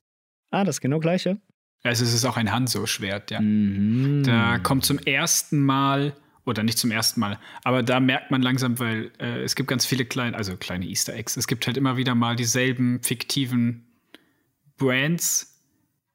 Ah, 0.51 0.65
das 0.65 0.81
genau 0.81 0.99
gleiche. 0.99 1.39
Also 1.83 2.05
es 2.05 2.13
ist 2.13 2.25
auch 2.25 2.37
ein 2.37 2.53
Hanzo-Schwert, 2.53 3.31
ja. 3.31 3.41
Mhm. 3.41 4.23
Da 4.25 4.59
kommt 4.59 4.85
zum 4.85 4.99
ersten 4.99 5.65
Mal, 5.65 6.15
oder 6.45 6.63
nicht 6.63 6.79
zum 6.79 6.91
ersten 6.91 7.21
Mal, 7.21 7.39
aber 7.65 7.83
da 7.83 8.01
merkt 8.01 8.31
man 8.31 8.43
langsam, 8.43 8.79
weil 8.79 9.13
äh, 9.19 9.43
es 9.43 9.55
gibt 9.55 9.69
ganz 9.69 9.87
viele 9.87 10.05
kleine, 10.05 10.37
also 10.37 10.57
kleine 10.57 10.87
Easter 10.87 11.15
Eggs. 11.15 11.37
Es 11.37 11.47
gibt 11.47 11.67
halt 11.67 11.77
immer 11.77 11.97
wieder 11.97 12.15
mal 12.15 12.37
dieselben 12.37 13.03
fiktiven 13.03 13.87
Brands, 14.77 15.51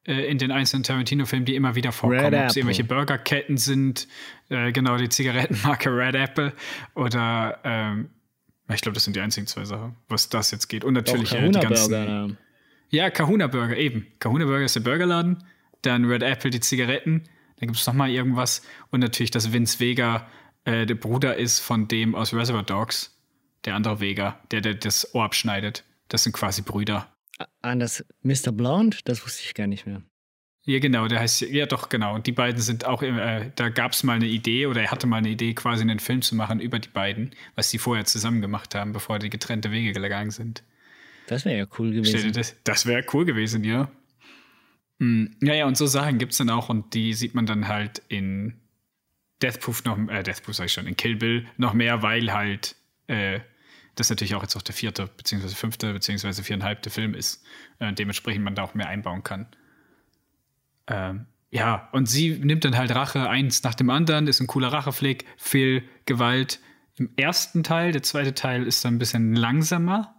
äh, 0.06 0.30
in 0.30 0.38
den 0.38 0.52
einzelnen 0.52 0.84
Tarantino-Filmen, 0.84 1.46
die 1.46 1.56
immer 1.56 1.74
wieder 1.74 1.90
vorkommen. 1.90 2.34
Ob 2.34 2.46
es 2.46 2.56
irgendwelche 2.56 2.84
Burgerketten 2.84 3.56
sind, 3.56 4.06
äh, 4.48 4.70
genau, 4.70 4.96
die 4.98 5.08
Zigarettenmarke 5.08 5.90
Red 5.90 6.14
Apple 6.14 6.52
oder 6.94 7.58
ähm, 7.64 8.10
ich 8.72 8.80
glaube, 8.80 8.94
das 8.94 9.04
sind 9.04 9.16
die 9.16 9.20
einzigen 9.20 9.46
zwei 9.46 9.64
Sachen, 9.64 9.96
was 10.08 10.28
das 10.28 10.50
jetzt 10.50 10.68
geht. 10.68 10.84
Und 10.84 10.94
natürlich 10.94 11.30
Doch, 11.30 11.38
äh, 11.38 11.50
die 11.50 11.58
ganzen. 11.58 11.90
Burger, 11.90 12.36
ja, 12.90 13.10
Kahuna 13.10 13.46
Burger, 13.46 13.76
eben. 13.76 14.06
Kahuna 14.18 14.44
Burger 14.44 14.64
ist 14.64 14.76
der 14.76 14.80
Burgerladen, 14.80 15.44
dann 15.82 16.04
Red 16.04 16.22
Apple 16.22 16.50
die 16.50 16.60
Zigaretten, 16.60 17.24
dann 17.58 17.68
gibt 17.68 17.78
es 17.78 17.86
nochmal 17.86 18.10
irgendwas 18.10 18.62
und 18.90 19.00
natürlich, 19.00 19.30
dass 19.30 19.52
Vince 19.52 19.80
Vega 19.80 20.26
äh, 20.64 20.86
der 20.86 20.94
Bruder 20.94 21.36
ist 21.36 21.60
von 21.60 21.88
dem 21.88 22.14
aus 22.14 22.34
Reservoir 22.34 22.64
Dogs, 22.64 23.18
der 23.64 23.74
andere 23.74 24.00
Vega, 24.00 24.40
der, 24.50 24.60
der 24.60 24.74
das 24.74 25.14
Ohr 25.14 25.24
abschneidet. 25.24 25.84
Das 26.08 26.22
sind 26.22 26.32
quasi 26.32 26.62
Brüder. 26.62 27.12
An 27.62 27.80
das 27.80 28.04
Mr. 28.22 28.52
Blonde? 28.52 28.98
Das 29.04 29.24
wusste 29.24 29.42
ich 29.44 29.54
gar 29.54 29.66
nicht 29.66 29.86
mehr. 29.86 30.02
Ja, 30.68 30.80
genau, 30.80 31.06
der 31.06 31.20
heißt, 31.20 31.42
ja 31.42 31.66
doch, 31.66 31.88
genau. 31.88 32.14
Und 32.14 32.26
die 32.26 32.32
beiden 32.32 32.60
sind 32.60 32.84
auch, 32.86 33.00
äh, 33.02 33.52
da 33.54 33.68
gab 33.68 33.92
es 33.92 34.02
mal 34.02 34.14
eine 34.14 34.26
Idee 34.26 34.66
oder 34.66 34.82
er 34.82 34.90
hatte 34.90 35.06
mal 35.06 35.18
eine 35.18 35.28
Idee, 35.28 35.54
quasi 35.54 35.82
einen 35.82 36.00
Film 36.00 36.22
zu 36.22 36.34
machen 36.34 36.58
über 36.58 36.80
die 36.80 36.88
beiden, 36.88 37.30
was 37.54 37.70
sie 37.70 37.78
vorher 37.78 38.04
zusammen 38.04 38.40
gemacht 38.40 38.74
haben, 38.74 38.92
bevor 38.92 39.20
die 39.20 39.30
getrennte 39.30 39.70
Wege 39.70 39.92
gegangen 39.92 40.32
sind. 40.32 40.64
Das 41.26 41.44
wäre 41.44 41.58
ja 41.58 41.66
cool 41.78 41.92
gewesen. 41.92 42.32
Das, 42.32 42.56
das 42.64 42.86
wäre 42.86 43.04
cool 43.12 43.24
gewesen, 43.24 43.64
ja. 43.64 43.90
Mhm. 44.98 45.36
Ja, 45.42 45.54
ja, 45.54 45.66
und 45.66 45.76
so 45.76 45.86
Sachen 45.86 46.18
gibt 46.18 46.32
es 46.32 46.38
dann 46.38 46.50
auch 46.50 46.68
und 46.68 46.94
die 46.94 47.12
sieht 47.14 47.34
man 47.34 47.46
dann 47.46 47.68
halt 47.68 48.02
in 48.08 48.54
Death 49.42 49.60
Proof 49.60 49.84
noch, 49.84 49.98
äh, 50.08 50.22
Death 50.22 50.42
Proof 50.42 50.56
sag 50.56 50.66
ich 50.66 50.72
schon, 50.72 50.86
in 50.86 50.96
Kill 50.96 51.16
Bill 51.16 51.46
noch 51.56 51.74
mehr, 51.74 52.02
weil 52.02 52.32
halt 52.32 52.76
äh, 53.06 53.40
das 53.94 54.10
natürlich 54.10 54.34
auch 54.34 54.42
jetzt 54.42 54.56
auch 54.56 54.62
der 54.62 54.74
vierte, 54.74 55.08
beziehungsweise 55.16 55.54
fünfte, 55.54 55.92
beziehungsweise 55.92 56.42
viereinhalbte 56.42 56.90
Film 56.90 57.14
ist. 57.14 57.44
Äh, 57.78 57.92
dementsprechend 57.92 58.44
man 58.44 58.54
da 58.54 58.62
auch 58.62 58.74
mehr 58.74 58.88
einbauen 58.88 59.22
kann. 59.22 59.46
Ähm, 60.86 61.26
ja, 61.50 61.88
und 61.92 62.06
sie 62.06 62.30
nimmt 62.30 62.64
dann 62.64 62.76
halt 62.76 62.94
Rache 62.94 63.28
eins 63.28 63.62
nach 63.62 63.74
dem 63.74 63.90
anderen, 63.90 64.26
ist 64.26 64.40
ein 64.40 64.46
cooler 64.46 64.68
Racheflick, 64.68 65.24
viel 65.36 65.82
Gewalt. 66.04 66.60
Im 66.96 67.10
ersten 67.16 67.62
Teil, 67.62 67.92
der 67.92 68.02
zweite 68.02 68.34
Teil 68.34 68.66
ist 68.66 68.84
dann 68.84 68.96
ein 68.96 68.98
bisschen 68.98 69.34
langsamer, 69.34 70.15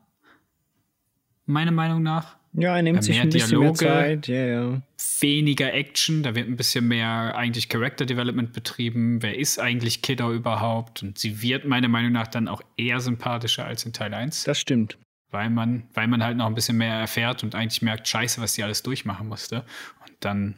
meiner 1.48 1.72
Meinung 1.72 2.04
nach. 2.04 2.38
Ja, 2.54 2.76
er 2.76 2.82
nimmt 2.82 3.04
sich 3.04 3.20
ein 3.20 3.30
bisschen 3.30 3.60
Dialoge, 3.60 3.86
mehr 3.86 3.94
Zeit. 3.94 4.28
Ja, 4.28 4.46
ja. 4.46 4.82
Weniger 5.20 5.74
Action, 5.74 6.24
da 6.24 6.34
wird 6.34 6.48
ein 6.48 6.56
bisschen 6.56 6.88
mehr 6.88 7.36
eigentlich 7.36 7.70
Character 7.70 8.06
Development 8.06 8.52
betrieben. 8.52 9.22
Wer 9.22 9.38
ist 9.38 9.60
eigentlich 9.60 10.02
Kiddo 10.02 10.34
überhaupt? 10.34 11.04
Und 11.04 11.20
sie 11.20 11.42
wird 11.42 11.66
meiner 11.66 11.88
Meinung 11.88 12.12
nach 12.12 12.28
dann 12.28 12.48
auch 12.48 12.62
eher 12.78 13.00
sympathischer 13.00 13.66
als 13.66 13.86
in 13.86 13.94
Teil 13.94 14.14
1. 14.14 14.44
Das 14.46 14.60
stimmt. 14.60 14.98
Weil 15.30 15.50
man, 15.50 15.84
weil 15.94 16.08
man 16.08 16.24
halt 16.24 16.38
noch 16.38 16.48
ein 16.48 16.56
bisschen 16.56 16.78
mehr 16.78 16.96
erfährt 16.96 17.44
und 17.44 17.54
eigentlich 17.54 17.82
merkt, 17.82 18.08
scheiße, 18.08 18.42
was 18.42 18.54
sie 18.54 18.64
alles 18.64 18.82
durchmachen 18.82 19.28
musste. 19.28 19.66
Und 20.08 20.16
dann 20.22 20.56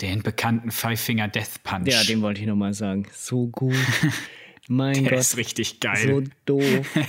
den 0.00 0.22
bekannten 0.22 0.70
Five 0.70 1.00
Finger 1.00 1.28
Death 1.28 1.62
Punch. 1.62 1.88
Ja, 1.88 2.02
den 2.04 2.20
wollte 2.20 2.40
ich 2.40 2.46
nochmal 2.46 2.74
sagen. 2.74 3.06
So 3.12 3.46
gut. 3.46 3.74
Mein 4.68 4.94
Der 4.94 5.10
Gott. 5.12 5.20
ist 5.20 5.36
richtig 5.36 5.80
geil. 5.80 6.08
So 6.08 6.22
doof. 6.44 6.86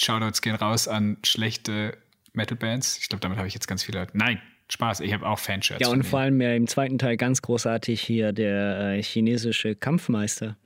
Shoutouts 0.00 0.42
gehen 0.42 0.54
raus 0.54 0.88
an 0.88 1.18
schlechte 1.24 1.96
Metal-Bands. 2.32 2.98
Ich 3.00 3.08
glaube, 3.08 3.20
damit 3.20 3.38
habe 3.38 3.48
ich 3.48 3.54
jetzt 3.54 3.66
ganz 3.66 3.82
viele 3.82 4.00
Leute. 4.00 4.16
Nein, 4.16 4.40
Spaß, 4.68 5.00
ich 5.00 5.12
habe 5.12 5.26
auch 5.26 5.38
Fanshirts. 5.38 5.80
Ja, 5.80 5.88
und 5.88 6.04
vor 6.04 6.20
allem 6.20 6.40
ja 6.40 6.54
im 6.54 6.66
zweiten 6.66 6.98
Teil 6.98 7.16
ganz 7.16 7.42
großartig 7.42 8.00
hier 8.00 8.32
der 8.32 8.94
äh, 8.96 9.02
chinesische 9.02 9.74
Kampfmeister. 9.74 10.56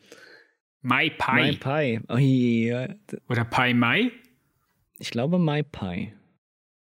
Mai 0.82 1.10
Pai. 1.10 1.42
Mai 1.42 1.56
Pai. 1.56 2.00
Oh, 2.08 2.16
ja. 2.16 2.88
Oder 3.28 3.44
Pai 3.44 3.74
Mai? 3.74 4.10
Ich 4.98 5.10
glaube 5.10 5.38
Mai 5.38 5.62
Pai. 5.62 6.14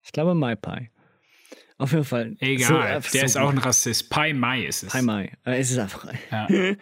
Ich 0.03 0.11
glaube 0.11 0.33
Mai 0.33 0.55
Pai. 0.55 0.91
Auf 1.77 1.91
jeden 1.91 2.05
Fall. 2.05 2.35
Egal, 2.39 2.67
so, 2.67 2.77
äh, 2.79 3.01
der 3.01 3.01
so 3.01 3.25
ist 3.25 3.37
auch 3.37 3.49
ein 3.49 3.57
Rassist. 3.57 4.09
Pai 4.09 4.33
Mai 4.33 4.63
ist 4.65 4.83
es. 4.83 4.93
Pai 4.93 5.01
Mai. 5.01 5.31
Äh, 5.45 5.59
es 5.59 5.71
ist 5.71 5.77
einfach. 5.77 6.07
Ja. 6.31 6.47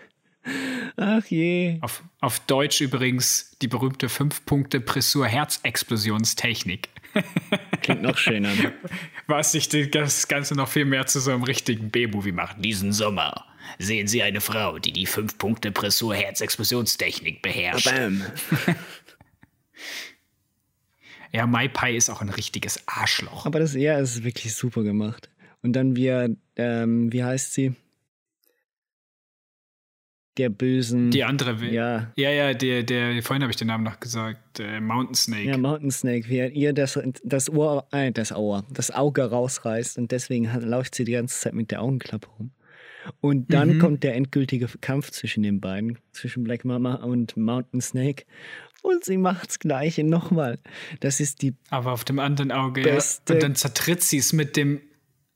Ach 0.98 1.26
je. 1.26 1.78
Auf, 1.82 2.04
auf 2.20 2.40
Deutsch 2.42 2.82
übrigens 2.82 3.56
die 3.62 3.68
berühmte 3.68 4.08
5-Punkte-Pressur-Herzexplosionstechnik. 4.08 6.90
Klingt 7.82 8.02
noch 8.02 8.18
schöner. 8.18 8.50
Was 9.28 9.54
sich 9.54 9.70
das 9.70 10.28
Ganze 10.28 10.56
noch 10.56 10.68
viel 10.68 10.86
mehr 10.86 11.06
zu 11.06 11.20
so 11.20 11.30
einem 11.32 11.44
richtigen 11.44 11.92
B-Movie 11.92 12.32
macht. 12.32 12.58
Diesen 12.64 12.92
Sommer 12.92 13.46
sehen 13.80 14.08
Sie 14.08 14.22
eine 14.24 14.42
Frau, 14.42 14.80
die 14.80 14.92
die 14.92 15.08
5-Punkte-Pressur-Herzexplosionstechnik 15.08 17.42
beherrscht. 17.42 17.86
Bam. 17.86 18.24
ja, 21.32 21.48
Pai 21.68 21.96
ist 21.96 22.10
auch 22.10 22.22
ein 22.22 22.30
richtiges 22.30 22.86
Arschloch. 22.88 23.46
Aber 23.46 23.60
das 23.60 23.76
ja, 23.76 24.00
ist 24.00 24.24
wirklich 24.24 24.56
super 24.56 24.82
gemacht. 24.84 25.30
Und 25.62 25.74
dann 25.74 25.96
wir, 25.96 26.36
ähm, 26.56 27.14
wie 27.14 27.24
heißt 27.24 27.54
sie? 27.54 27.76
Der 30.38 30.50
bösen. 30.50 31.12
Die 31.12 31.24
andere, 31.24 31.64
ja. 31.66 32.12
Ja, 32.16 32.30
ja, 32.32 32.54
der, 32.54 32.84
der, 32.84 33.22
vorhin 33.22 33.44
habe 33.44 33.52
ich 33.52 33.58
den 33.58 33.68
Namen 33.68 33.84
noch 33.84 34.00
gesagt, 34.00 34.60
äh, 34.60 34.80
Mountain 34.80 35.16
Snake. 35.16 35.44
Ja, 35.44 35.58
Mountain 35.58 35.92
Snake, 35.92 36.28
wie 36.30 36.38
er 36.38 36.52
ihr 36.52 36.74
das, 36.74 37.00
das 37.24 37.50
Ohr, 37.50 37.88
äh, 37.92 38.12
das 38.12 38.32
Ohr, 38.32 38.66
das 38.72 38.92
Auge 38.92 39.24
rausreißt 39.24 39.98
und 39.98 40.12
deswegen 40.12 40.52
hat, 40.52 40.64
läuft 40.64 40.96
sie 40.96 41.06
die 41.06 41.12
ganze 41.12 41.40
Zeit 41.40 41.54
mit 41.54 41.72
der 41.72 41.82
Augenklappe 41.82 42.28
rum. 42.40 42.52
Und 43.20 43.54
dann 43.54 43.76
mhm. 43.76 43.80
kommt 43.80 44.04
der 44.04 44.16
endgültige 44.16 44.68
Kampf 44.80 45.12
zwischen 45.12 45.44
den 45.44 45.60
beiden, 45.60 46.00
zwischen 46.14 46.44
Black 46.44 46.64
Mama 46.64 46.96
und 46.96 47.36
Mountain 47.36 47.82
Snake. 47.82 48.24
Und 48.82 49.04
sie 49.04 49.18
macht's 49.18 49.60
Gleiche 49.60 50.04
nochmal. 50.04 50.60
Das 51.00 51.20
ist 51.20 51.42
die. 51.42 51.54
Aber 51.70 51.92
auf 51.92 52.04
dem 52.04 52.20
anderen 52.20 52.52
Auge, 52.52 52.82
beste, 52.82 53.34
ja. 53.34 53.38
Und 53.38 53.44
dann 53.44 53.56
zertritt 53.56 54.04
sie 54.04 54.18
es 54.18 54.34
mit 54.34 54.58
dem 54.58 54.82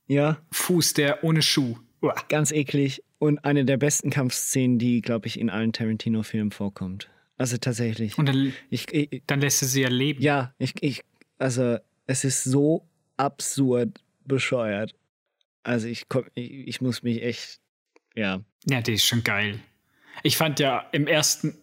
ja. 0.06 0.38
Fuß, 0.52 0.94
der 0.94 1.24
ohne 1.24 1.42
Schuh. 1.42 1.76
Uah. 2.00 2.14
Ganz 2.28 2.52
eklig. 2.52 3.02
Und 3.18 3.44
eine 3.44 3.64
der 3.64 3.76
besten 3.76 4.10
Kampfszenen, 4.10 4.78
die, 4.78 5.00
glaube 5.00 5.26
ich, 5.26 5.38
in 5.38 5.50
allen 5.50 5.72
Tarantino-Filmen 5.72 6.52
vorkommt. 6.52 7.08
Also 7.36 7.56
tatsächlich. 7.56 8.18
Und 8.18 8.26
dann, 8.26 8.52
ich, 8.70 8.92
ich, 8.92 9.22
dann 9.26 9.40
lässt 9.40 9.60
sie 9.60 9.66
sie 9.66 9.82
ja 9.82 9.88
leben. 9.88 10.22
Ja, 10.22 10.54
ich, 10.58 10.74
ich, 10.80 11.04
also 11.38 11.78
es 12.06 12.24
ist 12.24 12.44
so 12.44 12.88
absurd, 13.16 14.02
bescheuert. 14.24 14.94
Also 15.62 15.88
ich, 15.88 16.08
komm, 16.08 16.24
ich, 16.34 16.50
ich 16.50 16.80
muss 16.80 17.02
mich 17.02 17.22
echt, 17.22 17.60
ja. 18.14 18.40
Ja, 18.66 18.80
die 18.80 18.94
ist 18.94 19.04
schon 19.04 19.24
geil. 19.24 19.60
Ich 20.22 20.36
fand 20.36 20.58
ja 20.60 20.88
im 20.92 21.06
ersten, 21.06 21.56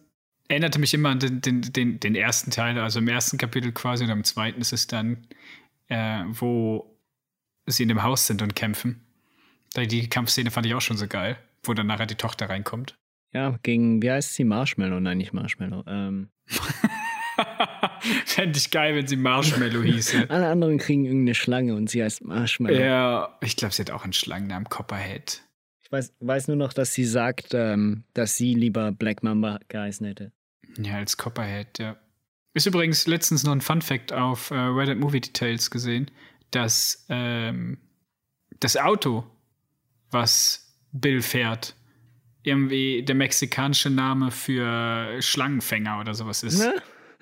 erinnerte 0.48 0.78
mich 0.78 0.94
immer 0.94 1.10
an 1.10 1.18
den, 1.18 1.40
den, 1.40 1.60
den, 1.60 2.00
den 2.00 2.14
ersten 2.14 2.50
Teil, 2.50 2.78
also 2.78 2.98
im 2.98 3.08
ersten 3.08 3.38
Kapitel 3.38 3.72
quasi 3.72 4.04
und 4.04 4.10
im 4.10 4.24
zweiten 4.24 4.60
ist 4.60 4.72
es 4.72 4.86
dann, 4.86 5.26
äh, 5.88 6.24
wo 6.28 6.98
sie 7.66 7.82
in 7.82 7.88
dem 7.88 8.02
Haus 8.02 8.26
sind 8.26 8.42
und 8.42 8.54
kämpfen. 8.54 9.05
Die 9.84 10.08
Kampfszene 10.08 10.50
fand 10.50 10.66
ich 10.66 10.74
auch 10.74 10.80
schon 10.80 10.96
so 10.96 11.06
geil, 11.06 11.36
wo 11.62 11.74
dann 11.74 11.86
nachher 11.86 12.06
die 12.06 12.14
Tochter 12.14 12.48
reinkommt. 12.48 12.96
Ja, 13.32 13.58
gegen, 13.62 14.02
wie 14.02 14.10
heißt 14.10 14.34
sie? 14.34 14.44
Marshmallow? 14.44 15.00
Nein, 15.00 15.18
nicht 15.18 15.32
Marshmallow. 15.32 15.84
Ähm. 15.86 16.30
Fände 18.24 18.58
ich 18.58 18.70
geil, 18.70 18.94
wenn 18.94 19.06
sie 19.06 19.16
Marshmallow 19.16 19.82
hieße. 19.82 20.26
Alle 20.30 20.48
anderen 20.48 20.78
kriegen 20.78 21.04
irgendeine 21.04 21.34
Schlange 21.34 21.74
und 21.74 21.90
sie 21.90 22.02
heißt 22.02 22.24
Marshmallow. 22.24 22.78
Ja, 22.78 23.36
ich 23.42 23.56
glaube, 23.56 23.74
sie 23.74 23.82
hat 23.82 23.90
auch 23.90 24.04
einen 24.04 24.14
Schlangennamen, 24.14 24.68
Copperhead. 24.68 25.42
Ich 25.82 25.92
weiß, 25.92 26.14
weiß 26.20 26.48
nur 26.48 26.56
noch, 26.56 26.72
dass 26.72 26.94
sie 26.94 27.04
sagt, 27.04 27.52
ähm, 27.52 28.04
dass 28.14 28.36
sie 28.36 28.54
lieber 28.54 28.90
Black 28.92 29.22
Mamba 29.22 29.60
geheißen 29.68 30.06
hätte. 30.06 30.32
Ja, 30.78 30.94
als 30.94 31.16
Copperhead, 31.16 31.78
ja. 31.78 31.96
Ist 32.54 32.66
übrigens 32.66 33.06
letztens 33.06 33.44
noch 33.44 33.52
ein 33.52 33.60
Fun 33.60 33.82
Fact 33.82 34.12
auf 34.12 34.50
äh, 34.50 34.54
Reddit 34.54 34.98
Movie 34.98 35.20
Details 35.20 35.70
gesehen, 35.70 36.10
dass 36.50 37.04
ähm, 37.10 37.78
das 38.60 38.76
Auto, 38.78 39.24
was 40.16 40.74
Bill 40.92 41.22
fährt, 41.22 41.76
irgendwie 42.42 43.04
der 43.04 43.14
mexikanische 43.14 43.90
Name 43.90 44.30
für 44.30 45.20
Schlangenfänger 45.20 46.00
oder 46.00 46.14
sowas 46.14 46.42
ist. 46.42 46.60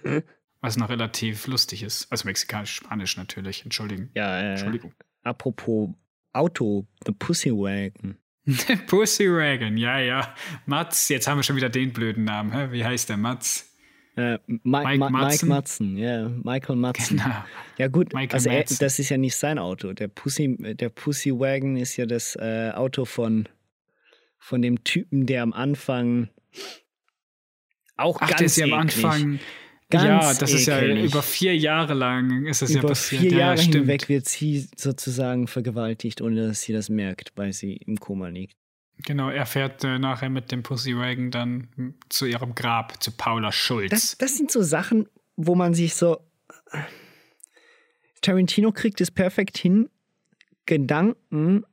Ne? 0.05 0.23
Was 0.61 0.77
noch 0.77 0.89
relativ 0.89 1.47
lustig 1.47 1.83
ist. 1.83 2.11
Also 2.11 2.27
mexikanisch-spanisch 2.27 3.17
natürlich, 3.17 3.65
entschuldigen. 3.65 4.11
Ja, 4.15 4.39
äh, 4.39 4.51
Entschuldigung. 4.53 4.95
Apropos 5.23 5.91
Auto, 6.33 6.87
The 7.07 7.13
Pussy 7.13 7.51
Wagon. 7.51 8.17
Pussy 8.87 9.27
Wagon, 9.27 9.77
ja, 9.77 9.99
ja. 9.99 10.35
Mats, 10.67 11.09
jetzt 11.09 11.27
haben 11.27 11.39
wir 11.39 11.43
schon 11.43 11.57
wieder 11.57 11.71
den 11.71 11.93
blöden 11.93 12.25
Namen. 12.25 12.53
Hä? 12.53 12.69
Wie 12.71 12.85
heißt 12.85 13.09
der 13.09 13.17
Mats? 13.17 13.74
Äh, 14.17 14.39
Mike, 14.47 14.99
Mike, 14.99 15.13
Mike 15.13 15.47
Matzen, 15.47 15.97
ja, 15.97 16.29
Michael 16.29 16.77
Matzen. 16.77 17.17
Genau. 17.17 17.45
Ja 17.79 17.89
gut, 17.89 18.15
Michael 18.15 18.33
also 18.33 18.49
er, 18.49 18.63
das 18.63 18.99
ist 19.01 19.09
ja 19.09 19.17
nicht 19.17 19.35
sein 19.35 19.59
Auto. 19.59 19.93
Der 19.93 20.07
Pussy, 20.07 20.57
der 20.59 20.89
Pussy 20.89 21.33
Wagon 21.33 21.77
ist 21.77 21.97
ja 21.97 22.07
das 22.07 22.37
äh, 22.37 22.71
Auto 22.73 23.05
von, 23.05 23.49
von 24.39 24.63
dem 24.63 24.85
Typen, 24.85 25.27
der 25.27 25.43
am 25.43 25.53
Anfang 25.53 26.29
auch 27.97 28.19
Ach, 28.21 28.29
ganz 28.29 28.39
der 28.39 28.47
ist 28.47 28.57
ja 28.57 28.65
am 28.67 28.75
Anfang. 28.75 29.41
Ganz 29.91 30.05
ja, 30.05 30.19
das 30.21 30.51
eklig. 30.51 30.55
ist 30.55 30.67
ja 30.67 30.83
über 30.83 31.23
vier 31.23 31.57
Jahre 31.57 31.95
lang 31.95 32.47
ist 32.47 32.63
es 32.63 32.75
ja 32.75 32.83
passiert. 32.83 33.23
Vier 33.23 33.33
Jahre 33.33 33.61
ja, 33.61 33.63
hinweg 33.63 34.09
wird 34.09 34.27
sie 34.27 34.67
sozusagen 34.77 35.47
vergewaltigt, 35.47 36.21
ohne 36.21 36.49
dass 36.49 36.63
sie 36.63 36.73
das 36.73 36.89
merkt, 36.89 37.33
weil 37.37 37.53
sie 37.53 37.75
im 37.77 38.01
Koma 38.01 38.29
liegt. 38.29 38.57
Genau, 38.99 39.29
er 39.29 39.47
fährt 39.47 39.85
äh, 39.85 39.99
nachher 39.99 40.31
mit 40.31 40.53
dem 40.53 40.63
Pussywagon 40.63 41.31
dann 41.31 41.95
zu 42.09 42.27
ihrem 42.27 42.55
Grab, 42.55 43.03
zu 43.03 43.11
Paula 43.13 43.53
Schulz. 43.53 43.91
Das, 43.91 44.17
das 44.19 44.37
sind 44.37 44.51
so 44.51 44.63
Sachen, 44.63 45.09
wo 45.37 45.55
man 45.55 45.75
sich 45.75 45.95
so. 45.95 46.21
Tarantino 48.21 48.73
kriegt 48.73 49.01
es 49.01 49.11
perfekt 49.11 49.59
hin, 49.59 49.91
Gedanken 50.65 51.65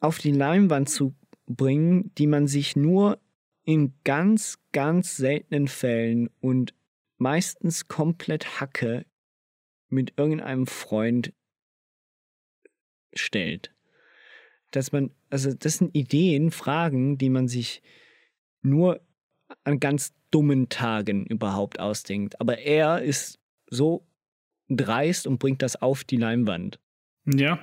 auf 0.00 0.18
die 0.18 0.30
Leinwand 0.30 0.88
zu 0.88 1.14
bringen, 1.46 2.14
die 2.16 2.26
man 2.26 2.46
sich 2.46 2.76
nur 2.76 3.18
in 3.64 3.94
ganz, 4.04 4.58
ganz 4.72 5.16
seltenen 5.16 5.66
Fällen 5.66 6.30
und 6.40 6.74
meistens 7.16 7.88
komplett 7.88 8.60
Hacke 8.60 9.06
mit 9.88 10.12
irgendeinem 10.16 10.66
Freund 10.66 11.32
stellt 13.14 13.74
dass 14.74 14.90
man, 14.90 15.10
also 15.34 15.52
das 15.52 15.78
sind 15.78 15.96
Ideen, 15.96 16.52
Fragen, 16.52 17.18
die 17.18 17.28
man 17.28 17.48
sich 17.48 17.82
nur 18.62 19.00
an 19.64 19.80
ganz 19.80 20.14
dummen 20.30 20.68
Tagen 20.68 21.26
überhaupt 21.26 21.80
ausdenkt. 21.80 22.40
Aber 22.40 22.58
er 22.58 23.02
ist 23.02 23.40
so 23.68 24.06
dreist 24.68 25.26
und 25.26 25.40
bringt 25.40 25.60
das 25.60 25.74
auf 25.74 26.04
die 26.04 26.18
Leinwand. 26.18 26.78
Ja. 27.26 27.58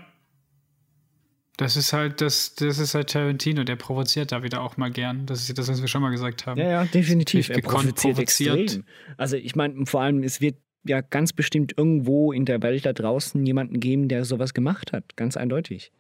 Das 1.56 1.78
ist 1.78 1.94
halt, 1.94 2.20
das, 2.20 2.56
das 2.56 2.78
ist 2.78 2.94
halt 2.94 3.10
Tarantino, 3.10 3.64
der 3.64 3.78
provoziert 3.78 4.34
da 4.34 4.44
wieder 4.44 4.62
auch 4.62 4.76
mal 4.76 4.92
gern. 4.92 5.26
Das 5.26 5.48
ist 5.48 5.58
das, 5.58 5.70
was 5.70 5.80
wir 5.80 5.88
schon 5.88 6.02
mal 6.02 6.12
gesagt 6.12 6.46
haben. 6.48 6.60
Ja, 6.60 6.70
ja, 6.70 6.86
definitiv. 6.86 7.48
Er 7.48 7.62
provoziert, 7.62 7.96
provoziert 7.96 8.58
extrem. 8.58 8.84
Also 9.16 9.38
ich 9.38 9.56
meine, 9.56 9.86
vor 9.86 10.02
allem, 10.02 10.24
es 10.24 10.42
wird 10.42 10.58
ja 10.84 11.00
ganz 11.00 11.32
bestimmt 11.32 11.74
irgendwo 11.78 12.34
in 12.34 12.44
der 12.44 12.62
Welt 12.64 12.86
da 12.86 12.92
draußen 12.92 13.46
jemanden 13.46 13.80
geben, 13.80 14.10
der 14.10 14.26
sowas 14.26 14.54
gemacht 14.54 14.92
hat. 14.92 15.16
Ganz 15.16 15.38
eindeutig. 15.38 15.94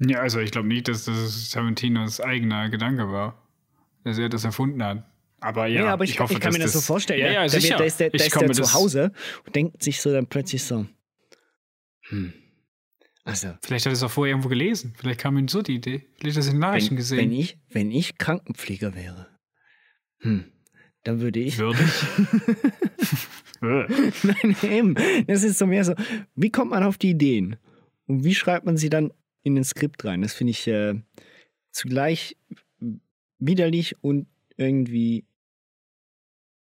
Ja, 0.00 0.20
also 0.20 0.40
ich 0.40 0.50
glaube 0.50 0.68
nicht, 0.68 0.88
dass 0.88 1.04
das 1.04 1.50
Tarantinos 1.50 2.20
eigener 2.20 2.68
Gedanke 2.68 3.10
war, 3.10 3.42
dass 4.04 4.18
er 4.18 4.28
das 4.28 4.44
erfunden 4.44 4.82
hat. 4.82 5.04
Aber 5.40 5.66
ja, 5.66 5.84
ja 5.84 5.92
aber 5.92 6.04
ich, 6.04 6.10
ich, 6.10 6.20
hoffe, 6.20 6.34
ich 6.34 6.40
kann 6.40 6.52
mir 6.52 6.58
das 6.58 6.72
so 6.72 6.80
vorstellen. 6.80 7.20
Ja, 7.20 7.30
ja, 7.30 7.40
der, 7.40 7.60
sicher. 7.60 7.76
Der, 7.76 7.86
ist 7.86 8.00
der, 8.00 8.10
der, 8.10 8.26
ist 8.26 8.40
der 8.40 8.52
zu 8.52 8.74
Hause 8.74 9.12
und 9.44 9.54
denkt 9.54 9.82
sich 9.82 10.00
so 10.00 10.12
dann 10.12 10.26
plötzlich 10.26 10.64
so, 10.64 10.86
hm. 12.08 12.32
Also, 13.24 13.52
Vielleicht 13.62 13.84
hat 13.84 13.92
er 13.92 13.94
es 13.94 14.02
auch 14.02 14.10
vorher 14.10 14.32
irgendwo 14.32 14.48
gelesen. 14.48 14.94
Vielleicht 14.96 15.20
kam 15.20 15.36
ihm 15.36 15.48
so 15.48 15.60
die 15.60 15.74
Idee. 15.74 16.06
Vielleicht 16.18 16.38
hat 16.38 16.44
er 16.44 16.48
es 16.48 16.54
in 16.54 16.58
Nachrichten 16.58 16.90
wenn, 16.92 16.96
gesehen. 16.96 17.18
Wenn 17.18 17.32
ich, 17.32 17.58
wenn 17.68 17.90
ich 17.90 18.16
Krankenpfleger 18.16 18.94
wäre, 18.94 19.28
hm, 20.20 20.44
dann 21.04 21.20
würde 21.20 21.40
ich. 21.40 21.58
Würde 21.58 21.78
ich? 21.78 22.02
Nein, 24.24 24.56
eben. 24.62 24.94
Das 25.26 25.42
ist 25.42 25.58
so 25.58 25.66
mehr 25.66 25.84
so, 25.84 25.94
wie 26.36 26.50
kommt 26.50 26.70
man 26.70 26.82
auf 26.82 26.96
die 26.96 27.10
Ideen? 27.10 27.56
Und 28.06 28.24
wie 28.24 28.34
schreibt 28.34 28.64
man 28.64 28.78
sie 28.78 28.88
dann 28.88 29.12
in 29.42 29.54
den 29.54 29.64
Skript 29.64 30.04
rein. 30.04 30.22
Das 30.22 30.34
finde 30.34 30.50
ich 30.52 30.66
äh, 30.66 30.94
zugleich 31.70 32.36
widerlich 33.38 33.96
und 34.02 34.26
irgendwie 34.56 35.24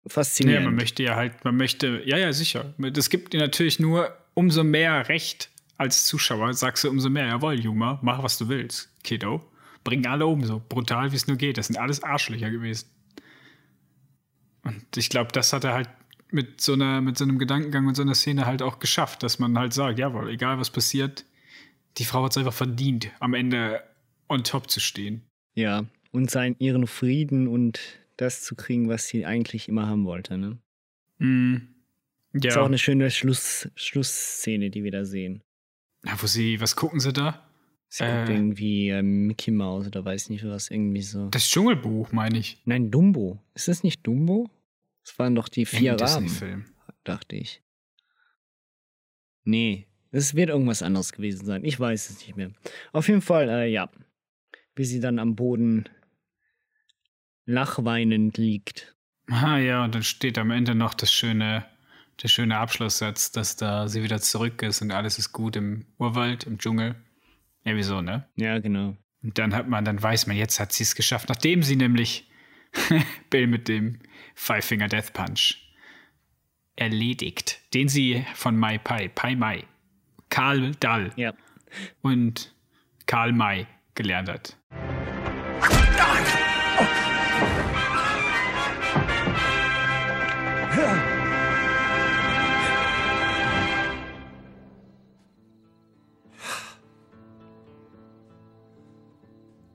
faszinierend. 0.07 0.63
Ja, 0.63 0.69
man 0.69 0.75
möchte 0.75 1.03
ja 1.03 1.15
halt, 1.15 1.43
man 1.43 1.57
möchte, 1.57 2.01
ja, 2.05 2.17
ja, 2.17 2.31
sicher. 2.33 2.73
Das 2.77 3.09
gibt 3.09 3.33
dir 3.33 3.39
natürlich 3.39 3.79
nur 3.79 4.15
umso 4.33 4.63
mehr 4.63 5.09
Recht 5.09 5.49
als 5.77 6.05
Zuschauer. 6.05 6.53
Sagst 6.53 6.83
du 6.83 6.89
umso 6.89 7.09
mehr, 7.09 7.27
jawohl, 7.27 7.59
Juma, 7.59 7.99
mach 8.01 8.23
was 8.23 8.37
du 8.37 8.49
willst, 8.49 8.89
Kiddo. 9.03 9.43
Bring 9.83 10.05
alle 10.05 10.27
um, 10.27 10.43
so 10.43 10.61
brutal 10.69 11.11
wie 11.11 11.15
es 11.15 11.27
nur 11.27 11.37
geht. 11.37 11.57
Das 11.57 11.67
sind 11.67 11.77
alles 11.77 12.03
Arschlöcher 12.03 12.51
gewesen. 12.51 12.87
Und 14.63 14.85
ich 14.95 15.09
glaube, 15.09 15.31
das 15.31 15.53
hat 15.53 15.63
er 15.63 15.73
halt 15.73 15.89
mit 16.29 16.61
so 16.61 16.73
einer, 16.73 17.01
mit 17.01 17.17
so 17.17 17.23
einem 17.23 17.39
Gedankengang 17.39 17.87
und 17.87 17.95
so 17.95 18.03
einer 18.03 18.15
Szene 18.15 18.45
halt 18.45 18.61
auch 18.61 18.79
geschafft, 18.79 19.23
dass 19.23 19.39
man 19.39 19.57
halt 19.57 19.73
sagt, 19.73 19.97
jawohl, 19.99 20.29
egal 20.29 20.59
was 20.59 20.69
passiert, 20.69 21.25
die 21.97 22.05
Frau 22.05 22.23
hat 22.23 22.31
es 22.31 22.37
einfach 22.37 22.53
verdient, 22.53 23.11
am 23.19 23.33
Ende 23.33 23.83
on 24.29 24.43
top 24.43 24.69
zu 24.69 24.79
stehen. 24.79 25.23
Ja, 25.53 25.85
und 26.11 26.29
sein, 26.29 26.55
ihren 26.59 26.87
Frieden 26.87 27.47
und 27.47 27.79
das 28.17 28.43
zu 28.43 28.55
kriegen, 28.55 28.89
was 28.89 29.07
sie 29.07 29.25
eigentlich 29.25 29.67
immer 29.67 29.87
haben 29.87 30.05
wollte, 30.05 30.37
ne? 30.37 30.57
Mm, 31.17 31.57
ja. 32.33 32.49
Ist 32.49 32.57
auch 32.57 32.65
eine 32.65 32.77
schöne 32.77 33.11
Schluss, 33.11 33.69
Schlussszene, 33.75 34.69
die 34.69 34.83
wir 34.83 34.91
da 34.91 35.05
sehen. 35.05 35.43
Ja, 36.05 36.13
wo 36.21 36.27
sie, 36.27 36.59
was 36.61 36.75
gucken 36.75 36.99
sie 36.99 37.13
da? 37.13 37.45
Sie 37.89 38.03
äh, 38.03 38.19
guckt 38.19 38.29
irgendwie 38.29 38.89
äh, 38.89 39.01
Mickey 39.01 39.51
Mouse 39.51 39.87
oder 39.87 40.05
weiß 40.05 40.29
nicht 40.29 40.45
was, 40.45 40.71
irgendwie 40.71 41.01
so. 41.01 41.29
Das 41.29 41.49
Dschungelbuch, 41.49 42.11
meine 42.11 42.37
ich. 42.37 42.61
Nein, 42.65 42.89
Dumbo. 42.89 43.39
Ist 43.53 43.67
das 43.67 43.83
nicht 43.83 44.05
Dumbo? 44.07 44.49
Das 45.03 45.17
waren 45.19 45.35
doch 45.35 45.49
die 45.49 45.65
vier 45.65 45.99
Raben, 45.99 46.65
dachte 47.03 47.35
ich. 47.35 47.61
Nee, 49.43 49.87
es 50.11 50.35
wird 50.35 50.49
irgendwas 50.49 50.83
anderes 50.83 51.13
gewesen 51.13 51.45
sein. 51.45 51.63
Ich 51.63 51.79
weiß 51.79 52.09
es 52.09 52.19
nicht 52.19 52.35
mehr. 52.35 52.51
Auf 52.91 53.07
jeden 53.07 53.21
Fall, 53.21 53.49
äh, 53.49 53.67
ja. 53.67 53.89
Wie 54.75 54.85
sie 54.85 54.99
dann 54.99 55.19
am 55.19 55.35
Boden 55.35 55.85
lachweinend 57.45 58.37
liegt. 58.37 58.95
Ah 59.27 59.57
ja, 59.57 59.83
und 59.83 59.95
dann 59.95 60.03
steht 60.03 60.37
am 60.37 60.51
Ende 60.51 60.75
noch 60.75 60.93
das 60.93 61.11
schöne, 61.11 61.65
der 62.21 62.27
schöne 62.27 62.57
Abschlusssatz, 62.57 63.31
dass 63.31 63.55
da 63.55 63.87
sie 63.87 64.03
wieder 64.03 64.19
zurück 64.19 64.61
ist 64.61 64.81
und 64.81 64.91
alles 64.91 65.17
ist 65.17 65.31
gut 65.31 65.55
im 65.55 65.85
Urwald, 65.97 66.45
im 66.45 66.57
Dschungel. 66.57 66.95
Ja, 67.63 67.75
wieso, 67.75 68.01
ne? 68.01 68.27
Ja, 68.35 68.59
genau. 68.59 68.97
Und 69.23 69.37
dann 69.37 69.53
hat 69.53 69.67
man, 69.67 69.85
dann 69.85 70.01
weiß 70.01 70.27
man, 70.27 70.35
jetzt 70.35 70.59
hat 70.59 70.73
sie 70.73 70.83
es 70.83 70.95
geschafft, 70.95 71.29
nachdem 71.29 71.63
sie 71.63 71.75
nämlich 71.75 72.29
Bill 73.29 73.47
mit 73.47 73.67
dem 73.67 73.99
Five 74.33 74.65
Finger 74.65 74.87
Death 74.87 75.13
Punch 75.13 75.57
erledigt, 76.75 77.59
den 77.73 77.87
sie 77.87 78.25
von 78.33 78.57
Mai 78.57 78.77
Pai, 78.77 79.09
Pai 79.09 79.35
Mai, 79.35 79.65
Karl 80.31 80.71
Dall 80.79 81.11
ja. 81.17 81.33
und 82.01 82.55
Karl 83.05 83.33
May 83.33 83.67
gelernt 83.93 84.29
hat. 84.29 84.57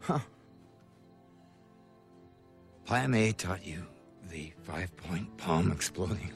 Huh. 0.00 0.20
Plan 2.86 3.14
A 3.14 3.32
taught 3.32 3.64
you 3.64 3.84
the 4.30 4.52
five-point 4.62 5.36
palm 5.36 5.70
exploding 5.70 6.32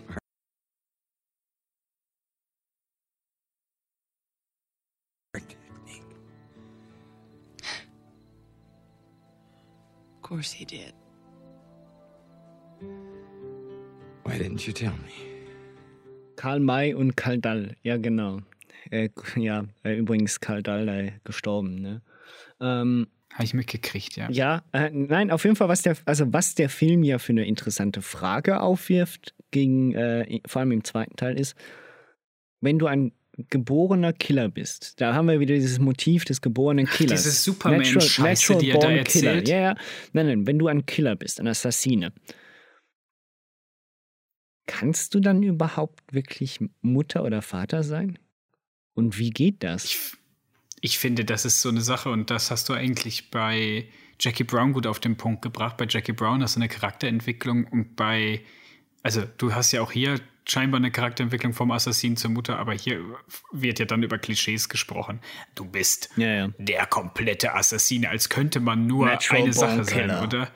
course 10.30 10.52
he 10.52 10.64
did. 10.64 10.94
Why 14.24 14.38
didn't 14.38 14.64
you 14.64 14.72
tell 14.72 14.92
me? 14.92 15.12
Karl 16.36 16.60
May 16.60 16.94
und 16.94 17.16
Karl 17.16 17.38
Dall, 17.38 17.74
ja 17.82 17.96
genau. 17.98 18.40
Äh, 18.90 19.10
ja, 19.36 19.64
äh, 19.84 19.96
übrigens 19.96 20.40
Karl 20.40 20.62
Dall 20.62 20.88
äh, 20.88 21.12
gestorben, 21.24 21.82
ne? 21.82 22.02
Ähm, 22.60 23.08
Habe 23.32 23.44
ich 23.44 23.54
mitgekriegt, 23.54 24.16
ja. 24.16 24.30
Ja, 24.30 24.62
äh, 24.72 24.90
nein, 24.90 25.32
auf 25.32 25.44
jeden 25.44 25.56
Fall, 25.56 25.68
was 25.68 25.82
der, 25.82 25.96
also 26.04 26.32
was 26.32 26.54
der 26.54 26.68
Film 26.70 27.02
ja 27.02 27.18
für 27.18 27.32
eine 27.32 27.44
interessante 27.44 28.00
Frage 28.00 28.60
aufwirft, 28.60 29.34
gegen, 29.50 29.94
äh, 29.94 30.40
vor 30.46 30.60
allem 30.60 30.72
im 30.72 30.84
zweiten 30.84 31.16
Teil, 31.16 31.38
ist, 31.38 31.56
wenn 32.60 32.78
du 32.78 32.86
ein 32.86 33.12
geborener 33.48 34.12
Killer 34.12 34.48
bist, 34.48 35.00
da 35.00 35.14
haben 35.14 35.28
wir 35.28 35.40
wieder 35.40 35.54
dieses 35.54 35.78
Motiv 35.78 36.24
des 36.24 36.40
geborenen 36.40 36.86
Killers. 36.86 37.22
Diese 37.22 37.34
Superman-Scheiße, 37.34 38.58
die 38.58 38.70
er 38.70 38.78
da 38.78 38.90
erzählt. 38.90 39.48
Ja, 39.48 39.60
ja. 39.60 39.74
Nein, 40.12 40.26
nein, 40.26 40.46
wenn 40.46 40.58
du 40.58 40.68
ein 40.68 40.86
Killer 40.86 41.16
bist, 41.16 41.40
ein 41.40 41.46
Assassine, 41.46 42.12
kannst 44.66 45.14
du 45.14 45.20
dann 45.20 45.42
überhaupt 45.42 46.12
wirklich 46.12 46.60
Mutter 46.80 47.24
oder 47.24 47.42
Vater 47.42 47.82
sein? 47.82 48.18
Und 48.94 49.18
wie 49.18 49.30
geht 49.30 49.64
das? 49.64 49.84
Ich, 49.84 50.12
ich 50.80 50.98
finde, 50.98 51.24
das 51.24 51.44
ist 51.44 51.62
so 51.62 51.68
eine 51.68 51.80
Sache 51.80 52.10
und 52.10 52.30
das 52.30 52.50
hast 52.50 52.68
du 52.68 52.74
eigentlich 52.74 53.30
bei 53.30 53.88
Jackie 54.20 54.44
Brown 54.44 54.72
gut 54.72 54.86
auf 54.86 55.00
den 55.00 55.16
Punkt 55.16 55.42
gebracht. 55.42 55.76
Bei 55.76 55.86
Jackie 55.88 56.12
Brown 56.12 56.42
hast 56.42 56.56
du 56.56 56.60
eine 56.60 56.68
Charakterentwicklung 56.68 57.64
und 57.64 57.96
bei, 57.96 58.42
also 59.02 59.22
du 59.38 59.54
hast 59.54 59.72
ja 59.72 59.80
auch 59.82 59.92
hier 59.92 60.20
scheinbar 60.50 60.78
eine 60.78 60.90
Charakterentwicklung 60.90 61.52
vom 61.52 61.70
Assassin 61.70 62.16
zur 62.16 62.30
Mutter, 62.30 62.58
aber 62.58 62.72
hier 62.72 63.00
wird 63.52 63.78
ja 63.78 63.84
dann 63.84 64.02
über 64.02 64.18
Klischees 64.18 64.68
gesprochen. 64.68 65.20
Du 65.54 65.64
bist 65.64 66.10
ja, 66.16 66.28
ja. 66.28 66.48
der 66.58 66.86
komplette 66.86 67.54
Assassin, 67.54 68.06
als 68.06 68.28
könnte 68.28 68.60
man 68.60 68.86
nur 68.86 69.06
Natural 69.06 69.42
eine 69.42 69.52
Sache 69.52 69.74
born 69.76 69.84
sein, 69.84 69.98
killer. 70.00 70.22
oder? 70.22 70.50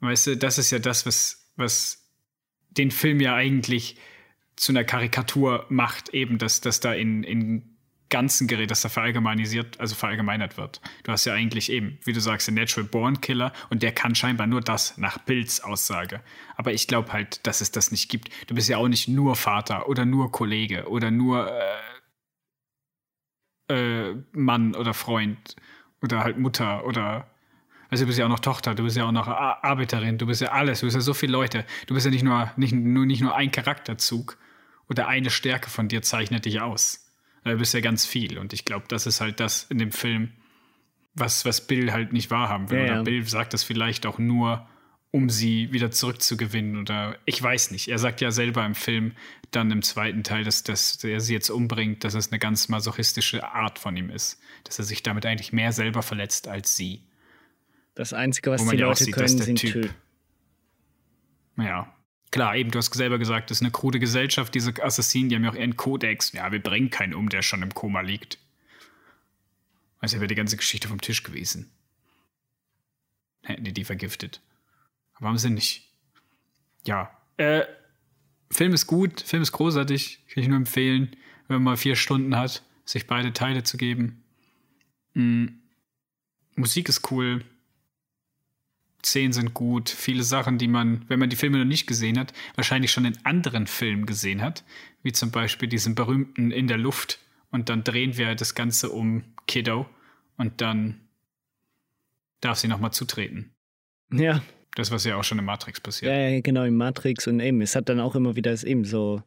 Weißt 0.00 0.26
du, 0.28 0.36
das 0.36 0.58
ist 0.58 0.70
ja 0.70 0.78
das, 0.78 1.06
was, 1.06 1.52
was 1.56 2.10
den 2.70 2.90
Film 2.90 3.20
ja 3.20 3.34
eigentlich 3.34 3.98
zu 4.56 4.72
einer 4.72 4.84
Karikatur 4.84 5.66
macht, 5.68 6.10
eben, 6.10 6.38
dass, 6.38 6.60
dass 6.60 6.80
da 6.80 6.94
in, 6.94 7.22
in 7.22 7.75
ganzen 8.08 8.46
Gerät, 8.46 8.70
dass 8.70 8.82
da 8.82 8.88
verallgemeinisiert, 8.88 9.80
also 9.80 9.94
verallgemeinert 9.94 10.56
wird. 10.56 10.80
Du 11.04 11.12
hast 11.12 11.24
ja 11.24 11.34
eigentlich 11.34 11.70
eben, 11.70 11.98
wie 12.04 12.12
du 12.12 12.20
sagst, 12.20 12.46
den 12.48 12.54
Natural 12.54 12.88
Born 12.88 13.20
Killer 13.20 13.52
und 13.70 13.82
der 13.82 13.92
kann 13.92 14.14
scheinbar 14.14 14.46
nur 14.46 14.60
das 14.60 14.96
nach 14.98 15.18
Bills 15.18 15.62
Aussage. 15.62 16.20
Aber 16.56 16.72
ich 16.72 16.86
glaube 16.86 17.12
halt, 17.12 17.46
dass 17.46 17.60
es 17.60 17.70
das 17.72 17.90
nicht 17.90 18.08
gibt. 18.08 18.30
Du 18.48 18.54
bist 18.54 18.68
ja 18.68 18.76
auch 18.78 18.88
nicht 18.88 19.08
nur 19.08 19.36
Vater 19.36 19.88
oder 19.88 20.04
nur 20.04 20.30
Kollege 20.30 20.88
oder 20.88 21.10
nur 21.10 21.50
äh, 23.68 24.12
äh, 24.12 24.14
Mann 24.32 24.74
oder 24.74 24.94
Freund 24.94 25.56
oder 26.02 26.20
halt 26.24 26.38
Mutter 26.38 26.84
oder 26.86 27.26
also 27.90 28.04
du 28.04 28.08
bist 28.08 28.18
ja 28.18 28.26
auch 28.26 28.30
noch 28.30 28.40
Tochter, 28.40 28.74
du 28.74 28.82
bist 28.84 28.96
ja 28.96 29.04
auch 29.06 29.12
noch 29.12 29.28
Ar- 29.28 29.64
Arbeiterin, 29.64 30.18
du 30.18 30.26
bist 30.26 30.40
ja 30.42 30.52
alles, 30.52 30.80
du 30.80 30.86
bist 30.86 30.96
ja 30.96 31.00
so 31.00 31.14
viele 31.14 31.32
Leute. 31.32 31.64
Du 31.86 31.94
bist 31.94 32.04
ja 32.06 32.10
nicht 32.12 32.24
nur, 32.24 32.50
nicht, 32.56 32.72
nur, 32.74 33.06
nicht 33.06 33.22
nur 33.22 33.36
ein 33.36 33.52
Charakterzug 33.52 34.38
oder 34.88 35.08
eine 35.08 35.30
Stärke 35.30 35.70
von 35.70 35.88
dir 35.88 36.02
zeichnet 36.02 36.46
dich 36.46 36.60
aus. 36.60 37.05
Bist 37.54 37.74
ja 37.74 37.80
ganz 37.80 38.04
viel. 38.04 38.38
Und 38.38 38.52
ich 38.52 38.64
glaube, 38.64 38.86
das 38.88 39.06
ist 39.06 39.20
halt 39.20 39.40
das 39.40 39.64
in 39.70 39.78
dem 39.78 39.92
Film, 39.92 40.32
was, 41.14 41.44
was 41.44 41.66
Bill 41.66 41.92
halt 41.92 42.12
nicht 42.12 42.30
wahrhaben 42.30 42.70
will. 42.70 42.78
Ja, 42.78 42.84
oder 42.84 42.94
ja. 42.96 43.02
Bill 43.02 43.26
sagt 43.26 43.54
das 43.54 43.62
vielleicht 43.62 44.04
auch 44.04 44.18
nur, 44.18 44.68
um 45.12 45.30
sie 45.30 45.72
wieder 45.72 45.90
zurückzugewinnen. 45.90 46.76
Oder 46.76 47.18
ich 47.24 47.42
weiß 47.42 47.70
nicht. 47.70 47.88
Er 47.88 47.98
sagt 47.98 48.20
ja 48.20 48.30
selber 48.30 48.66
im 48.66 48.74
Film 48.74 49.12
dann 49.52 49.70
im 49.70 49.82
zweiten 49.82 50.24
Teil, 50.24 50.44
dass, 50.44 50.64
dass 50.64 51.02
er 51.04 51.20
sie 51.20 51.32
jetzt 51.32 51.50
umbringt, 51.50 52.04
dass 52.04 52.14
es 52.14 52.32
eine 52.32 52.38
ganz 52.38 52.68
masochistische 52.68 53.46
Art 53.46 53.78
von 53.78 53.96
ihm 53.96 54.10
ist. 54.10 54.40
Dass 54.64 54.78
er 54.78 54.84
sich 54.84 55.02
damit 55.02 55.24
eigentlich 55.24 55.52
mehr 55.52 55.72
selber 55.72 56.02
verletzt 56.02 56.48
als 56.48 56.76
sie. 56.76 57.02
Das 57.94 58.12
Einzige, 58.12 58.50
was 58.50 58.66
die 58.68 58.76
ja 58.76 58.86
auch 58.86 58.90
Leute 58.90 59.04
sieht, 59.04 59.16
dass 59.16 59.22
können, 59.22 59.36
der 59.36 59.46
sind 59.46 59.58
Typ- 59.58 59.72
töten. 59.72 59.94
Ja. 61.58 61.95
Klar, 62.36 62.54
eben, 62.54 62.70
du 62.70 62.76
hast 62.76 62.92
selber 62.92 63.18
gesagt, 63.18 63.48
das 63.50 63.56
ist 63.56 63.62
eine 63.62 63.70
krude 63.70 63.98
Gesellschaft, 63.98 64.54
diese 64.54 64.74
Assassinen, 64.84 65.30
die 65.30 65.36
haben 65.36 65.44
ja 65.44 65.52
auch 65.52 65.54
ihren 65.54 65.78
Kodex. 65.78 66.32
Ja, 66.32 66.52
wir 66.52 66.62
bringen 66.62 66.90
keinen 66.90 67.14
um, 67.14 67.30
der 67.30 67.40
schon 67.40 67.62
im 67.62 67.72
Koma 67.72 68.02
liegt. 68.02 68.36
Also 70.00 70.18
wäre 70.18 70.26
die 70.26 70.34
ganze 70.34 70.58
Geschichte 70.58 70.86
vom 70.86 71.00
Tisch 71.00 71.22
gewesen. 71.22 71.70
Hätten 73.42 73.64
die 73.64 73.72
die 73.72 73.84
vergiftet. 73.84 74.42
Aber 75.14 75.28
haben 75.28 75.38
sie 75.38 75.48
nicht. 75.48 75.88
Ja. 76.84 77.10
Äh, 77.38 77.62
Film 78.50 78.74
ist 78.74 78.86
gut, 78.86 79.22
Film 79.22 79.40
ist 79.40 79.52
großartig. 79.52 80.20
Kann 80.28 80.42
ich 80.42 80.48
nur 80.50 80.58
empfehlen, 80.58 81.16
wenn 81.48 81.56
man 81.56 81.62
mal 81.62 81.76
vier 81.78 81.96
Stunden 81.96 82.36
hat, 82.36 82.62
sich 82.84 83.06
beide 83.06 83.32
Teile 83.32 83.62
zu 83.62 83.78
geben. 83.78 84.22
Mm. 85.14 85.46
Musik 86.54 86.90
ist 86.90 87.10
cool. 87.10 87.46
Szenen 89.06 89.32
sind 89.32 89.54
gut. 89.54 89.88
Viele 89.88 90.24
Sachen, 90.24 90.58
die 90.58 90.68
man, 90.68 91.04
wenn 91.08 91.18
man 91.20 91.30
die 91.30 91.36
Filme 91.36 91.58
noch 91.58 91.64
nicht 91.64 91.86
gesehen 91.86 92.18
hat, 92.18 92.32
wahrscheinlich 92.56 92.90
schon 92.90 93.04
in 93.04 93.16
anderen 93.24 93.66
Filmen 93.66 94.04
gesehen 94.04 94.42
hat. 94.42 94.64
Wie 95.02 95.12
zum 95.12 95.30
Beispiel 95.30 95.68
diesen 95.68 95.94
berühmten 95.94 96.50
In 96.50 96.66
der 96.66 96.78
Luft. 96.78 97.20
Und 97.50 97.68
dann 97.68 97.84
drehen 97.84 98.16
wir 98.16 98.34
das 98.34 98.54
Ganze 98.54 98.90
um 98.90 99.22
Kiddo. 99.46 99.86
Und 100.36 100.60
dann 100.60 101.00
darf 102.40 102.58
sie 102.58 102.68
nochmal 102.68 102.92
zutreten. 102.92 103.54
Ja, 104.12 104.42
Das, 104.74 104.90
was 104.90 105.04
ja 105.04 105.16
auch 105.16 105.24
schon 105.24 105.38
in 105.38 105.44
Matrix 105.44 105.80
passiert. 105.80 106.12
ja, 106.12 106.28
ja, 106.28 106.40
genau, 106.40 106.64
im 106.64 106.76
Matrix 106.76 107.26
und 107.26 107.40
eben, 107.40 107.60
es 107.62 107.74
hat 107.74 107.88
dann 107.88 107.98
auch 107.98 108.14
immer 108.14 108.36
wieder 108.36 108.52
es 108.52 108.62
eben 108.62 108.84
so. 108.84 109.22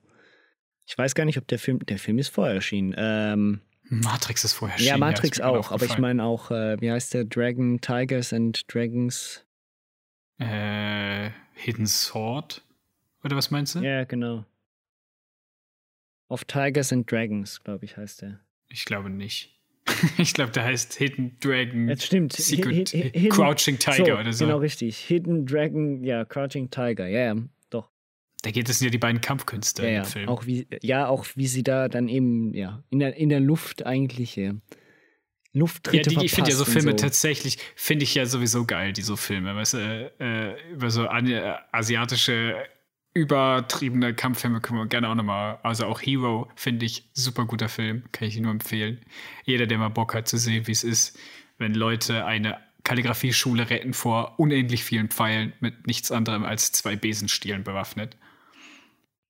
Ich 0.85 0.97
weiß 0.97 1.15
gar 1.15 1.25
nicht, 1.25 1.37
ob 1.37 1.47
der 1.47 1.59
Film, 1.59 1.79
der 1.79 1.99
Film 1.99 2.19
ist 2.19 2.29
vorher 2.29 2.55
erschienen. 2.55 2.93
Ähm, 2.97 3.61
Matrix 3.83 4.43
ist 4.43 4.53
vorher 4.53 4.77
ja, 4.77 4.91
erschienen, 4.91 4.99
Matrix 4.99 5.37
ist 5.37 5.43
mir 5.43 5.45
gerade 5.45 5.59
auch, 5.59 5.71
aber 5.71 5.85
ich 5.85 5.97
meine 5.97 6.23
auch, 6.23 6.51
äh, 6.51 6.79
wie 6.79 6.91
heißt 6.91 7.13
der? 7.13 7.25
Dragon, 7.25 7.81
Tigers 7.81 8.31
and 8.33 8.61
Dragons. 8.71 9.43
Äh, 10.39 11.31
Hidden 11.53 11.87
Sword? 11.87 12.63
Oder 13.23 13.35
was 13.35 13.51
meinst 13.51 13.75
du? 13.75 13.79
Ja, 13.79 14.03
genau. 14.05 14.45
Of 16.29 16.45
Tigers 16.45 16.93
and 16.93 17.11
Dragons, 17.11 17.61
glaube 17.63 17.85
ich, 17.85 17.97
heißt 17.97 18.21
der. 18.21 18.39
Ich 18.69 18.85
glaube 18.85 19.09
nicht. 19.09 19.55
ich 20.17 20.33
glaube, 20.33 20.51
der 20.51 20.63
heißt 20.63 20.93
Hidden 20.95 21.37
Dragon. 21.39 21.89
Jetzt 21.89 22.05
stimmt. 22.05 22.33
Secret 22.33 22.89
Hi- 22.93 23.01
hi- 23.03 23.11
hidden- 23.19 23.29
Crouching 23.31 23.79
Tiger 23.79 24.05
so, 24.05 24.13
oder 24.19 24.33
so. 24.33 24.45
Genau, 24.45 24.57
richtig. 24.59 24.97
Hidden 24.99 25.45
Dragon, 25.47 26.03
ja, 26.03 26.23
Crouching 26.25 26.69
Tiger, 26.69 27.07
ja, 27.07 27.33
ja, 27.33 27.35
doch. 27.71 27.89
Da 28.43 28.51
geht 28.51 28.69
es 28.69 28.79
ja 28.79 28.89
die 28.91 28.99
beiden 28.99 29.19
Kampfkünste 29.21 29.81
Ja, 29.83 29.89
im 29.89 29.95
ja. 29.95 30.03
Film. 30.03 30.29
Auch 30.29 30.45
wie, 30.45 30.67
ja, 30.83 31.07
auch 31.07 31.25
wie 31.35 31.47
sie 31.47 31.63
da 31.63 31.89
dann 31.89 32.07
eben, 32.07 32.53
ja, 32.53 32.83
in 32.91 32.99
der, 32.99 33.15
in 33.15 33.29
der 33.29 33.39
Luft 33.39 33.85
eigentlich, 33.85 34.35
ja, 34.35 34.53
ja, 35.53 35.59
Lufttritte 35.59 36.09
die, 36.09 36.25
ich 36.25 36.31
finde 36.33 36.51
ja 36.51 36.55
so 36.55 36.65
Filme 36.65 36.95
tatsächlich, 36.95 37.57
finde 37.75 38.03
ich 38.03 38.15
ja 38.15 38.25
sowieso 38.25 38.65
geil, 38.65 38.93
die 38.93 39.01
so 39.01 39.15
Filme, 39.15 39.55
weißt 39.55 39.73
du, 39.73 40.11
äh, 40.19 40.71
über 40.71 40.91
so 40.91 41.05
äh, 41.05 41.55
asiatische, 41.71 42.55
übertriebene 43.13 44.13
Kampffilme 44.13 44.61
können 44.61 44.79
wir 44.79 44.87
gerne 44.87 45.09
auch 45.09 45.15
nochmal, 45.15 45.59
also 45.63 45.85
auch 45.85 46.01
Hero 46.01 46.49
finde 46.55 46.85
ich 46.85 47.09
super 47.13 47.45
guter 47.45 47.67
Film, 47.67 48.03
kann 48.11 48.27
ich 48.27 48.39
nur 48.39 48.51
empfehlen. 48.51 49.03
Jeder, 49.43 49.65
der 49.65 49.79
mal 49.79 49.89
Bock 49.89 50.13
hat 50.13 50.27
zu 50.27 50.37
sehen, 50.37 50.67
wie 50.67 50.71
es 50.71 50.83
ist, 50.83 51.17
wenn 51.57 51.73
Leute 51.73 52.25
eine 52.25 52.59
Kalligrafie-Schule 52.83 53.69
retten 53.69 53.93
vor 53.93 54.39
unendlich 54.39 54.83
vielen 54.83 55.09
Pfeilen 55.09 55.53
mit 55.59 55.87
nichts 55.87 56.11
anderem 56.11 56.43
als 56.43 56.71
zwei 56.71 56.95
Besenstielen 56.95 57.63
bewaffnet. 57.63 58.17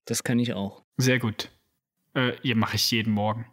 Das 0.05 0.23
kann 0.23 0.39
ich 0.39 0.53
auch. 0.53 0.83
Sehr 0.97 1.19
gut. 1.19 1.49
Äh, 2.13 2.33
hier 2.41 2.55
mache 2.55 2.75
ich 2.75 2.91
jeden 2.91 3.13
Morgen. 3.13 3.45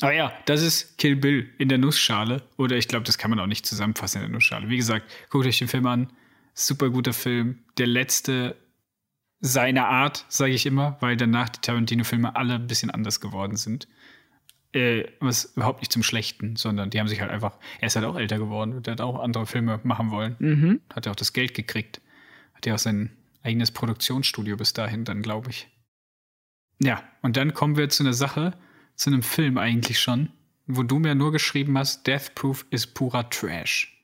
Aber 0.00 0.12
ja, 0.12 0.32
das 0.46 0.62
ist 0.62 0.98
Kill 0.98 1.16
Bill 1.16 1.48
in 1.58 1.68
der 1.68 1.78
Nussschale. 1.78 2.42
Oder 2.56 2.76
ich 2.76 2.88
glaube, 2.88 3.04
das 3.04 3.18
kann 3.18 3.30
man 3.30 3.40
auch 3.40 3.46
nicht 3.46 3.66
zusammenfassen 3.66 4.18
in 4.18 4.28
der 4.28 4.32
Nussschale. 4.32 4.68
Wie 4.68 4.76
gesagt, 4.76 5.10
guckt 5.30 5.46
euch 5.46 5.58
den 5.58 5.68
Film 5.68 5.86
an. 5.86 6.12
Super 6.52 6.90
guter 6.90 7.12
Film. 7.12 7.60
Der 7.78 7.86
letzte 7.86 8.56
seiner 9.40 9.88
Art, 9.88 10.24
sage 10.28 10.52
ich 10.52 10.66
immer, 10.66 10.96
weil 11.00 11.16
danach 11.16 11.48
die 11.50 11.60
Tarantino-Filme 11.60 12.34
alle 12.34 12.54
ein 12.54 12.66
bisschen 12.66 12.90
anders 12.90 13.20
geworden 13.20 13.56
sind. 13.56 13.88
Äh, 14.72 15.04
was 15.20 15.54
überhaupt 15.56 15.80
nicht 15.80 15.92
zum 15.92 16.02
Schlechten, 16.02 16.56
sondern 16.56 16.90
die 16.90 16.98
haben 16.98 17.08
sich 17.08 17.20
halt 17.20 17.30
einfach, 17.30 17.58
er 17.80 17.86
ist 17.86 17.94
halt 17.94 18.06
auch 18.06 18.16
älter 18.16 18.38
geworden 18.38 18.72
und 18.72 18.88
hat 18.88 19.00
auch 19.00 19.20
andere 19.20 19.46
Filme 19.46 19.80
machen 19.84 20.10
wollen. 20.10 20.36
Mhm. 20.38 20.80
Hat 20.92 21.06
ja 21.06 21.12
auch 21.12 21.16
das 21.16 21.32
Geld 21.32 21.54
gekriegt. 21.54 22.00
Hat 22.54 22.66
ja 22.66 22.74
auch 22.74 22.78
sein 22.78 23.10
eigenes 23.42 23.70
Produktionsstudio 23.70 24.56
bis 24.56 24.72
dahin 24.72 25.04
dann, 25.04 25.22
glaube 25.22 25.50
ich. 25.50 25.68
Ja, 26.82 27.04
und 27.22 27.36
dann 27.36 27.54
kommen 27.54 27.76
wir 27.76 27.88
zu 27.88 28.02
einer 28.02 28.14
Sache, 28.14 28.56
zu 28.96 29.10
einem 29.10 29.22
Film 29.22 29.58
eigentlich 29.58 29.98
schon, 29.98 30.30
wo 30.66 30.82
du 30.82 30.98
mir 30.98 31.14
nur 31.14 31.32
geschrieben 31.32 31.76
hast, 31.76 32.06
Death 32.06 32.34
Proof 32.34 32.66
ist 32.70 32.94
purer 32.94 33.28
Trash. 33.28 34.02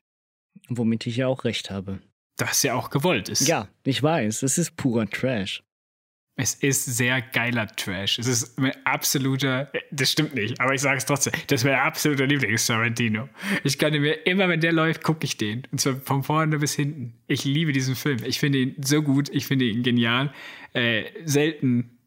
Womit 0.69 1.07
ich 1.07 1.17
ja 1.17 1.27
auch 1.27 1.45
recht 1.45 1.71
habe. 1.71 2.01
Das 2.37 2.63
ja 2.63 2.75
auch 2.75 2.91
gewollt 2.91 3.29
ist. 3.29 3.47
Ja, 3.47 3.69
ich 3.85 4.03
weiß, 4.03 4.43
es 4.43 4.59
ist 4.59 4.77
purer 4.77 5.09
Trash. 5.09 5.63
Es 6.37 6.55
ist 6.55 6.87
sehr 6.87 7.21
geiler 7.21 7.67
Trash. 7.67 8.19
Es 8.19 8.27
ist 8.27 8.59
mein 8.59 8.73
absoluter, 8.87 9.71
das 9.91 10.13
stimmt 10.13 10.35
nicht, 10.35 10.59
aber 10.59 10.73
ich 10.73 10.81
sage 10.81 10.97
es 10.97 11.05
trotzdem, 11.05 11.35
das 11.49 11.61
ist 11.61 11.65
mein 11.67 11.75
absoluter 11.75 12.27
Lieblings-Tarantino. 12.27 13.29
Ich 13.63 13.79
kann 13.79 13.93
mir 13.93 14.27
immer, 14.27 14.49
wenn 14.49 14.61
der 14.61 14.73
läuft, 14.73 15.03
gucke 15.03 15.27
ich 15.27 15.37
den. 15.37 15.67
Und 15.71 15.83
zwar 15.83 15.97
von 15.97 16.23
vorne 16.23 16.59
bis 16.59 16.75
hinten. 16.75 17.13
Ich 17.27 17.45
liebe 17.45 17.73
diesen 17.73 17.95
Film. 17.95 18.21
Ich 18.25 18.39
finde 18.39 18.59
ihn 18.59 18.77
so 18.83 19.03
gut, 19.03 19.29
ich 19.29 19.47
finde 19.47 19.67
ihn 19.67 19.83
genial. 19.83 20.33
Äh, 20.73 21.05
selten 21.25 21.99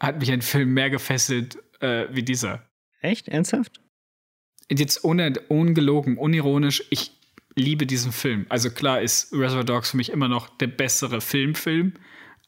hat 0.00 0.20
mich 0.20 0.32
ein 0.32 0.42
Film 0.42 0.72
mehr 0.72 0.88
gefesselt 0.88 1.58
äh, 1.82 2.06
wie 2.10 2.22
dieser. 2.22 2.62
Echt? 3.00 3.28
Ernsthaft? 3.28 3.80
Und 4.70 4.80
jetzt 4.80 5.04
ohne, 5.04 5.32
ungelogen, 5.48 6.16
unironisch, 6.16 6.84
ich 6.90 7.12
liebe 7.54 7.86
diesen 7.86 8.12
Film. 8.12 8.46
Also 8.48 8.70
klar 8.70 9.02
ist 9.02 9.32
Reservoir 9.32 9.64
Dogs 9.64 9.90
für 9.90 9.96
mich 9.96 10.10
immer 10.10 10.28
noch 10.28 10.48
der 10.48 10.68
bessere 10.68 11.20
Filmfilm, 11.20 11.94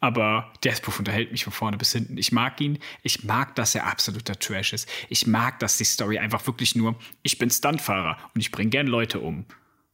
aber 0.01 0.53
Death 0.62 0.82
Proof 0.82 0.99
unterhält 0.99 1.32
mich 1.32 1.45
von 1.45 1.53
vorne 1.53 1.76
bis 1.76 1.93
hinten. 1.93 2.16
Ich 2.18 2.32
mag 2.32 2.61
ihn. 2.61 2.78
Ich 3.03 3.24
mag, 3.24 3.55
dass 3.55 3.74
er 3.74 3.87
absoluter 3.87 4.39
Trash 4.39 4.72
ist. 4.72 4.89
Ich 5.09 5.26
mag, 5.26 5.59
dass 5.59 5.78
die 5.78 5.85
Story 5.85 6.18
einfach 6.18 6.47
wirklich 6.47 6.76
nur, 6.76 6.99
ich 7.22 7.39
bin 7.39 7.51
Stuntfahrer 7.51 8.18
und 8.35 8.41
ich 8.41 8.51
bringe 8.51 8.70
gern 8.70 8.87
Leute 8.87 9.20
um. 9.20 9.47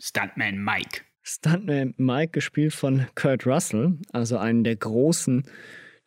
Stuntman 0.00 0.62
Mike. 0.62 1.07
Stuntman 1.28 1.92
Mike, 1.98 2.30
gespielt 2.32 2.72
von 2.72 3.06
Kurt 3.14 3.46
Russell, 3.46 3.98
also 4.12 4.38
einen 4.38 4.64
der 4.64 4.76
großen 4.76 5.44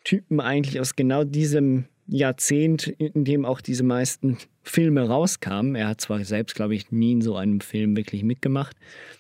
Typen 0.04 0.40
eigentlich 0.40 0.80
aus 0.80 0.96
genau 0.96 1.24
diesem 1.24 1.86
Jahrzehnt, 2.08 2.88
in 2.88 3.24
dem 3.24 3.46
auch 3.46 3.62
diese 3.62 3.84
meisten 3.84 4.40
Filme 4.64 5.08
rauskamen. 5.08 5.76
Er 5.76 5.90
hat 5.90 6.02
zwar 6.02 6.26
selbst, 6.26 6.56
glaube 6.56 6.74
ich, 6.74 6.92
nie 6.92 7.12
in 7.12 7.22
so 7.22 7.36
einem 7.36 7.62
Film 7.62 7.96
wirklich 7.96 8.24
mitgemacht. 8.24 8.76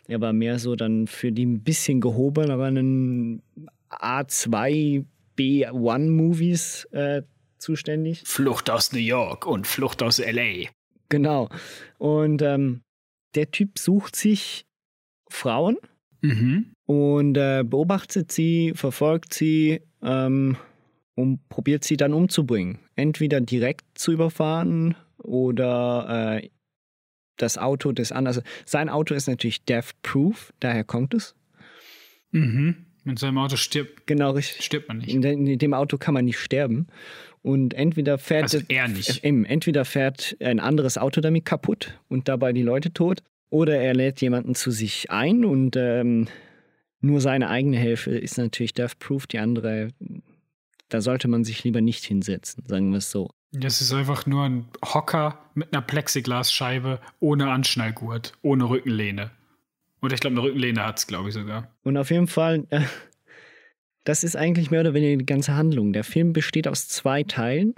Er 0.08 0.20
war 0.22 0.34
mehr 0.34 0.58
so 0.58 0.76
dann 0.76 1.06
für 1.06 1.32
die 1.32 1.45
ein 1.45 1.62
bisschen 1.62 2.02
gehobeneren 2.02 3.43
A2, 3.91 5.06
B1-Movies 5.38 6.86
äh, 6.86 7.22
zuständig. 7.60 8.24
Flucht 8.26 8.72
aus 8.72 8.91
New 8.91 8.97
York 8.97 9.45
und 9.45 9.68
Flucht 9.68 10.02
aus 10.02 10.18
LA. 10.18 10.68
Genau. 11.10 11.47
Und 11.99 12.41
ähm, 12.41 12.82
der 13.36 13.52
Typ 13.52 13.78
sucht 13.78 14.16
sich 14.16 14.66
Frauen 15.30 15.78
mhm. 16.22 16.74
und 16.86 17.38
äh, 17.38 17.63
beobachtet 17.65 18.32
sie, 18.32 18.74
verfolgt 18.76 19.34
sie 19.34 19.82
ähm, 20.01 20.57
und 21.15 21.47
probiert 21.49 21.84
sie 21.84 21.97
dann 21.97 22.13
umzubringen. 22.13 22.80
Entweder 22.95 23.41
direkt 23.41 23.86
zu 23.95 24.11
überfahren 24.11 24.95
oder 25.17 26.39
äh, 26.41 26.49
das 27.38 27.57
Auto 27.57 27.91
des 27.91 28.11
anderen. 28.11 28.28
Also 28.28 28.41
sein 28.65 28.89
Auto 28.89 29.13
ist 29.13 29.28
natürlich 29.28 29.65
death-proof, 29.65 30.53
daher 30.59 30.84
kommt 30.84 31.13
es. 31.13 31.36
Mhm. 32.32 32.86
Mit 33.03 33.17
seinem 33.17 33.39
Auto 33.39 33.55
stirbt, 33.55 34.05
genau, 34.05 34.32
richtig. 34.32 34.63
stirbt 34.63 34.88
man 34.88 34.99
nicht. 34.99 35.13
In, 35.13 35.24
in, 35.24 35.57
dem 35.57 35.74
Auto 35.74 35.97
kann 35.97 36.13
man 36.13 36.26
nicht 36.26 36.38
sterben. 36.38 36.88
Und 37.41 37.74
entweder 37.74 38.19
fährt 38.19 38.43
also 38.43 38.59
er 38.67 38.88
nicht. 38.88 39.24
Entweder 39.24 39.86
fährt 39.86 40.38
ein 40.39 40.59
anderes 40.59 40.99
Auto 40.99 41.22
damit 41.22 41.45
kaputt 41.45 41.99
und 42.07 42.28
dabei 42.28 42.53
die 42.53 42.61
Leute 42.61 42.93
tot, 42.93 43.24
oder 43.52 43.80
er 43.80 43.93
lädt 43.93 44.20
jemanden 44.22 44.56
zu 44.56 44.72
sich 44.72 45.12
ein 45.12 45.45
und 45.45 45.76
ähm, 45.76 46.28
nur 47.02 47.22
seine 47.22 47.49
eigene 47.49 47.78
Hälfte 47.78 48.18
ist 48.18 48.39
natürlich 48.39 48.74
death-proof, 48.74 49.28
die 49.28 49.38
andere 49.38 49.89
da 50.91 51.02
sollte 51.02 51.28
man 51.28 51.43
sich 51.43 51.64
lieber 51.64 51.82
nicht 51.82 52.04
hinsetzen, 52.04 52.66
sagen 52.68 52.91
wir 52.91 52.97
es 52.97 53.12
so. 53.12 53.32
Das 53.54 53.82
ist 53.82 53.93
einfach 53.93 54.26
nur 54.26 54.43
ein 54.43 54.66
Hocker 54.84 55.39
mit 55.56 55.74
einer 55.74 55.82
Plexiglasscheibe 55.82 56.99
ohne 57.20 57.49
Anschnallgurt, 57.49 58.34
ohne 58.41 58.70
Rückenlehne. 58.70 59.32
Oder 60.02 60.14
ich 60.14 60.20
glaube, 60.20 60.36
eine 60.36 60.43
Rückenlehne 60.43 60.86
hat 60.86 60.99
es, 60.99 61.08
glaube 61.08 61.30
ich 61.30 61.34
sogar. 61.34 61.70
Und 61.84 61.97
auf 61.97 62.12
jeden 62.12 62.28
Fall, 62.28 62.66
äh, 62.70 62.82
das 64.04 64.24
ist 64.24 64.36
eigentlich 64.36 64.72
mehr 64.72 64.82
oder 64.82 64.93
weniger 64.93 65.18
die 65.18 65.26
ganze 65.26 65.56
Handlung. 65.56 65.93
Der 65.93 66.04
Film 66.04 66.34
besteht 66.34 66.68
aus 66.68 66.88
zwei 66.88 67.24
Teilen. 67.24 67.74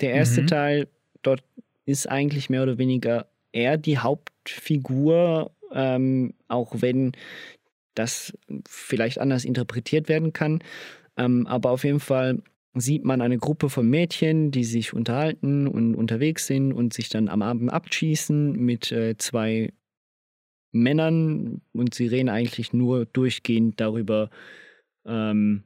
Der 0.00 0.12
erste 0.12 0.42
mhm. 0.42 0.46
Teil, 0.46 0.88
dort 1.22 1.42
ist 1.86 2.08
eigentlich 2.08 2.50
mehr 2.50 2.62
oder 2.62 2.78
weniger 2.78 3.26
er 3.52 3.76
die 3.76 3.98
Hauptfigur, 3.98 5.52
ähm, 5.72 6.34
auch 6.48 6.72
wenn 6.76 7.12
das 7.94 8.32
vielleicht 8.68 9.20
anders 9.20 9.44
interpretiert 9.44 10.08
werden 10.08 10.32
kann. 10.32 10.62
Ähm, 11.16 11.46
aber 11.46 11.70
auf 11.70 11.84
jeden 11.84 12.00
Fall 12.00 12.42
sieht 12.74 13.04
man 13.04 13.20
eine 13.20 13.38
Gruppe 13.38 13.68
von 13.68 13.88
Mädchen, 13.88 14.52
die 14.52 14.64
sich 14.64 14.92
unterhalten 14.92 15.66
und 15.66 15.94
unterwegs 15.94 16.46
sind 16.46 16.72
und 16.72 16.92
sich 16.92 17.08
dann 17.08 17.28
am 17.28 17.42
Abend 17.42 17.72
abschießen 17.72 18.52
mit 18.52 18.92
äh, 18.92 19.16
zwei 19.18 19.72
Männern 20.72 21.62
und 21.72 21.94
sie 21.94 22.06
reden 22.06 22.28
eigentlich 22.28 22.72
nur 22.72 23.06
durchgehend 23.06 23.80
darüber, 23.80 24.30
ähm, 25.04 25.64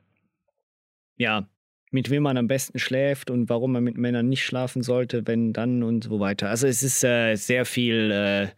ja, 1.18 1.46
mit 1.94 2.10
wem 2.10 2.24
man 2.24 2.36
am 2.36 2.48
besten 2.48 2.80
schläft 2.80 3.30
und 3.30 3.48
warum 3.48 3.70
man 3.72 3.84
mit 3.84 3.96
Männern 3.96 4.28
nicht 4.28 4.44
schlafen 4.44 4.82
sollte, 4.82 5.28
wenn 5.28 5.52
dann 5.52 5.84
und 5.84 6.02
so 6.02 6.18
weiter. 6.18 6.50
Also 6.50 6.66
es 6.66 6.82
ist 6.82 7.04
äh, 7.04 7.36
sehr 7.36 7.64
viel 7.64 8.10
äh, 8.10 8.48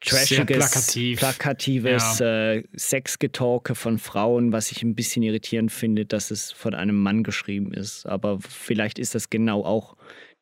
trashiges, 0.00 0.56
plakativ. 0.56 1.18
plakatives 1.18 2.20
ja. 2.20 2.54
äh, 2.54 2.64
Sexgetalke 2.74 3.74
von 3.74 3.98
Frauen, 3.98 4.52
was 4.54 4.72
ich 4.72 4.82
ein 4.82 4.94
bisschen 4.94 5.22
irritierend 5.22 5.70
finde, 5.70 6.06
dass 6.06 6.30
es 6.30 6.52
von 6.52 6.74
einem 6.74 6.98
Mann 6.98 7.22
geschrieben 7.22 7.74
ist. 7.74 8.06
Aber 8.06 8.38
vielleicht 8.40 8.98
ist 8.98 9.14
das 9.14 9.28
genau 9.28 9.62
auch 9.62 9.94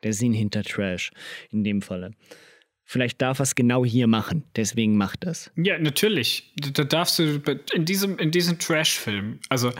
der 0.05 0.13
Sinn 0.13 0.33
hinter 0.33 0.63
Trash 0.63 1.11
in 1.51 1.65
dem 1.65 1.83
Falle. 1.83 2.13
Vielleicht 2.85 3.21
darf 3.21 3.41
er 3.41 3.43
es 3.43 3.57
genau 3.57 3.85
hier 3.85 4.07
machen, 4.07 4.45
deswegen 4.55 4.97
macht 4.97 5.27
das. 5.27 5.51
Ja, 5.57 5.77
natürlich. 5.77 6.55
Da 6.73 6.85
darfst 6.85 7.19
du 7.19 7.43
in 7.75 7.85
diesem, 7.85 8.17
in 8.19 8.31
diesem 8.31 8.61
Trash-Film, 8.61 9.41
also 9.49 9.73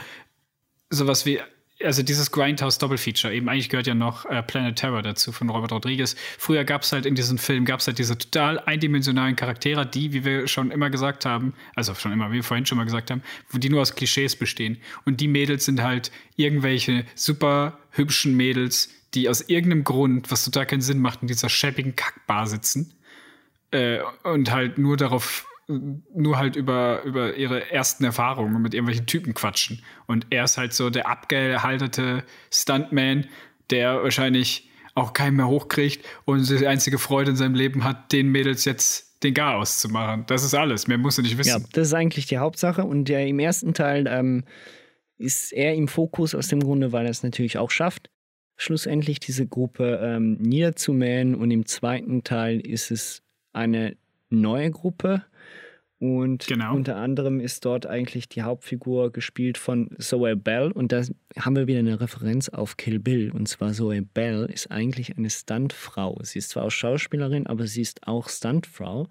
sowas 0.89 1.25
wie 1.25 1.39
also 1.83 2.03
dieses 2.03 2.31
Grindhouse 2.31 2.77
Doppelfeature, 2.77 3.33
eben 3.33 3.47
eigentlich 3.47 3.69
gehört 3.69 3.87
ja 3.87 3.95
noch 3.95 4.25
äh, 4.25 4.43
Planet 4.43 4.75
Terror 4.75 5.01
dazu 5.01 5.31
von 5.31 5.49
Robert 5.49 5.71
Rodriguez. 5.71 6.15
Früher 6.37 6.63
gab 6.63 6.81
es 6.81 6.91
halt 6.91 7.05
in 7.05 7.15
diesem 7.15 7.37
Film, 7.37 7.65
gab 7.65 7.79
es 7.79 7.87
halt 7.87 7.99
diese 7.99 8.17
total 8.17 8.59
eindimensionalen 8.59 9.35
Charaktere, 9.35 9.85
die, 9.85 10.13
wie 10.13 10.25
wir 10.25 10.47
schon 10.47 10.71
immer 10.71 10.89
gesagt 10.89 11.25
haben, 11.25 11.53
also 11.75 11.93
schon 11.95 12.11
immer, 12.11 12.31
wie 12.31 12.35
wir 12.35 12.43
vorhin 12.43 12.65
schon 12.65 12.77
mal 12.77 12.83
gesagt 12.83 13.11
haben, 13.11 13.21
die 13.53 13.69
nur 13.69 13.81
aus 13.81 13.95
Klischees 13.95 14.35
bestehen. 14.35 14.77
Und 15.05 15.21
die 15.21 15.27
Mädels 15.27 15.65
sind 15.65 15.81
halt 15.81 16.11
irgendwelche 16.35 17.05
super 17.15 17.79
hübschen 17.91 18.35
Mädels, 18.35 18.89
die 19.13 19.29
aus 19.29 19.41
irgendeinem 19.41 19.83
Grund, 19.83 20.31
was 20.31 20.45
total 20.45 20.65
keinen 20.65 20.81
Sinn 20.81 20.99
macht, 20.99 21.21
in 21.21 21.27
dieser 21.27 21.49
schäbigen 21.49 21.95
Kackbar 21.95 22.45
sitzen 22.47 22.93
äh, 23.71 23.99
und 24.23 24.51
halt 24.51 24.77
nur 24.77 24.97
darauf 24.97 25.45
nur 25.69 26.37
halt 26.37 26.55
über, 26.55 27.03
über 27.03 27.35
ihre 27.35 27.71
ersten 27.71 28.03
Erfahrungen 28.03 28.61
mit 28.61 28.73
irgendwelchen 28.73 29.05
Typen 29.05 29.33
quatschen. 29.33 29.83
Und 30.07 30.27
er 30.31 30.45
ist 30.45 30.57
halt 30.57 30.73
so 30.73 30.89
der 30.89 31.07
abgehaltete 31.07 32.23
Stuntman, 32.51 33.27
der 33.69 34.01
wahrscheinlich 34.01 34.69
auch 34.95 35.13
keinen 35.13 35.37
mehr 35.37 35.47
hochkriegt 35.47 36.03
und 36.25 36.49
die 36.49 36.65
einzige 36.65 36.97
Freude 36.97 37.31
in 37.31 37.37
seinem 37.37 37.53
Leben 37.53 37.83
hat, 37.83 38.11
den 38.11 38.29
Mädels 38.29 38.65
jetzt 38.65 39.23
den 39.23 39.33
Gar 39.33 39.57
auszumachen. 39.57 40.25
Das 40.27 40.43
ist 40.43 40.55
alles. 40.55 40.87
Mehr 40.87 40.97
musst 40.97 41.19
du 41.19 41.21
nicht 41.21 41.37
wissen. 41.37 41.61
Ja, 41.61 41.67
das 41.73 41.87
ist 41.87 41.93
eigentlich 41.93 42.25
die 42.25 42.39
Hauptsache. 42.39 42.83
Und 42.83 43.05
der 43.05 43.27
im 43.27 43.37
ersten 43.39 43.73
Teil 43.73 44.07
ähm, 44.07 44.45
ist 45.17 45.53
er 45.53 45.75
im 45.75 45.87
Fokus 45.87 46.33
aus 46.33 46.47
dem 46.47 46.61
Grunde, 46.61 46.91
weil 46.91 47.05
er 47.05 47.11
es 47.11 47.21
natürlich 47.21 47.57
auch 47.57 47.69
schafft, 47.69 48.09
schlussendlich 48.57 49.19
diese 49.19 49.45
Gruppe 49.45 49.99
ähm, 50.01 50.37
niederzumähen. 50.39 51.35
Und 51.35 51.51
im 51.51 51.65
zweiten 51.65 52.23
Teil 52.23 52.59
ist 52.59 52.89
es 52.89 53.21
eine 53.53 53.97
neue 54.29 54.71
Gruppe. 54.71 55.23
Und 55.99 56.47
genau. 56.47 56.75
unter 56.75 56.95
anderem 56.95 57.41
ist 57.41 57.65
dort 57.65 57.85
eigentlich 57.85 58.29
die 58.29 58.41
Hauptfigur 58.41 59.11
gespielt 59.11 59.57
von 59.57 59.89
Zoe 59.99 60.37
Bell. 60.37 60.71
Und 60.71 60.93
da 60.93 61.03
haben 61.37 61.55
wir 61.57 61.67
wieder 61.67 61.79
eine 61.79 61.99
Referenz 61.99 62.47
auf 62.47 62.77
Kill 62.77 62.99
Bill. 62.99 63.31
Und 63.31 63.47
zwar 63.49 63.73
Zoe 63.73 64.01
Bell 64.01 64.49
ist 64.51 64.71
eigentlich 64.71 65.17
eine 65.17 65.29
Stuntfrau. 65.29 66.17
Sie 66.23 66.39
ist 66.39 66.51
zwar 66.51 66.63
auch 66.63 66.71
Schauspielerin, 66.71 67.47
aber 67.47 67.67
sie 67.67 67.81
ist 67.81 68.07
auch 68.07 68.29
Stuntfrau. 68.29 69.07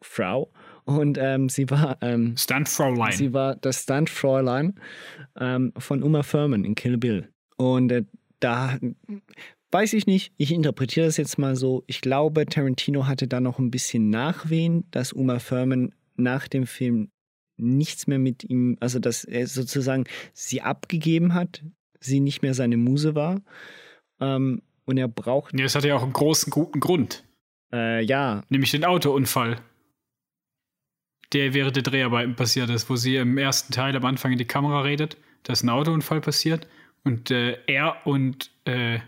Frau. 0.00 0.50
Und 0.84 1.18
ähm, 1.20 1.50
sie 1.50 1.68
war. 1.68 1.98
Ähm, 2.00 2.36
Stuntfräulein. 2.38 3.12
Sie 3.12 3.34
war 3.34 3.56
das 3.56 3.82
Stuntfräulein 3.82 4.80
ähm, 5.38 5.72
von 5.76 6.02
Uma 6.02 6.22
Thurman 6.22 6.64
in 6.64 6.74
Kill 6.74 6.96
Bill. 6.96 7.28
Und 7.56 7.92
äh, 7.92 8.04
da 8.40 8.78
weiß 9.70 9.92
ich 9.92 10.06
nicht, 10.06 10.32
ich 10.38 10.52
interpretiere 10.52 11.06
das 11.06 11.18
jetzt 11.18 11.38
mal 11.38 11.56
so. 11.56 11.84
Ich 11.86 12.00
glaube, 12.00 12.46
Tarantino 12.46 13.06
hatte 13.06 13.28
da 13.28 13.40
noch 13.40 13.58
ein 13.58 13.70
bisschen 13.70 14.08
Nachwehen, 14.08 14.84
dass 14.90 15.12
Uma 15.12 15.38
Thurman 15.38 15.92
nach 16.18 16.48
dem 16.48 16.66
Film 16.66 17.10
nichts 17.56 18.06
mehr 18.06 18.18
mit 18.18 18.44
ihm, 18.44 18.76
also 18.80 18.98
dass 18.98 19.24
er 19.24 19.46
sozusagen 19.46 20.04
sie 20.32 20.62
abgegeben 20.62 21.34
hat, 21.34 21.64
sie 22.00 22.20
nicht 22.20 22.42
mehr 22.42 22.54
seine 22.54 22.76
Muse 22.76 23.14
war. 23.14 23.40
Ähm, 24.20 24.62
und 24.84 24.96
er 24.96 25.08
braucht. 25.08 25.52
Ja, 25.52 25.64
das 25.64 25.74
hat 25.74 25.84
ja 25.84 25.96
auch 25.96 26.02
einen 26.02 26.12
großen, 26.12 26.50
guten 26.50 26.80
Grund. 26.80 27.24
Äh, 27.72 28.02
ja. 28.04 28.42
Nämlich 28.48 28.70
den 28.70 28.84
Autounfall. 28.84 29.60
Der 31.34 31.52
während 31.52 31.76
der 31.76 31.82
Dreharbeiten 31.82 32.36
passiert 32.36 32.70
ist, 32.70 32.88
wo 32.88 32.96
sie 32.96 33.16
im 33.16 33.36
ersten 33.36 33.72
Teil 33.72 33.94
am 33.94 34.04
Anfang 34.06 34.32
in 34.32 34.38
die 34.38 34.46
Kamera 34.46 34.80
redet, 34.80 35.18
dass 35.42 35.62
ein 35.62 35.68
Autounfall 35.68 36.22
passiert 36.22 36.66
und 37.04 37.30
äh, 37.30 37.58
er 37.66 38.06
und 38.06 38.50
äh, 38.64 39.00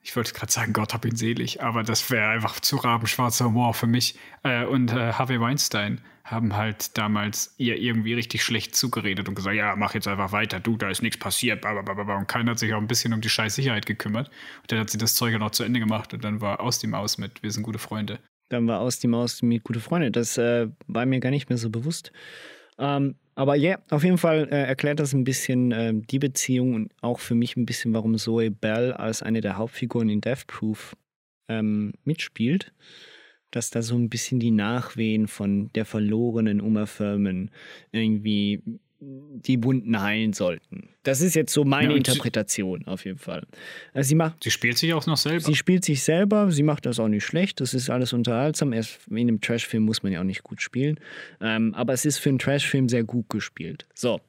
ich 0.00 0.14
wollte 0.14 0.32
gerade 0.32 0.52
sagen, 0.52 0.72
Gott 0.72 0.94
hab 0.94 1.04
ihn 1.04 1.16
selig, 1.16 1.62
aber 1.62 1.82
das 1.82 2.10
wäre 2.10 2.28
einfach 2.28 2.60
zu 2.60 2.76
rabenschwarzer 2.76 3.46
Humor 3.46 3.74
für 3.74 3.86
mich. 3.86 4.16
Äh, 4.42 4.64
und 4.64 4.92
äh, 4.92 5.12
Harvey 5.14 5.40
Weinstein 5.40 6.02
haben 6.24 6.56
halt 6.56 6.96
damals 6.96 7.54
ihr 7.58 7.76
irgendwie 7.76 8.14
richtig 8.14 8.42
schlecht 8.42 8.74
zugeredet 8.74 9.28
und 9.28 9.34
gesagt, 9.34 9.56
ja, 9.56 9.76
mach 9.76 9.94
jetzt 9.94 10.08
einfach 10.08 10.32
weiter, 10.32 10.58
du, 10.58 10.76
da 10.78 10.88
ist 10.88 11.02
nichts 11.02 11.18
passiert, 11.18 11.60
blablabla. 11.60 12.16
und 12.16 12.26
keiner 12.26 12.52
hat 12.52 12.58
sich 12.58 12.72
auch 12.72 12.80
ein 12.80 12.86
bisschen 12.86 13.12
um 13.12 13.20
die 13.20 13.28
scheiß 13.28 13.54
Sicherheit 13.54 13.84
gekümmert. 13.84 14.28
Und 14.62 14.72
dann 14.72 14.78
hat 14.78 14.90
sie 14.90 14.96
das 14.96 15.14
Zeug 15.16 15.32
ja 15.32 15.38
noch 15.38 15.50
zu 15.50 15.64
Ende 15.64 15.80
gemacht 15.80 16.14
und 16.14 16.24
dann 16.24 16.40
war 16.40 16.60
aus 16.60 16.78
die 16.78 16.86
Maus 16.86 17.18
mit, 17.18 17.42
wir 17.42 17.50
sind 17.50 17.62
gute 17.62 17.78
Freunde. 17.78 18.18
Dann 18.48 18.66
war 18.66 18.80
aus 18.80 18.98
die 18.98 19.06
Maus 19.06 19.42
mit 19.42 19.64
gute 19.64 19.80
Freunde. 19.80 20.10
Das 20.10 20.38
äh, 20.38 20.68
war 20.86 21.04
mir 21.04 21.20
gar 21.20 21.30
nicht 21.30 21.50
mehr 21.50 21.58
so 21.58 21.68
bewusst. 21.68 22.10
Ähm, 22.78 23.16
aber 23.34 23.54
ja, 23.56 23.70
yeah, 23.70 23.82
auf 23.90 24.02
jeden 24.02 24.18
Fall 24.18 24.48
äh, 24.50 24.62
erklärt 24.62 25.00
das 25.00 25.12
ein 25.12 25.24
bisschen 25.24 25.72
äh, 25.72 25.92
die 25.94 26.18
Beziehung 26.18 26.74
und 26.74 26.92
auch 27.02 27.20
für 27.20 27.34
mich 27.34 27.56
ein 27.56 27.66
bisschen, 27.66 27.92
warum 27.92 28.16
Zoe 28.16 28.50
Bell 28.50 28.92
als 28.92 29.22
eine 29.22 29.40
der 29.40 29.58
Hauptfiguren 29.58 30.08
in 30.08 30.20
Death 30.20 30.46
Proof 30.46 30.96
ähm, 31.48 31.92
mitspielt. 32.04 32.72
Dass 33.54 33.70
da 33.70 33.82
so 33.82 33.94
ein 33.94 34.08
bisschen 34.08 34.40
die 34.40 34.50
Nachwehen 34.50 35.28
von 35.28 35.70
der 35.74 35.84
verlorenen 35.84 36.60
Uma 36.60 36.86
Thurman 36.86 37.50
irgendwie 37.92 38.60
die 39.00 39.62
Wunden 39.62 40.00
heilen 40.00 40.32
sollten. 40.32 40.88
Das 41.02 41.20
ist 41.20 41.34
jetzt 41.34 41.52
so 41.52 41.64
meine 41.64 41.90
ja, 41.90 41.96
Interpretation 41.96 42.86
auf 42.86 43.04
jeden 43.04 43.18
Fall. 43.18 43.46
Also 43.92 44.08
sie, 44.08 44.14
macht, 44.14 44.42
sie 44.42 44.50
spielt 44.50 44.78
sich 44.78 44.92
auch 44.94 45.06
noch 45.06 45.16
selber. 45.16 45.40
Sie 45.40 45.54
spielt 45.54 45.84
sich 45.84 46.02
selber, 46.02 46.50
sie 46.50 46.62
macht 46.62 46.86
das 46.86 46.98
auch 46.98 47.08
nicht 47.08 47.24
schlecht, 47.24 47.60
das 47.60 47.74
ist 47.74 47.90
alles 47.90 48.12
unterhaltsam. 48.12 48.72
Erst 48.72 49.00
in 49.10 49.18
einem 49.18 49.40
Trashfilm 49.40 49.84
muss 49.84 50.02
man 50.02 50.12
ja 50.12 50.20
auch 50.20 50.24
nicht 50.24 50.42
gut 50.42 50.62
spielen. 50.62 50.98
Ähm, 51.40 51.74
aber 51.74 51.92
es 51.92 52.04
ist 52.04 52.18
für 52.18 52.30
einen 52.30 52.38
Trashfilm 52.38 52.88
sehr 52.88 53.04
gut 53.04 53.28
gespielt. 53.28 53.86
So. 53.94 54.20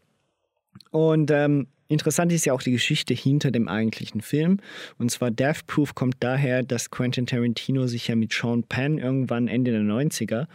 Und 0.92 1.32
ähm, 1.32 1.68
interessant 1.88 2.32
ist 2.32 2.46
ja 2.46 2.54
auch 2.54 2.62
die 2.62 2.72
Geschichte 2.72 3.14
hinter 3.14 3.52
dem 3.52 3.68
eigentlichen 3.68 4.22
Film. 4.22 4.60
Und 4.98 5.12
zwar 5.12 5.32
Death 5.32 5.68
Proof 5.68 5.96
kommt 5.96 6.18
daher, 6.20 6.64
dass 6.64 6.92
Quentin 6.92 7.26
Tarantino 7.26 7.88
sich 7.88 8.08
ja 8.08 8.16
mit 8.16 8.34
Sean 8.34 8.64
Penn 8.64 8.98
irgendwann 8.98 9.48
Ende 9.48 9.72
der 9.72 9.82
90er, 9.82 10.48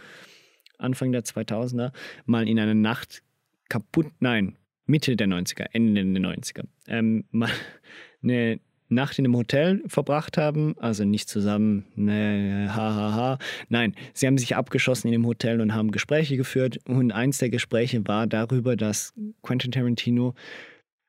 Anfang 0.77 1.11
der 1.11 1.23
2000er, 1.23 1.91
mal 2.25 2.47
in 2.47 2.59
einer 2.59 2.73
Nacht 2.73 3.21
kaputt, 3.69 4.07
nein, 4.19 4.57
Mitte 4.85 5.15
der 5.15 5.27
90er, 5.27 5.67
Ende 5.71 6.03
der 6.03 6.21
90er, 6.21 6.65
ähm, 6.87 7.25
mal 7.31 7.51
eine 8.23 8.59
Nacht 8.91 9.17
in 9.17 9.25
einem 9.25 9.37
Hotel 9.37 9.81
verbracht 9.87 10.37
haben, 10.37 10.75
also 10.77 11.05
nicht 11.05 11.29
zusammen, 11.29 11.85
ne, 11.95 12.69
ha, 12.69 12.93
ha, 12.93 13.13
ha. 13.13 13.37
Nein, 13.69 13.95
sie 14.13 14.27
haben 14.27 14.37
sich 14.37 14.55
abgeschossen 14.55 15.07
in 15.07 15.13
dem 15.13 15.25
Hotel 15.25 15.61
und 15.61 15.73
haben 15.73 15.91
Gespräche 15.91 16.35
geführt. 16.35 16.79
Und 16.85 17.13
eins 17.13 17.37
der 17.37 17.49
Gespräche 17.49 18.05
war 18.05 18.27
darüber, 18.27 18.75
dass 18.75 19.13
Quentin 19.43 19.71
Tarantino, 19.71 20.35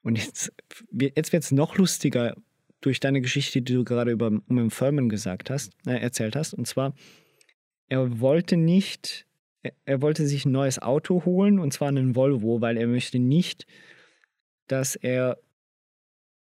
und 0.02 0.18
jetzt, 0.18 0.52
jetzt 0.90 1.32
wird 1.32 1.44
es 1.44 1.52
noch 1.52 1.76
lustiger 1.76 2.36
durch 2.80 3.00
deine 3.00 3.20
Geschichte, 3.20 3.62
die 3.62 3.74
du 3.74 3.84
gerade 3.84 4.10
über 4.10 4.30
Uma 4.48 4.68
Thurman 4.68 5.08
gesagt 5.08 5.50
hast, 5.50 5.72
äh, 5.86 6.00
erzählt 6.00 6.34
hast. 6.34 6.54
Und 6.54 6.66
zwar, 6.66 6.94
er 7.88 8.20
wollte 8.20 8.56
nicht 8.56 9.26
er 9.84 10.02
wollte 10.02 10.26
sich 10.26 10.44
ein 10.44 10.52
neues 10.52 10.80
Auto 10.80 11.24
holen 11.24 11.58
und 11.58 11.72
zwar 11.72 11.88
einen 11.88 12.16
Volvo, 12.16 12.60
weil 12.60 12.76
er 12.76 12.86
möchte 12.86 13.18
nicht, 13.18 13.66
dass 14.66 14.96
er 14.96 15.38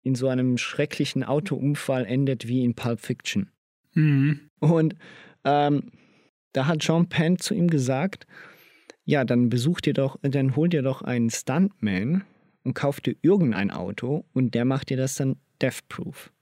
in 0.03 0.15
so 0.15 0.29
einem 0.29 0.57
schrecklichen 0.57 1.25
Autounfall 1.25 2.07
endet 2.07 2.47
wie 2.47 2.65
in 2.65 2.75
Pulp 2.75 3.01
Fiction. 3.01 3.51
Mhm. 3.95 4.51
Und 4.61 4.95
ähm, 5.45 5.91
da 6.53 6.67
hat 6.67 6.81
Jean 6.81 7.09
Penn 7.09 7.39
zu 7.39 7.55
ihm 7.55 7.69
gesagt, 7.69 8.27
ja, 9.05 9.25
dann 9.25 9.49
besucht 9.49 9.87
ihr 9.87 9.95
doch, 9.95 10.19
dann 10.23 10.57
holt 10.57 10.73
ihr 10.73 10.83
doch 10.83 11.03
einen 11.03 11.31
Stuntman 11.31 12.25
und 12.65 12.75
kauft 12.75 13.07
dir 13.07 13.17
irgendein 13.23 13.71
Auto 13.71 14.25
und 14.33 14.55
der 14.55 14.65
macht 14.65 14.91
dir 14.91 14.97
das 14.97 15.15
dann 15.15 15.37
death-proof. 15.63 16.33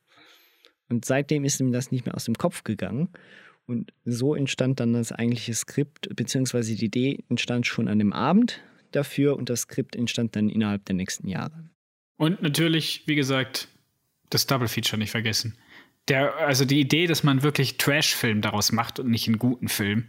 Und 0.88 1.04
seitdem 1.04 1.44
ist 1.44 1.60
ihm 1.60 1.72
das 1.72 1.90
nicht 1.90 2.06
mehr 2.06 2.14
aus 2.14 2.24
dem 2.24 2.36
Kopf 2.36 2.64
gegangen. 2.64 3.10
Und 3.66 3.92
so 4.04 4.34
entstand 4.34 4.80
dann 4.80 4.94
das 4.94 5.12
eigentliche 5.12 5.52
Skript, 5.52 6.08
beziehungsweise 6.16 6.74
die 6.74 6.86
Idee 6.86 7.24
entstand 7.28 7.66
schon 7.66 7.88
an 7.88 7.98
dem 7.98 8.14
Abend 8.14 8.62
dafür 8.92 9.36
und 9.36 9.50
das 9.50 9.62
Skript 9.62 9.94
entstand 9.94 10.34
dann 10.36 10.48
innerhalb 10.48 10.86
der 10.86 10.94
nächsten 10.94 11.28
Jahre. 11.28 11.68
Und 12.16 12.40
natürlich, 12.40 13.02
wie 13.06 13.14
gesagt, 13.14 13.68
das 14.30 14.46
Double 14.46 14.68
Feature 14.68 14.98
nicht 14.98 15.10
vergessen. 15.10 15.56
Der, 16.08 16.36
also 16.36 16.64
die 16.64 16.80
Idee, 16.80 17.06
dass 17.06 17.22
man 17.22 17.42
wirklich 17.42 17.76
Trash-Film 17.76 18.40
daraus 18.40 18.72
macht 18.72 18.98
und 18.98 19.10
nicht 19.10 19.28
einen 19.28 19.38
guten 19.38 19.68
Film, 19.68 20.08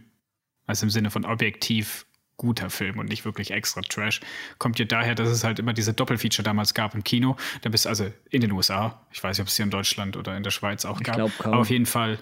also 0.66 0.86
im 0.86 0.90
Sinne 0.90 1.10
von 1.10 1.26
objektiv 1.26 2.06
guter 2.40 2.70
Film 2.70 2.98
und 2.98 3.08
nicht 3.08 3.26
wirklich 3.26 3.50
extra 3.50 3.82
Trash, 3.82 4.20
kommt 4.58 4.78
ja 4.78 4.86
daher, 4.86 5.14
dass 5.14 5.28
es 5.28 5.44
halt 5.44 5.58
immer 5.58 5.74
diese 5.74 5.92
Doppelfeature 5.92 6.42
damals 6.42 6.72
gab 6.72 6.94
im 6.94 7.04
Kino. 7.04 7.36
Da 7.60 7.68
bist 7.68 7.86
also 7.86 8.10
in 8.30 8.40
den 8.40 8.50
USA, 8.52 8.98
ich 9.12 9.22
weiß 9.22 9.36
nicht, 9.36 9.42
ob 9.42 9.48
es 9.48 9.56
hier 9.56 9.64
in 9.64 9.70
Deutschland 9.70 10.16
oder 10.16 10.36
in 10.36 10.42
der 10.42 10.50
Schweiz 10.50 10.86
auch 10.86 11.02
gab, 11.02 11.30
aber 11.44 11.58
auf 11.58 11.68
jeden 11.68 11.84
Fall 11.84 12.18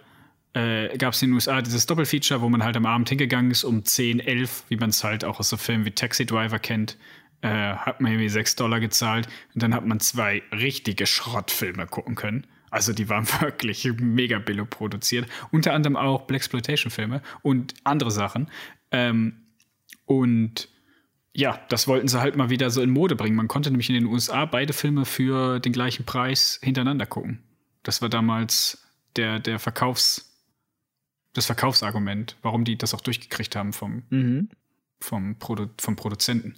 äh, 0.55 0.97
gab 0.99 1.15
es 1.15 1.23
in 1.23 1.31
den 1.31 1.35
USA 1.35 1.63
dieses 1.63 1.87
Doppelfeature, 1.87 2.41
wo 2.41 2.49
man 2.49 2.65
halt 2.65 2.77
am 2.77 2.85
Abend 2.85 3.09
hingegangen 3.09 3.53
ist 3.53 3.63
um 3.63 3.85
10, 3.85 4.19
11, 4.19 4.65
wie 4.69 4.77
man 4.77 4.91
es 4.91 5.05
halt 5.05 5.25
auch 5.25 5.39
aus 5.39 5.51
so 5.51 5.57
Filmen 5.57 5.85
wie 5.85 5.93
Taxi 5.93 6.27
Driver 6.27 6.59
kennt. 6.59 6.99
Äh, 7.41 7.49
hat 7.75 8.01
man 8.01 8.11
irgendwie 8.11 8.29
6 8.29 8.57
Dollar 8.57 8.81
gezahlt 8.81 9.29
und 9.55 9.63
dann 9.63 9.73
hat 9.73 9.87
man 9.87 10.01
zwei 10.01 10.43
richtige 10.51 11.07
Schrottfilme 11.07 11.87
gucken 11.87 12.17
können. 12.17 12.45
Also 12.71 12.93
die 12.93 13.09
waren 13.09 13.27
wirklich 13.41 13.89
mega 14.01 14.41
billig 14.41 14.69
produziert. 14.69 15.29
Unter 15.53 15.73
anderem 15.73 15.97
auch 15.97 16.23
Blaxploitation-Filme 16.23 17.23
und 17.43 17.75
andere 17.85 18.11
Sachen. 18.11 18.51
Ähm, 18.91 19.35
und 20.09 20.71
ja, 21.35 21.61
das 21.69 21.87
wollten 21.87 22.09
sie 22.09 22.19
halt 22.19 22.35
mal 22.35 22.49
wieder 22.49 22.71
so 22.71 22.81
in 22.81 22.91
Mode 22.91 23.15
bringen. 23.15 23.37
Man 23.37 23.47
konnte 23.47 23.71
nämlich 23.71 23.91
in 23.91 23.95
den 23.95 24.07
USA 24.07 24.47
beide 24.47 24.73
Filme 24.73 25.05
für 25.05 25.61
den 25.61 25.73
gleichen 25.73 26.07
Preis 26.07 26.59
hintereinander 26.63 27.05
gucken. 27.05 27.43
Das 27.83 28.01
war 28.01 28.09
damals 28.09 28.89
der, 29.17 29.39
der 29.39 29.59
Verkaufs- 29.61 30.35
das 31.35 31.45
Verkaufsargument, 31.45 32.37
warum 32.41 32.65
die 32.65 32.79
das 32.79 32.95
auch 32.95 33.03
durchgekriegt 33.03 33.55
haben 33.55 33.75
vom, 33.75 34.03
mhm. 34.09 34.49
vom, 34.99 35.39
Produ 35.39 35.69
vom 35.79 35.95
Produzenten. 35.95 36.55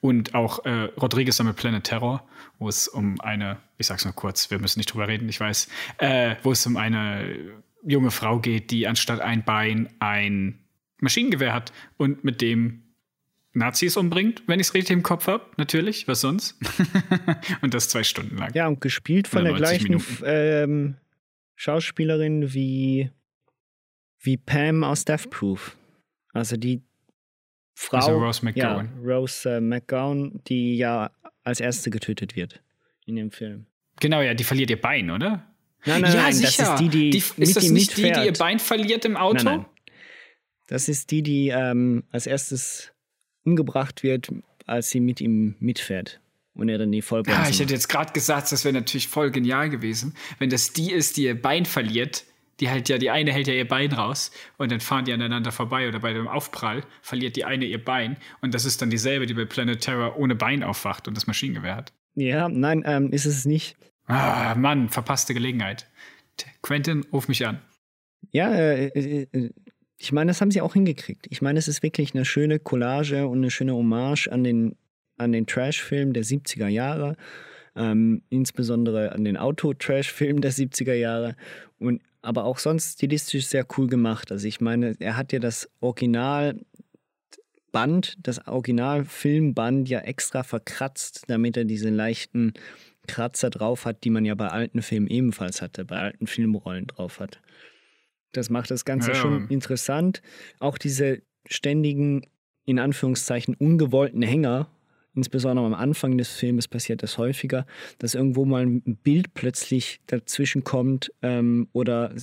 Und 0.00 0.34
auch 0.34 0.64
äh, 0.64 0.84
Rodriguez 0.98 1.38
mit 1.42 1.56
Planet 1.56 1.84
Terror, 1.84 2.26
wo 2.58 2.68
es 2.68 2.88
um 2.88 3.20
eine, 3.20 3.58
ich 3.76 3.86
sag's 3.86 4.06
nur 4.06 4.14
kurz, 4.14 4.50
wir 4.50 4.58
müssen 4.58 4.78
nicht 4.78 4.92
drüber 4.92 5.08
reden, 5.08 5.28
ich 5.28 5.38
weiß, 5.38 5.68
äh, 5.98 6.36
wo 6.42 6.52
es 6.52 6.66
um 6.66 6.78
eine 6.78 7.36
junge 7.84 8.10
Frau 8.10 8.40
geht, 8.40 8.70
die 8.70 8.88
anstatt 8.88 9.20
ein 9.20 9.44
Bein 9.44 9.90
ein 9.98 10.58
Maschinengewehr 11.00 11.52
hat 11.52 11.72
und 11.96 12.24
mit 12.24 12.40
dem 12.40 12.82
Nazis 13.52 13.96
umbringt, 13.96 14.42
wenn 14.46 14.60
ich 14.60 14.68
es 14.68 14.74
richtig 14.74 14.94
im 14.94 15.02
Kopf 15.02 15.26
habe, 15.26 15.44
natürlich, 15.56 16.06
was 16.06 16.20
sonst? 16.20 16.58
und 17.62 17.74
das 17.74 17.88
zwei 17.88 18.02
Stunden 18.02 18.36
lang. 18.36 18.52
Ja, 18.54 18.68
und 18.68 18.80
gespielt 18.80 19.28
von 19.28 19.44
der 19.44 19.54
gleichen 19.54 20.02
ähm, 20.24 20.96
Schauspielerin 21.56 22.52
wie 22.54 23.10
wie 24.20 24.36
Pam 24.36 24.84
aus 24.84 25.04
Death 25.04 25.30
Proof. 25.30 25.76
Also 26.32 26.56
die 26.56 26.82
Frau, 27.74 27.96
also 27.98 28.18
Rose 28.18 28.44
McGowan. 28.44 28.90
Ja, 29.04 29.14
Rose 29.14 29.48
äh, 29.48 29.60
McGowan, 29.60 30.40
die 30.48 30.76
ja 30.76 31.10
als 31.44 31.60
erste 31.60 31.90
getötet 31.90 32.36
wird 32.36 32.60
in 33.06 33.16
dem 33.16 33.30
Film. 33.30 33.66
Genau, 34.00 34.20
ja, 34.20 34.34
die 34.34 34.44
verliert 34.44 34.70
ihr 34.70 34.80
Bein, 34.80 35.10
oder? 35.10 35.44
Nein, 35.84 36.02
nein, 36.02 36.12
ja, 36.12 36.22
nein, 36.22 36.32
sicher. 36.32 36.62
das 36.62 36.70
ist 36.72 36.80
die, 36.80 36.88
die, 36.88 37.10
die 37.10 37.24
mit 37.36 37.48
ist 37.48 37.56
das 37.56 37.70
nicht 37.70 37.96
die, 37.96 38.02
die 38.02 38.26
ihr 38.26 38.32
Bein 38.32 38.58
verliert 38.58 39.04
im 39.04 39.16
Auto? 39.16 39.44
Nein, 39.44 39.58
nein. 39.58 39.66
Das 40.68 40.88
ist 40.88 41.10
die, 41.10 41.22
die 41.22 41.48
ähm, 41.48 42.04
als 42.12 42.26
erstes 42.26 42.92
umgebracht 43.44 44.02
wird, 44.02 44.28
als 44.66 44.90
sie 44.90 45.00
mit 45.00 45.20
ihm 45.20 45.56
mitfährt 45.58 46.20
und 46.54 46.68
er 46.68 46.78
dann 46.78 46.92
die 46.92 47.02
Vollbremse 47.02 47.40
Ja, 47.40 47.48
ich 47.48 47.60
hätte 47.60 47.72
jetzt 47.72 47.88
gerade 47.88 48.12
gesagt, 48.12 48.52
das 48.52 48.64
wäre 48.64 48.74
natürlich 48.74 49.08
voll 49.08 49.30
genial 49.30 49.70
gewesen, 49.70 50.14
wenn 50.38 50.50
das 50.50 50.72
die 50.72 50.92
ist, 50.92 51.16
die 51.16 51.24
ihr 51.24 51.40
Bein 51.40 51.64
verliert. 51.64 52.24
Die 52.60 52.68
halt 52.68 52.88
ja, 52.88 52.98
die 52.98 53.10
eine 53.10 53.32
hält 53.32 53.46
ja 53.46 53.54
ihr 53.54 53.68
Bein 53.68 53.92
raus 53.92 54.32
und 54.56 54.72
dann 54.72 54.80
fahren 54.80 55.04
die 55.04 55.12
aneinander 55.12 55.52
vorbei 55.52 55.86
oder 55.86 56.00
bei 56.00 56.12
dem 56.12 56.26
Aufprall 56.26 56.82
verliert 57.02 57.36
die 57.36 57.44
eine 57.44 57.64
ihr 57.64 57.82
Bein 57.82 58.16
und 58.40 58.52
das 58.52 58.64
ist 58.64 58.82
dann 58.82 58.90
dieselbe, 58.90 59.26
die 59.26 59.34
bei 59.34 59.44
Planet 59.44 59.80
Terror 59.80 60.18
ohne 60.18 60.34
Bein 60.34 60.64
aufwacht 60.64 61.06
und 61.06 61.16
das 61.16 61.28
Maschinengewehr 61.28 61.76
hat. 61.76 61.92
Ja, 62.16 62.48
nein, 62.48 62.82
ähm, 62.84 63.12
ist 63.12 63.26
es 63.26 63.44
nicht. 63.44 63.76
Ah, 64.06 64.56
Mann, 64.56 64.88
verpasste 64.88 65.34
Gelegenheit. 65.34 65.86
Quentin, 66.60 67.06
ruf 67.12 67.28
mich 67.28 67.46
an. 67.46 67.60
Ja, 68.32 68.52
äh, 68.52 68.86
äh, 68.86 69.28
äh, 69.30 69.50
ich 70.00 70.12
meine, 70.12 70.30
das 70.30 70.40
haben 70.40 70.52
sie 70.52 70.60
auch 70.60 70.74
hingekriegt. 70.74 71.26
Ich 71.28 71.42
meine, 71.42 71.58
es 71.58 71.66
ist 71.66 71.82
wirklich 71.82 72.14
eine 72.14 72.24
schöne 72.24 72.60
Collage 72.60 73.26
und 73.26 73.38
eine 73.38 73.50
schöne 73.50 73.74
Hommage 73.74 74.28
an 74.28 74.44
den, 74.44 74.76
an 75.16 75.32
den 75.32 75.46
Trash-Film 75.46 76.12
der 76.12 76.22
70er 76.24 76.68
Jahre. 76.68 77.16
Ähm, 77.74 78.22
insbesondere 78.30 79.12
an 79.12 79.24
den 79.24 79.36
Auto-Trash-Film 79.36 80.40
der 80.40 80.52
70er 80.52 80.94
Jahre. 80.94 81.34
Und, 81.80 82.00
aber 82.22 82.44
auch 82.44 82.58
sonst 82.58 82.94
stilistisch 82.94 83.46
sehr 83.46 83.66
cool 83.76 83.88
gemacht. 83.88 84.30
Also 84.30 84.46
ich 84.46 84.60
meine, 84.60 84.94
er 85.00 85.16
hat 85.16 85.32
ja 85.32 85.40
das 85.40 85.68
Originalband, 85.80 86.64
das 88.22 88.46
Originalfilmband 88.46 89.88
ja 89.88 89.98
extra 90.00 90.44
verkratzt, 90.44 91.24
damit 91.26 91.56
er 91.56 91.64
diese 91.64 91.90
leichten 91.90 92.54
Kratzer 93.08 93.50
drauf 93.50 93.84
hat, 93.84 94.04
die 94.04 94.10
man 94.10 94.24
ja 94.24 94.36
bei 94.36 94.48
alten 94.48 94.82
Filmen 94.82 95.08
ebenfalls 95.08 95.60
hatte, 95.60 95.84
bei 95.84 95.96
alten 95.96 96.28
Filmrollen 96.28 96.86
drauf 96.86 97.18
hat. 97.18 97.40
Das 98.32 98.50
macht 98.50 98.70
das 98.70 98.84
Ganze 98.84 99.10
Ja. 99.10 99.14
schon 99.14 99.48
interessant. 99.48 100.22
Auch 100.60 100.78
diese 100.78 101.22
ständigen, 101.46 102.26
in 102.64 102.78
Anführungszeichen, 102.78 103.54
ungewollten 103.54 104.22
Hänger, 104.22 104.68
insbesondere 105.14 105.66
am 105.66 105.74
Anfang 105.74 106.18
des 106.18 106.30
Filmes 106.30 106.68
passiert 106.68 107.02
das 107.02 107.18
häufiger, 107.18 107.66
dass 107.98 108.14
irgendwo 108.14 108.44
mal 108.44 108.64
ein 108.64 108.96
Bild 109.02 109.34
plötzlich 109.34 110.00
dazwischen 110.06 110.62
kommt 110.64 111.10
ähm, 111.22 111.68
oder 111.72 112.14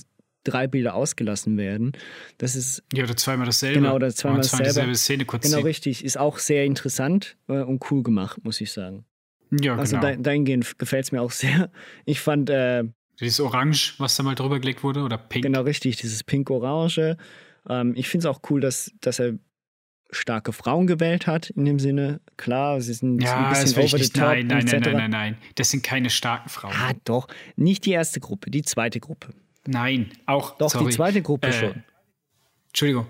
drei 0.44 0.68
Bilder 0.68 0.94
ausgelassen 0.94 1.56
werden. 1.58 1.92
Das 2.38 2.54
ist 2.54 2.84
Ja, 2.94 3.02
oder 3.04 3.16
zweimal 3.16 3.46
dasselbe. 3.46 3.80
Genau, 3.80 3.96
oder 3.96 4.10
zweimal 4.14 4.44
zweimal 4.44 4.66
dasselbe. 4.66 4.94
Szene 4.94 5.24
kurz 5.24 5.42
genau 5.42 5.56
sieht. 5.58 5.66
richtig, 5.66 6.04
ist 6.04 6.16
auch 6.16 6.38
sehr 6.38 6.64
interessant 6.64 7.36
äh, 7.48 7.62
und 7.62 7.90
cool 7.90 8.04
gemacht, 8.04 8.38
muss 8.44 8.60
ich 8.60 8.70
sagen. 8.72 9.04
Ja, 9.50 9.76
Also 9.76 9.96
genau. 9.96 10.08
da, 10.08 10.16
dahingehend 10.16 10.78
gefällt 10.78 11.04
es 11.04 11.12
mir 11.12 11.20
auch 11.20 11.30
sehr. 11.32 11.70
Ich 12.04 12.20
fand 12.20 12.48
äh, 12.50 12.84
Dieses 13.20 13.40
Orange, 13.40 13.94
was 13.98 14.16
da 14.16 14.22
mal 14.22 14.34
drüber 14.34 14.60
gelegt 14.60 14.82
wurde, 14.82 15.02
oder 15.02 15.16
Pink. 15.18 15.44
Genau 15.44 15.62
richtig, 15.62 15.96
dieses 15.96 16.22
Pink-Orange. 16.22 17.16
Ähm, 17.68 17.94
ich 17.96 18.08
finde 18.08 18.28
es 18.28 18.34
auch 18.34 18.40
cool, 18.50 18.60
dass, 18.60 18.92
dass 19.00 19.18
er 19.18 19.34
starke 20.10 20.52
Frauen 20.52 20.86
gewählt 20.86 21.26
hat, 21.26 21.50
in 21.50 21.64
dem 21.64 21.78
Sinne. 21.78 22.20
Klar, 22.36 22.80
sie 22.80 22.92
sind 22.92 23.22
Ja, 23.22 23.48
ein 23.48 23.50
bisschen 23.50 23.82
over 23.82 23.98
the 23.98 24.08
top, 24.10 24.22
Nein, 24.22 24.46
nein, 24.46 24.64
nein, 24.66 24.80
nein, 24.82 24.96
nein, 24.96 25.10
nein. 25.10 25.38
Das 25.56 25.70
sind 25.70 25.82
keine 25.82 26.10
starken 26.10 26.48
Frauen. 26.48 26.72
Ah, 26.76 26.92
doch. 27.04 27.28
Nicht 27.56 27.86
die 27.86 27.92
erste 27.92 28.20
Gruppe, 28.20 28.50
die 28.50 28.62
zweite 28.62 29.00
Gruppe. 29.00 29.30
Nein, 29.66 30.10
auch. 30.26 30.56
Doch, 30.58 30.70
sorry. 30.70 30.86
die 30.86 30.92
zweite 30.92 31.22
Gruppe 31.22 31.48
Äh, 31.48 31.52
schon. 31.52 31.82
Entschuldigung. 32.68 33.06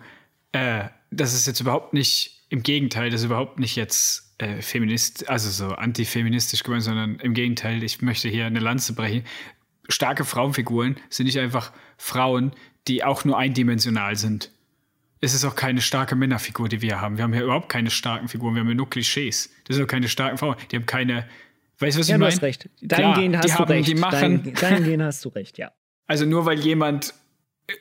Äh, 0.53 0.85
das 1.11 1.35
ist 1.35 1.47
jetzt 1.47 1.61
überhaupt 1.61 1.93
nicht, 1.93 2.45
im 2.49 2.63
Gegenteil, 2.63 3.11
das 3.11 3.21
ist 3.21 3.27
überhaupt 3.27 3.59
nicht 3.59 3.77
jetzt 3.77 4.35
äh, 4.39 4.63
feminist, 4.63 5.29
also 5.29 5.51
so 5.51 5.75
antifeministisch 5.75 6.63
gemeint, 6.63 6.85
sondern 6.85 7.17
im 7.17 7.35
Gegenteil, 7.35 7.83
ich 7.83 8.01
möchte 8.03 8.29
hier 8.29 8.47
eine 8.47 8.61
Lanze 8.61 8.95
brechen. 8.95 9.25
Starke 9.89 10.25
Frauenfiguren 10.25 10.97
sind 11.11 11.27
nicht 11.27 11.39
einfach 11.39 11.73
Frauen, 11.97 12.53
die 12.89 13.05
auch 13.05 13.25
nur 13.25 13.39
eindimensional 13.39 14.17
sind. 14.17 14.51
Es 15.21 15.33
ist 15.35 15.45
auch 15.45 15.57
keine 15.57 15.81
starke 15.81 16.15
Männerfigur, 16.15 16.69
die 16.69 16.83
wir 16.83 17.01
haben. 17.01 17.17
Wir 17.17 17.25
haben 17.25 17.33
hier 17.33 17.45
überhaupt 17.45 17.69
keine 17.69 17.91
starken 17.91 18.29
Figuren, 18.29 18.55
wir 18.55 18.61
haben 18.61 18.67
hier 18.69 18.77
nur 18.77 18.91
Klischees. 18.91 19.51
Das 19.65 19.77
sind 19.77 19.85
auch 19.85 19.89
keine 19.89 20.09
starken 20.09 20.39
Frauen. 20.39 20.57
Die 20.71 20.77
haben 20.77 20.87
keine. 20.87 21.27
Weißt 21.79 21.97
du, 21.97 22.01
was 22.01 22.09
Ja, 22.09 22.15
ich 22.15 22.19
du 22.19 22.25
meine? 22.25 22.33
hast 22.35 22.43
recht. 22.43 22.69
Dahingehend 22.83 23.33
Klar, 23.35 23.43
hast 23.43 23.45
die 23.45 23.53
du 23.53 23.59
haben, 23.59 23.73
recht. 23.73 23.89
Die 23.89 23.95
machen, 23.95 24.43
Dahin- 24.45 24.55
Dahingehend 24.55 25.03
hast 25.03 25.25
du 25.25 25.29
recht, 25.31 25.59
ja. 25.59 25.73
also 26.07 26.27
nur 26.27 26.45
weil 26.47 26.59
jemand 26.61 27.15
äh, 27.67 27.73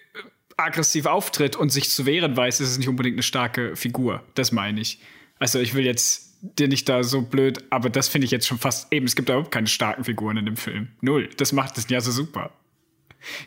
aggressiv 0.57 1.05
auftritt 1.05 1.55
und 1.55 1.69
sich 1.69 1.89
zu 1.89 2.05
wehren 2.05 2.35
weiß, 2.37 2.61
ist 2.61 2.69
es 2.71 2.77
nicht 2.77 2.87
unbedingt 2.87 3.15
eine 3.15 3.23
starke 3.23 3.75
Figur. 3.75 4.23
Das 4.35 4.51
meine 4.51 4.79
ich. 4.81 4.99
Also 5.37 5.59
ich 5.59 5.73
will 5.73 5.85
jetzt 5.85 6.34
dir 6.59 6.67
nicht 6.67 6.87
da 6.89 7.03
so 7.03 7.21
blöd, 7.21 7.63
aber 7.69 7.89
das 7.89 8.07
finde 8.07 8.25
ich 8.25 8.31
jetzt 8.31 8.47
schon 8.47 8.57
fast 8.57 8.91
eben. 8.91 9.05
Es 9.05 9.15
gibt 9.15 9.29
überhaupt 9.29 9.51
keine 9.51 9.67
starken 9.67 10.03
Figuren 10.03 10.37
in 10.37 10.45
dem 10.45 10.57
Film. 10.57 10.89
Null. 11.01 11.29
Das 11.37 11.51
macht 11.51 11.77
es 11.77 11.89
ja 11.89 12.01
so 12.01 12.11
super. 12.11 12.51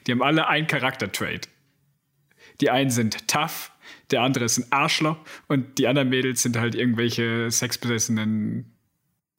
Die 0.07 0.13
haben 0.13 0.23
alle 0.23 0.49
einen 0.49 0.67
Charaktertrait. 0.67 1.49
Die 2.61 2.71
einen 2.71 2.91
sind 2.91 3.29
tough, 3.29 3.71
der 4.11 4.23
andere 4.23 4.45
ist 4.45 4.59
ein 4.59 4.67
Arschloch 4.71 5.19
und 5.47 5.79
die 5.79 5.87
anderen 5.87 6.09
Mädels 6.09 6.43
sind 6.43 6.57
halt 6.57 6.75
irgendwelche 6.75 7.51
sexbesessenen 7.51 8.75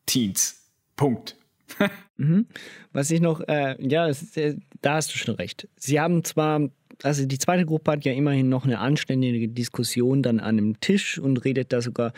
Teens. 0.06 0.72
Punkt. 0.96 1.36
Was 2.92 3.12
ich 3.12 3.22
noch, 3.22 3.42
äh, 3.48 3.76
ja, 3.80 4.10
äh, 4.10 4.56
da 4.82 4.96
hast 4.96 5.14
du 5.14 5.18
schon 5.18 5.36
recht. 5.36 5.68
Sie 5.76 6.00
haben 6.00 6.24
zwar, 6.24 6.70
also 7.04 7.26
die 7.26 7.38
zweite 7.38 7.66
Gruppe 7.66 7.92
hat 7.92 8.06
ja 8.06 8.14
immerhin 8.14 8.50
noch 8.50 8.66
eine 8.66 8.80
anständige 8.80 9.48
Diskussion 9.48 10.24
dann 10.24 10.40
an 10.40 10.58
einem 10.58 10.80
Tisch 10.80 11.18
und 11.18 11.38
redet 11.46 11.72
da 11.72 11.82
sogar 11.82 12.14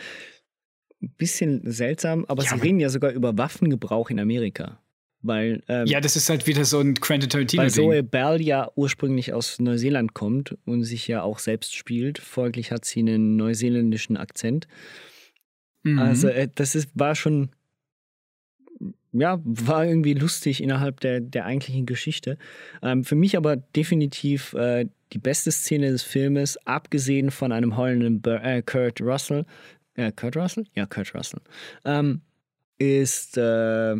ein 1.02 1.10
bisschen 1.18 1.70
seltsam, 1.70 2.24
aber 2.28 2.44
Ja, 2.44 2.50
sie 2.50 2.60
reden 2.60 2.80
ja 2.80 2.88
sogar 2.88 3.12
über 3.12 3.36
Waffengebrauch 3.36 4.10
in 4.10 4.20
Amerika. 4.20 4.78
Weil, 5.22 5.62
ähm, 5.68 5.86
Ja, 5.86 6.00
das 6.00 6.16
ist 6.16 6.28
halt 6.28 6.46
wieder 6.46 6.64
so 6.64 6.80
ein 6.80 6.94
Quentin 6.94 7.28
weil 7.32 7.46
Tarantino-Ding. 7.46 7.70
Zoe 7.72 8.02
Bell 8.02 8.40
ja 8.42 8.70
ursprünglich 8.74 9.32
aus 9.32 9.60
Neuseeland 9.60 10.14
kommt 10.14 10.56
und 10.64 10.82
sich 10.82 11.06
ja 11.06 11.22
auch 11.22 11.38
selbst 11.38 11.76
spielt. 11.76 12.18
Folglich 12.18 12.72
hat 12.72 12.84
sie 12.84 13.00
einen 13.00 13.36
neuseeländischen 13.36 14.16
Akzent. 14.16 14.66
Mhm. 15.84 15.98
Also 15.98 16.28
äh, 16.28 16.48
das 16.52 16.74
ist, 16.74 16.90
war 16.94 17.14
schon, 17.14 17.50
ja, 19.12 19.40
war 19.44 19.86
irgendwie 19.86 20.14
lustig 20.14 20.60
innerhalb 20.62 20.98
der, 21.00 21.20
der 21.20 21.44
eigentlichen 21.44 21.86
Geschichte. 21.86 22.36
Ähm, 22.82 23.04
für 23.04 23.14
mich 23.14 23.36
aber 23.36 23.56
definitiv 23.56 24.54
äh, 24.54 24.86
die 25.12 25.18
beste 25.18 25.52
Szene 25.52 25.90
des 25.90 26.02
Filmes, 26.02 26.56
abgesehen 26.66 27.30
von 27.30 27.52
einem 27.52 27.76
heulenden 27.76 28.20
Bur 28.22 28.42
äh, 28.42 28.62
Kurt 28.62 29.00
Russell, 29.00 29.44
äh, 29.94 30.12
Kurt 30.12 30.36
Russell? 30.36 30.66
Ja, 30.74 30.86
Kurt 30.86 31.14
Russell, 31.14 31.40
ähm, 31.84 32.22
ist 32.78 33.36
äh, 33.36 33.96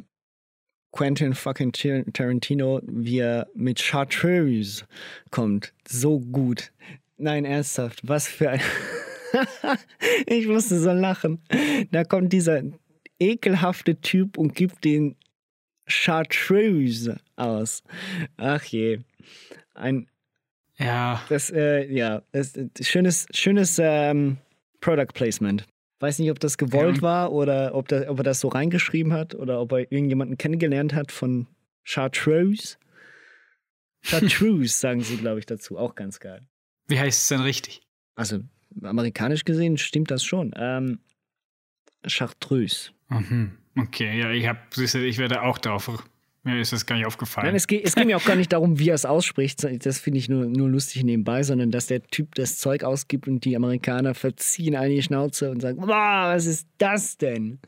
Quentin 0.92 1.34
fucking 1.34 1.72
Tar- 1.72 2.04
Tarantino, 2.12 2.80
wie 2.84 3.18
er 3.18 3.48
mit 3.54 3.80
Chartreuse 3.80 4.84
kommt. 5.30 5.72
So 5.88 6.20
gut. 6.20 6.72
Nein, 7.16 7.44
ernsthaft, 7.44 8.00
was 8.06 8.28
für 8.28 8.50
ein... 8.50 8.60
ich 10.26 10.46
musste 10.46 10.78
so 10.78 10.92
lachen. 10.92 11.40
Da 11.90 12.04
kommt 12.04 12.32
dieser 12.32 12.62
ekelhafte 13.18 14.00
Typ 14.00 14.36
und 14.36 14.54
gibt 14.54 14.84
den 14.84 15.16
Chartreuse 15.86 17.20
aus. 17.36 17.82
Ach 18.36 18.62
je. 18.64 19.00
Ein, 19.74 20.08
ja. 20.78 21.22
das, 21.28 21.50
äh, 21.50 21.86
ja, 21.90 22.22
das 22.32 22.52
schönes, 22.80 23.26
schönes 23.32 23.78
ähm, 23.80 24.38
Product 24.80 25.12
Placement. 25.14 25.66
Weiß 26.02 26.18
nicht, 26.18 26.32
ob 26.32 26.40
das 26.40 26.58
gewollt 26.58 26.96
Ja. 26.96 27.02
war 27.02 27.32
oder 27.32 27.76
ob, 27.76 27.86
da, 27.86 28.10
ob 28.10 28.18
er 28.18 28.24
das 28.24 28.40
so 28.40 28.48
reingeschrieben 28.48 29.12
hat 29.12 29.36
oder 29.36 29.60
ob 29.60 29.70
er 29.70 29.78
irgendjemanden 29.92 30.36
kennengelernt 30.36 30.94
hat 30.94 31.12
von 31.12 31.46
Chartreuse. 31.84 32.76
Chartreuse 34.02 34.76
sagen 34.78 35.02
sie, 35.02 35.16
glaube 35.16 35.38
ich, 35.38 35.46
dazu. 35.46 35.78
Auch 35.78 35.94
ganz 35.94 36.18
geil. 36.18 36.40
Wie 36.88 36.98
heißt 36.98 37.22
es 37.22 37.28
denn 37.28 37.40
richtig? 37.40 37.82
Also, 38.16 38.40
amerikanisch 38.82 39.44
gesehen 39.44 39.78
stimmt 39.78 40.10
das 40.10 40.24
schon. 40.24 40.52
Ähm, 40.56 40.98
Chartreuse. 42.04 42.90
Mhm. 43.08 43.52
Okay, 43.78 44.18
ja, 44.18 44.30
ich 44.32 44.46
hab, 44.48 44.76
ich 44.76 45.18
werde 45.18 45.42
auch 45.42 45.58
darauf. 45.58 45.88
Mir 46.44 46.60
ist 46.60 46.72
das 46.72 46.86
gar 46.86 46.96
nicht 46.96 47.06
aufgefallen. 47.06 47.46
Nein, 47.46 47.54
es 47.54 47.68
geht, 47.68 47.86
es 47.86 47.94
geht 47.94 48.04
mir 48.04 48.16
auch 48.16 48.24
gar 48.24 48.34
nicht 48.34 48.52
darum, 48.52 48.80
wie 48.80 48.88
er 48.88 48.96
es 48.96 49.04
ausspricht. 49.04 49.64
Das 49.86 50.00
finde 50.00 50.18
ich 50.18 50.28
nur, 50.28 50.46
nur 50.46 50.68
lustig 50.68 51.04
nebenbei, 51.04 51.44
sondern 51.44 51.70
dass 51.70 51.86
der 51.86 52.02
Typ 52.02 52.34
das 52.34 52.58
Zeug 52.58 52.82
ausgibt 52.82 53.28
und 53.28 53.44
die 53.44 53.54
Amerikaner 53.54 54.14
verziehen 54.14 54.76
die 54.88 55.02
Schnauze 55.02 55.52
und 55.52 55.60
sagen: 55.60 55.80
Wow, 55.80 56.34
was 56.34 56.46
ist 56.46 56.66
das 56.78 57.16
denn? 57.16 57.60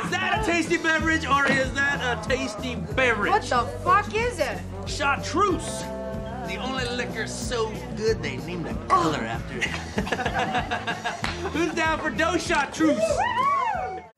Is 0.00 0.10
that 0.10 0.38
a 0.40 0.42
tasty 0.46 0.78
beverage 0.78 1.26
or 1.26 1.44
is 1.46 1.70
that 1.74 2.00
a 2.00 2.16
tasty 2.26 2.76
beverage? 2.96 3.30
What 3.30 3.42
the 3.42 3.66
fuck 3.84 4.14
is 4.14 4.38
it? 4.38 4.58
Chartreuse. 4.86 5.84
The 6.48 6.56
only 6.56 6.84
liquor 6.96 7.26
so 7.26 7.70
good 7.96 8.22
they 8.22 8.38
named 8.38 8.66
a 8.66 8.74
color 8.88 9.18
after 9.18 9.58
it. 9.58 9.66
Who's 11.52 11.74
down 11.74 11.98
for 12.00 12.08
dough 12.10 12.38
chartreuse? 12.38 13.02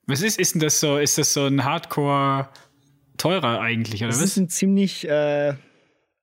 Was 0.07 0.23
ist, 0.23 0.39
ist 0.39 0.55
denn 0.55 0.61
das 0.61 0.81
so? 0.81 0.99
Ist 0.99 1.19
das 1.19 1.33
so 1.33 1.45
ein 1.47 1.65
Hardcore 1.65 2.49
teurer 3.19 3.61
eigentlich, 3.61 4.03
oder 4.03 4.09
Das 4.09 4.19
was? 4.21 4.31
ist 4.31 4.37
ein 4.39 4.49
ziemlich, 4.49 5.07
äh, 5.09 5.55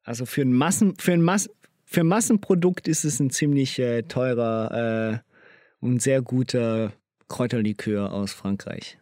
also 0.04 0.26
für 0.26 0.42
ein 0.42 0.54
Massen, 0.54 0.96
für 0.98 1.14
ein 1.14 1.22
Massen, 1.22 1.52
für 1.86 2.04
Massenprodukt 2.04 2.88
ist 2.88 3.04
es 3.06 3.20
ein 3.20 3.30
ziemlich 3.30 3.80
äh, 3.80 4.04
teurer 4.04 5.22
äh, 5.24 5.86
und 5.86 6.02
sehr 6.02 6.22
guter 6.22 6.94
Kräuterlikör 7.30 8.12
aus 8.12 8.32
Frankreich. 8.34 8.98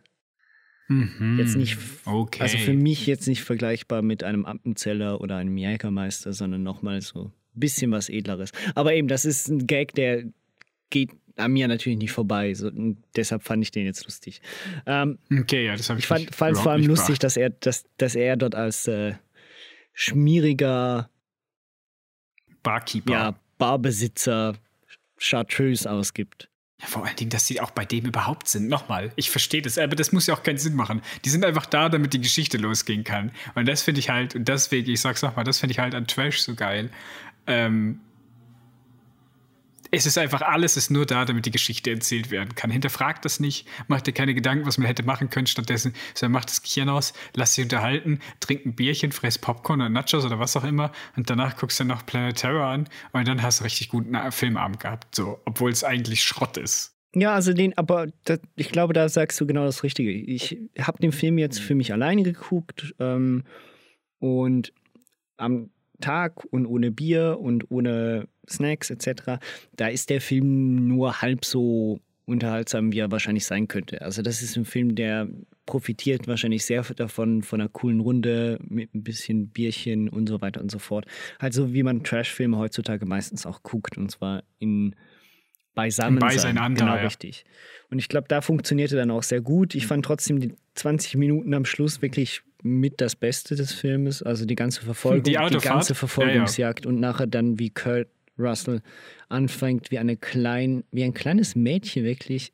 Mhm. 0.87 1.37
Jetzt 1.37 1.55
nicht, 1.57 1.77
Okay. 2.05 2.41
also 2.43 2.57
für 2.57 2.73
mich 2.73 3.05
jetzt 3.07 3.27
nicht 3.27 3.43
vergleichbar 3.43 4.01
mit 4.01 4.23
einem 4.23 4.45
Appenzeller 4.45 5.19
oder 5.19 5.35
einem 5.35 5.57
Jägermeister, 5.57 6.31
sondern 6.31 6.63
nochmal 6.63 7.01
so 7.01 7.25
ein 7.25 7.31
bisschen 7.59 7.91
was 7.91 8.07
Edleres. 8.09 8.51
Aber 8.73 8.93
eben, 8.93 9.09
das 9.09 9.25
ist 9.25 9.49
ein 9.49 9.67
Gag, 9.67 9.93
der 9.95 10.23
geht 10.89 11.11
an 11.37 11.51
mir 11.51 11.67
natürlich 11.67 11.97
nicht 11.97 12.11
vorbei. 12.11 12.53
So, 12.53 12.71
deshalb 13.15 13.43
fand 13.43 13.63
ich 13.63 13.71
den 13.71 13.85
jetzt 13.85 14.03
lustig. 14.05 14.41
Ähm, 14.85 15.17
Okay, 15.31 15.65
ja, 15.65 15.75
das 15.75 15.89
habe 15.89 15.99
ich 15.99 16.09
ich 16.09 16.35
fand 16.35 16.55
es 16.55 16.61
vor 16.61 16.71
allem 16.71 16.85
lustig, 16.85 17.19
dass 17.19 17.37
er, 17.37 17.49
dass, 17.51 17.85
dass 17.97 18.15
er 18.15 18.35
dort 18.35 18.55
als 18.55 18.87
äh, 18.87 19.13
schmieriger 19.93 21.09
Barkeeper. 22.63 23.13
ja, 23.13 23.39
Barbesitzer 23.57 24.55
Chartreuse 25.19 25.89
ausgibt. 25.89 26.49
Ja, 26.79 26.87
vor 26.87 27.05
allen 27.05 27.15
Dingen, 27.15 27.31
dass 27.31 27.47
sie 27.47 27.59
auch 27.59 27.71
bei 27.71 27.85
dem 27.85 28.05
überhaupt 28.05 28.47
sind. 28.47 28.67
Nochmal, 28.67 29.11
ich 29.15 29.31
verstehe 29.31 29.63
das, 29.63 29.79
aber 29.79 29.95
das 29.95 30.11
muss 30.11 30.27
ja 30.27 30.35
auch 30.35 30.43
keinen 30.43 30.59
Sinn 30.59 30.75
machen. 30.75 31.01
Die 31.25 31.29
sind 31.29 31.43
einfach 31.43 31.65
da, 31.65 31.89
damit 31.89 32.13
die 32.13 32.21
Geschichte 32.21 32.57
losgehen 32.57 33.03
kann. 33.03 33.31
Und 33.55 33.67
das 33.67 33.81
finde 33.81 33.99
ich 33.99 34.09
halt, 34.09 34.35
und 34.35 34.47
deswegen, 34.47 34.91
ich 34.91 35.01
sag's 35.01 35.23
nochmal, 35.23 35.43
das 35.43 35.59
finde 35.59 35.71
ich 35.71 35.79
halt 35.79 35.95
an 35.95 36.05
Trash 36.05 36.41
so 36.41 36.53
geil. 36.53 36.91
Ähm, 37.47 37.99
es 39.91 40.05
ist 40.05 40.17
einfach, 40.17 40.41
alles 40.41 40.77
ist 40.77 40.91
nur 40.91 41.05
da, 41.05 41.25
damit 41.25 41.45
die 41.45 41.51
Geschichte 41.51 41.91
erzählt 41.91 42.31
werden 42.31 42.55
kann. 42.55 42.69
Hinterfragt 42.69 43.25
das 43.25 43.39
nicht, 43.39 43.67
macht 43.87 44.07
dir 44.07 44.13
keine 44.13 44.33
Gedanken, 44.33 44.65
was 44.65 44.77
man 44.77 44.87
hätte 44.87 45.03
machen 45.03 45.29
können. 45.29 45.47
Stattdessen, 45.47 45.93
sondern 46.13 46.33
macht 46.33 46.49
das 46.49 46.61
Gehirn 46.61 46.89
aus, 46.89 47.13
lass 47.35 47.53
sie 47.53 47.63
unterhalten, 47.63 48.19
trink 48.39 48.65
ein 48.65 48.75
Bierchen, 48.75 49.11
fress 49.11 49.37
Popcorn 49.37 49.81
oder 49.81 49.89
Nachos 49.89 50.25
oder 50.25 50.39
was 50.39 50.55
auch 50.57 50.63
immer 50.63 50.91
und 51.15 51.29
danach 51.29 51.55
guckst 51.57 51.79
du 51.79 51.83
noch 51.83 52.05
Planet 52.05 52.37
Terror 52.37 52.65
an 52.65 52.89
und 53.11 53.27
dann 53.27 53.41
hast 53.41 53.59
du 53.59 53.63
richtig 53.63 53.89
guten 53.89 54.15
Filmabend 54.31 54.79
gehabt. 54.79 55.15
So, 55.15 55.39
obwohl 55.45 55.71
es 55.71 55.83
eigentlich 55.83 56.23
Schrott 56.23 56.57
ist. 56.57 56.93
Ja, 57.15 57.33
also 57.33 57.53
den, 57.53 57.77
aber 57.77 58.07
das, 58.25 58.39
ich 58.55 58.69
glaube, 58.69 58.93
da 58.93 59.09
sagst 59.09 59.39
du 59.39 59.47
genau 59.47 59.65
das 59.65 59.83
Richtige. 59.83 60.11
Ich 60.11 60.57
habe 60.79 60.99
den 60.99 61.11
Film 61.11 61.37
jetzt 61.37 61.59
für 61.59 61.73
mich 61.73 61.91
alleine 61.91 62.23
geguckt 62.23 62.93
ähm, 62.99 63.43
und 64.19 64.73
am 65.37 65.71
Tag 66.01 66.45
und 66.51 66.65
ohne 66.65 66.91
Bier 66.91 67.37
und 67.39 67.71
ohne 67.71 68.27
Snacks 68.49 68.89
etc., 68.89 69.39
da 69.75 69.87
ist 69.87 70.09
der 70.09 70.21
Film 70.21 70.87
nur 70.87 71.21
halb 71.21 71.45
so 71.45 71.99
unterhaltsam, 72.25 72.91
wie 72.91 72.99
er 72.99 73.11
wahrscheinlich 73.11 73.45
sein 73.45 73.67
könnte. 73.67 74.01
Also 74.01 74.21
das 74.21 74.41
ist 74.41 74.57
ein 74.57 74.65
Film, 74.65 74.95
der 74.95 75.29
profitiert 75.65 76.27
wahrscheinlich 76.27 76.65
sehr 76.65 76.83
davon, 76.83 77.41
von 77.41 77.61
einer 77.61 77.69
coolen 77.69 78.01
Runde 78.01 78.59
mit 78.67 78.93
ein 78.93 79.03
bisschen 79.03 79.49
Bierchen 79.49 80.09
und 80.09 80.27
so 80.27 80.41
weiter 80.41 80.61
und 80.61 80.69
so 80.69 80.79
fort. 80.79 81.05
Also 81.39 81.73
wie 81.73 81.83
man 81.83 82.03
Trashfilme 82.03 82.57
heutzutage 82.57 83.05
meistens 83.05 83.45
auch 83.45 83.63
guckt 83.63 83.97
und 83.97 84.11
zwar 84.11 84.43
in 84.59 84.95
beisammen 85.73 86.19
sein. 86.19 86.29
Beiseinander, 86.29 86.79
Genau, 86.85 86.95
ja. 86.95 87.03
richtig. 87.03 87.45
Und 87.89 87.99
ich 87.99 88.09
glaube, 88.09 88.27
da 88.27 88.41
funktionierte 88.41 88.95
dann 88.95 89.11
auch 89.11 89.23
sehr 89.23 89.41
gut. 89.41 89.75
Ich 89.75 89.87
fand 89.87 90.03
trotzdem 90.03 90.39
die 90.39 90.55
20 90.75 91.15
Minuten 91.15 91.53
am 91.53 91.65
Schluss 91.65 92.01
wirklich 92.01 92.41
mit 92.63 92.99
das 92.99 93.15
Beste 93.15 93.55
des 93.55 93.71
Filmes. 93.73 94.23
Also 94.23 94.45
die 94.45 94.55
ganze 94.55 94.81
Verfolgung, 94.81 95.23
Die 95.23 95.31
die, 95.31 95.35
ganze 95.37 95.59
Ja, 95.63 95.79
ja. 95.79 95.93
Verfolgungsjagd 95.95 96.85
und 96.85 96.99
nachher 96.99 97.27
dann, 97.27 97.59
wie 97.59 97.69
Kurt 97.69 98.07
Russell 98.37 98.81
anfängt, 99.29 99.91
wie 99.91 99.99
eine 99.99 100.17
klein, 100.17 100.83
wie 100.91 101.03
ein 101.03 101.13
kleines 101.13 101.55
Mädchen 101.55 102.03
wirklich. 102.03 102.53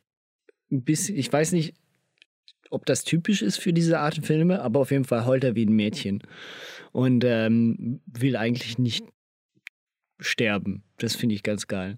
Ein 0.71 0.84
bisschen, 0.84 1.17
ich 1.17 1.31
weiß 1.31 1.51
nicht, 1.51 1.75
ob 2.69 2.86
das 2.86 3.03
typisch 3.03 3.41
ist 3.41 3.57
für 3.57 3.73
diese 3.73 3.99
Art 3.99 4.25
Filme, 4.25 4.61
aber 4.61 4.79
auf 4.79 4.91
jeden 4.91 5.05
Fall 5.05 5.25
heult 5.25 5.43
er 5.43 5.55
wie 5.55 5.65
ein 5.65 5.73
Mädchen. 5.73 6.23
Und 6.91 7.23
ähm, 7.23 8.01
will 8.05 8.36
eigentlich 8.36 8.77
nicht 8.77 9.05
sterben. 10.19 10.84
Das 10.97 11.15
finde 11.15 11.36
ich 11.36 11.43
ganz 11.43 11.67
geil. 11.67 11.97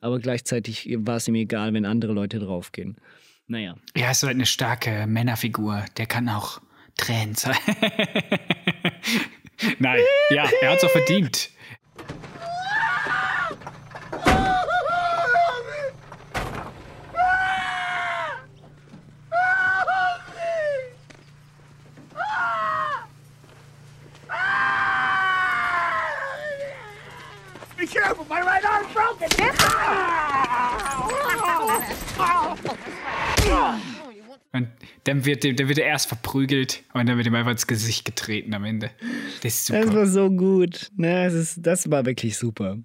Aber 0.00 0.18
gleichzeitig 0.18 0.88
war 0.98 1.16
es 1.16 1.28
ihm 1.28 1.34
egal, 1.34 1.74
wenn 1.74 1.84
andere 1.84 2.12
Leute 2.12 2.38
draufgehen. 2.38 2.96
Naja. 3.46 3.76
Er 3.94 4.10
ist 4.10 4.20
so 4.20 4.26
eine 4.26 4.46
starke 4.46 5.06
Männerfigur. 5.06 5.84
Der 5.96 6.06
kann 6.06 6.28
auch 6.28 6.60
Tränen 6.96 7.34
zeigen. 7.34 7.58
Nein, 9.78 10.00
ja, 10.30 10.48
er 10.60 10.70
hat 10.70 10.78
es 10.78 10.84
auch 10.84 10.90
verdient. 10.90 11.50
Be 27.86 27.92
careful, 27.92 28.24
my 28.28 28.40
right 28.42 28.64
arm's 28.64 28.92
broken. 28.92 29.28
Und 34.52 34.68
dann 35.04 35.24
wird, 35.24 35.44
dann 35.44 35.68
wird 35.68 35.78
er 35.78 35.86
erst 35.86 36.08
verprügelt 36.08 36.82
und 36.94 37.06
dann 37.08 37.16
wird 37.16 37.26
ihm 37.26 37.34
einfach 37.34 37.50
ins 37.52 37.66
Gesicht 37.66 38.04
getreten 38.04 38.54
am 38.54 38.64
Ende. 38.64 38.90
Das 39.42 39.54
ist 39.54 39.70
Das 39.70 39.84
super. 39.84 39.94
war 39.98 40.06
so 40.06 40.30
gut. 40.30 40.90
Ne, 40.96 41.26
es 41.26 41.34
ist, 41.34 41.58
das 41.64 41.88
war 41.90 42.06
wirklich 42.06 42.36
super. 42.38 42.78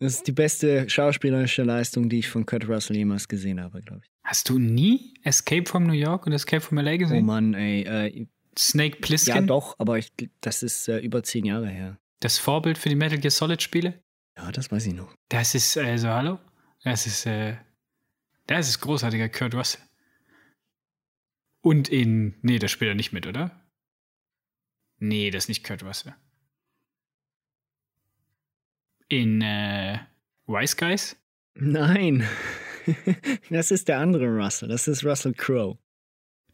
Das 0.00 0.14
ist 0.14 0.26
die 0.26 0.32
beste 0.32 0.88
schauspielerische 0.88 1.62
Leistung, 1.62 2.08
die 2.08 2.20
ich 2.20 2.28
von 2.28 2.46
Kurt 2.46 2.66
Russell 2.68 2.96
jemals 2.96 3.28
gesehen 3.28 3.60
habe, 3.60 3.82
glaube 3.82 4.00
ich. 4.04 4.10
Hast 4.24 4.48
du 4.48 4.58
nie 4.58 5.14
Escape 5.22 5.68
from 5.68 5.84
New 5.86 5.92
York 5.92 6.26
und 6.26 6.32
Escape 6.32 6.62
from 6.62 6.78
LA 6.78 6.94
Oh 6.94 6.98
gesehen? 6.98 7.26
Mann, 7.26 7.54
ey. 7.54 7.82
Äh, 7.82 8.26
Snake 8.58 8.96
ja, 8.96 9.00
Plissken? 9.06 9.46
doch, 9.46 9.76
aber 9.78 9.98
ich, 9.98 10.12
das 10.40 10.62
ist 10.62 10.88
äh, 10.88 10.98
über 10.98 11.22
zehn 11.22 11.44
Jahre 11.44 11.68
her. 11.68 11.98
Das 12.20 12.38
Vorbild 12.38 12.78
für 12.78 12.88
die 12.88 12.96
Metal 12.96 13.18
Gear 13.18 13.30
Solid 13.30 13.62
Spiele? 13.62 14.02
Ja, 14.36 14.50
das 14.52 14.70
weiß 14.70 14.86
ich 14.86 14.94
noch. 14.94 15.14
Das 15.28 15.54
ist, 15.54 15.76
äh, 15.76 15.96
so, 15.96 16.08
hallo? 16.08 16.38
Das 16.82 17.06
ist, 17.06 17.26
äh, 17.26 17.56
das 18.46 18.68
ist 18.68 18.80
großartiger 18.80 19.28
Kurt 19.28 19.54
Russell. 19.54 19.82
Und 21.62 21.88
in, 21.88 22.36
nee, 22.42 22.58
das 22.58 22.70
spielt 22.70 22.90
er 22.90 22.94
nicht 22.94 23.12
mit, 23.12 23.26
oder? 23.26 23.50
Nee, 24.98 25.30
das 25.30 25.44
ist 25.44 25.48
nicht 25.48 25.64
Kurt 25.64 25.82
Russell. 25.82 26.14
In, 29.08 29.42
äh, 29.42 29.98
Wise 30.46 30.76
Guys? 30.76 31.16
Nein. 31.54 32.26
das 33.50 33.70
ist 33.70 33.88
der 33.88 33.98
andere 33.98 34.26
Russell. 34.26 34.68
Das 34.68 34.88
ist 34.88 35.04
Russell 35.04 35.34
Crowe. 35.34 35.78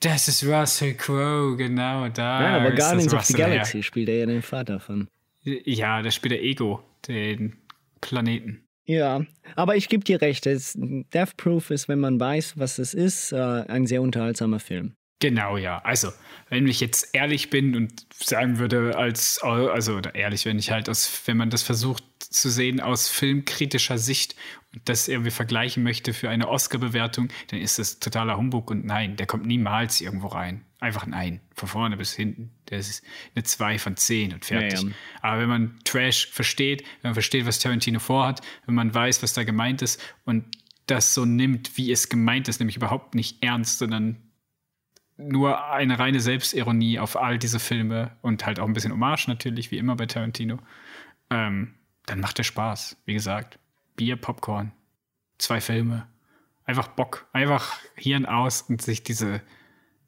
Das 0.01 0.29
ist 0.29 0.45
Russell 0.45 0.95
Crowe, 0.95 1.57
genau, 1.57 2.09
da. 2.09 2.41
Nein, 2.41 2.55
aber 2.55 2.75
Guardians 2.75 3.15
of 3.15 3.25
the 3.25 3.33
Russell 3.33 3.37
her. 3.37 3.49
Galaxy 3.49 3.83
spielt 3.83 4.09
er 4.09 4.19
ja 4.19 4.27
den 4.27 4.43
Vater 4.43 4.81
von. 4.81 5.09
Ja, 5.43 6.03
da 6.03 6.11
spielt 6.11 6.35
er 6.35 6.43
Ego, 6.43 6.83
den 7.07 7.57
Planeten. 8.01 8.67
Ja, 8.85 9.25
aber 9.57 9.77
ich 9.77 9.89
gebe 9.89 10.05
dir 10.05 10.21
recht. 10.21 10.47
Death 10.47 11.37
Proof 11.37 11.71
ist, 11.71 11.89
wenn 11.89 11.99
man 11.99 12.21
weiß, 12.21 12.57
was 12.57 12.79
es 12.79 12.95
ist, 12.95 13.33
äh, 13.33 13.37
ein 13.37 13.87
sehr 13.87 14.01
unterhaltsamer 14.01 14.61
Film. 14.61 14.96
Genau, 15.19 15.57
ja. 15.57 15.79
Also, 15.79 16.13
wenn 16.49 16.67
ich 16.67 16.81
jetzt 16.81 17.15
ehrlich 17.15 17.51
bin 17.51 17.75
und 17.75 18.07
sagen 18.13 18.59
würde, 18.59 18.97
als, 18.97 19.43
also 19.43 19.97
oder 19.97 20.15
ehrlich, 20.15 20.45
wenn 20.45 20.59
ich 20.59 20.71
halt 20.71 20.89
aus, 20.89 21.23
wenn 21.27 21.37
man 21.37 21.51
das 21.51 21.63
versucht 21.63 22.05
zu 22.19 22.51
sehen 22.51 22.81
aus 22.81 23.09
filmkritischer 23.09 23.99
Sicht 23.99 24.37
und 24.75 24.89
das 24.89 25.09
irgendwie 25.09 25.31
vergleichen 25.31 25.83
möchte 25.83 26.13
für 26.13 26.29
eine 26.29 26.49
Oscar-Bewertung, 26.49 27.29
dann 27.49 27.61
ist 27.61 27.79
das 27.79 27.99
totaler 27.99 28.37
Humbug 28.37 28.71
und 28.71 28.85
nein, 28.85 29.17
der 29.17 29.27
kommt 29.27 29.47
niemals 29.47 30.01
irgendwo 30.01 30.29
rein. 30.29 30.65
Einfach 30.79 31.05
ein 31.05 31.15
Ein, 31.15 31.41
von 31.55 31.69
vorne 31.69 31.97
bis 31.97 32.13
hinten. 32.13 32.51
Das 32.67 32.89
ist 32.89 33.03
eine 33.35 33.45
2 33.45 33.79
von 33.79 33.97
10 33.97 34.35
und 34.35 34.45
fertig. 34.45 34.83
Ja, 34.83 34.89
ja. 34.89 34.95
Aber 35.23 35.41
wenn 35.41 35.49
man 35.49 35.79
Trash 35.85 36.29
versteht, 36.29 36.83
wenn 37.01 37.11
man 37.11 37.15
versteht, 37.15 37.47
was 37.47 37.59
Tarantino 37.59 37.99
vorhat, 37.99 38.43
wenn 38.67 38.75
man 38.75 38.95
weiß, 38.95 39.23
was 39.23 39.33
da 39.33 39.45
gemeint 39.45 39.81
ist 39.81 40.03
und 40.27 40.45
das 40.85 41.15
so 41.15 41.25
nimmt, 41.25 41.79
wie 41.79 41.91
es 41.91 42.11
gemeint 42.11 42.49
ist, 42.49 42.61
nämlich 42.61 42.77
überhaupt 42.77 43.15
nicht 43.15 43.43
ernst, 43.43 43.79
sondern 43.79 44.26
nur 45.17 45.71
eine 45.71 45.99
reine 45.99 46.21
Selbstironie 46.21 46.99
auf 46.99 47.17
all 47.17 47.39
diese 47.39 47.59
Filme 47.59 48.17
und 48.23 48.45
halt 48.45 48.61
auch 48.61 48.67
ein 48.67 48.75
bisschen 48.75 48.93
Hommage 48.93 49.29
natürlich, 49.29 49.71
wie 49.71 49.79
immer 49.79 49.97
bei 49.97 50.07
Tarantino, 50.07 50.59
ähm, 51.31 51.75
dann 52.07 52.21
macht 52.21 52.39
der 52.39 52.45
Spaß. 52.45 52.97
Wie 53.07 53.15
gesagt, 53.15 53.59
Bier, 53.97 54.17
Popcorn, 54.17 54.73
zwei 55.39 55.61
Filme, 55.61 56.07
einfach 56.65 56.89
Bock, 56.89 57.29
einfach 57.33 57.79
Hirn 57.95 58.27
aus 58.27 58.63
und 58.63 58.83
sich 58.83 59.03
diese 59.03 59.41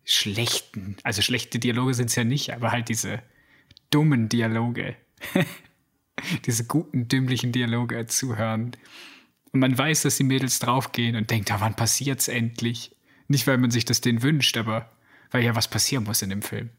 schlechten, 0.05 0.97
also 1.03 1.23
schlechte 1.23 1.59
Dialoge 1.59 1.95
sind 1.95 2.11
es 2.11 2.17
ja 2.17 2.25
nicht, 2.25 2.53
aber 2.53 2.73
halt 2.73 2.89
diese 2.89 3.23
dummen 3.91 4.29
Dialoge, 4.29 4.97
diese 6.47 6.65
guten, 6.65 7.09
dümmlichen 7.09 7.53
Dialoge 7.53 8.07
zuhören. 8.07 8.73
Und 9.53 9.61
man 9.61 9.77
weiß, 9.77 10.03
dass 10.03 10.17
die 10.17 10.25
Mädels 10.25 10.59
draufgehen 10.59 11.17
und 11.17 11.31
denkt, 11.31 11.51
ah, 11.51 11.61
wann 11.61 11.75
passiert's 11.75 12.29
endlich? 12.29 12.95
Nicht, 13.29 13.47
weil 13.47 13.59
man 13.59 13.71
sich 13.71 13.85
das 13.85 14.01
denen 14.01 14.23
wünscht, 14.23 14.57
aber 14.57 14.91
weil 15.31 15.45
ja 15.45 15.55
was 15.55 15.69
passieren 15.69 16.05
muss 16.05 16.23
in 16.23 16.31
dem 16.31 16.43
Film. 16.43 16.71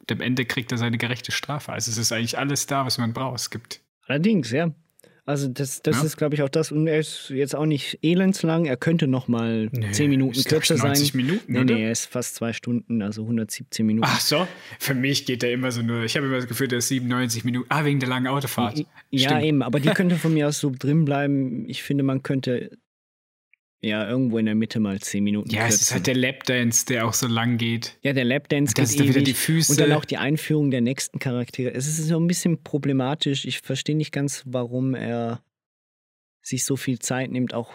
Und 0.00 0.12
am 0.12 0.20
Ende 0.20 0.44
kriegt 0.44 0.72
er 0.72 0.78
seine 0.78 0.98
gerechte 0.98 1.32
Strafe. 1.32 1.72
Also 1.72 1.90
es 1.90 1.98
ist 1.98 2.12
eigentlich 2.12 2.38
alles 2.38 2.66
da, 2.66 2.86
was 2.86 2.98
man 2.98 3.12
braucht. 3.12 3.40
Es 3.40 3.50
gibt 3.50 3.80
Allerdings, 4.06 4.50
ja. 4.50 4.72
Also 5.26 5.46
das, 5.46 5.82
das 5.82 5.96
Ja. 5.98 6.04
ist, 6.04 6.16
glaube 6.16 6.34
ich, 6.34 6.42
auch 6.42 6.48
das. 6.48 6.72
Und 6.72 6.86
er 6.86 6.98
ist 6.98 7.28
jetzt 7.28 7.54
auch 7.54 7.66
nicht 7.66 7.98
elendslang. 8.00 8.64
Er 8.64 8.78
könnte 8.78 9.06
noch 9.06 9.28
mal 9.28 9.68
Nö, 9.70 9.90
10 9.92 10.08
Minuten 10.08 10.42
kürzer 10.42 10.76
90 10.78 11.08
sein. 11.12 11.16
Minuten, 11.18 11.52
nee, 11.52 11.58
oder? 11.58 11.74
nee, 11.74 11.84
er 11.84 11.92
ist 11.92 12.06
fast 12.06 12.36
zwei 12.36 12.54
Stunden, 12.54 13.02
also 13.02 13.20
117 13.24 13.84
Minuten. 13.84 14.08
Ach 14.10 14.20
so, 14.20 14.48
für 14.78 14.94
mich 14.94 15.26
geht 15.26 15.42
der 15.42 15.52
immer 15.52 15.70
so 15.70 15.82
nur. 15.82 16.04
Ich 16.04 16.16
habe 16.16 16.24
immer 16.26 16.36
das 16.36 16.46
Gefühl, 16.48 16.68
der 16.68 16.78
ist 16.78 16.88
97 16.88 17.44
Minuten. 17.44 17.66
Ah, 17.68 17.84
wegen 17.84 18.00
der 18.00 18.08
langen 18.08 18.28
Autofahrt. 18.28 18.78
ja, 19.10 19.28
Stimmt. 19.28 19.42
eben, 19.44 19.62
aber 19.62 19.80
die 19.80 19.90
könnte 19.90 20.16
von 20.16 20.32
mir 20.32 20.48
aus 20.48 20.60
so 20.60 20.72
drin 20.74 21.04
bleiben. 21.04 21.68
Ich 21.68 21.82
finde, 21.82 22.04
man 22.04 22.22
könnte 22.22 22.70
ja 23.80 24.08
irgendwo 24.08 24.38
in 24.38 24.46
der 24.46 24.54
Mitte 24.54 24.80
mal 24.80 24.98
10 25.00 25.22
Minuten 25.22 25.50
Ja, 25.50 25.66
es 25.66 25.74
ist 25.74 25.78
kürzen. 25.80 25.94
halt 25.94 26.06
der 26.08 26.16
Lapdance, 26.16 26.84
der 26.86 27.06
auch 27.06 27.14
so 27.14 27.26
lang 27.28 27.58
geht. 27.58 27.96
Ja, 28.02 28.12
der 28.12 28.24
Lapdance 28.24 28.74
Das 28.74 28.90
geht 28.90 28.90
ist 28.90 28.98
dann 29.00 29.08
wieder 29.08 29.16
ewig. 29.18 29.24
die 29.26 29.34
Füße. 29.34 29.72
Und 29.72 29.80
dann 29.80 29.92
auch 29.92 30.04
die 30.04 30.16
Einführung 30.16 30.70
der 30.70 30.80
nächsten 30.80 31.18
Charaktere. 31.18 31.72
Es 31.72 31.86
ist 31.86 32.06
so 32.08 32.18
ein 32.18 32.26
bisschen 32.26 32.62
problematisch. 32.64 33.44
Ich 33.44 33.60
verstehe 33.60 33.96
nicht 33.96 34.10
ganz, 34.12 34.42
warum 34.46 34.94
er 34.94 35.42
sich 36.42 36.64
so 36.64 36.76
viel 36.76 36.98
Zeit 36.98 37.30
nimmt, 37.30 37.54
auch 37.54 37.72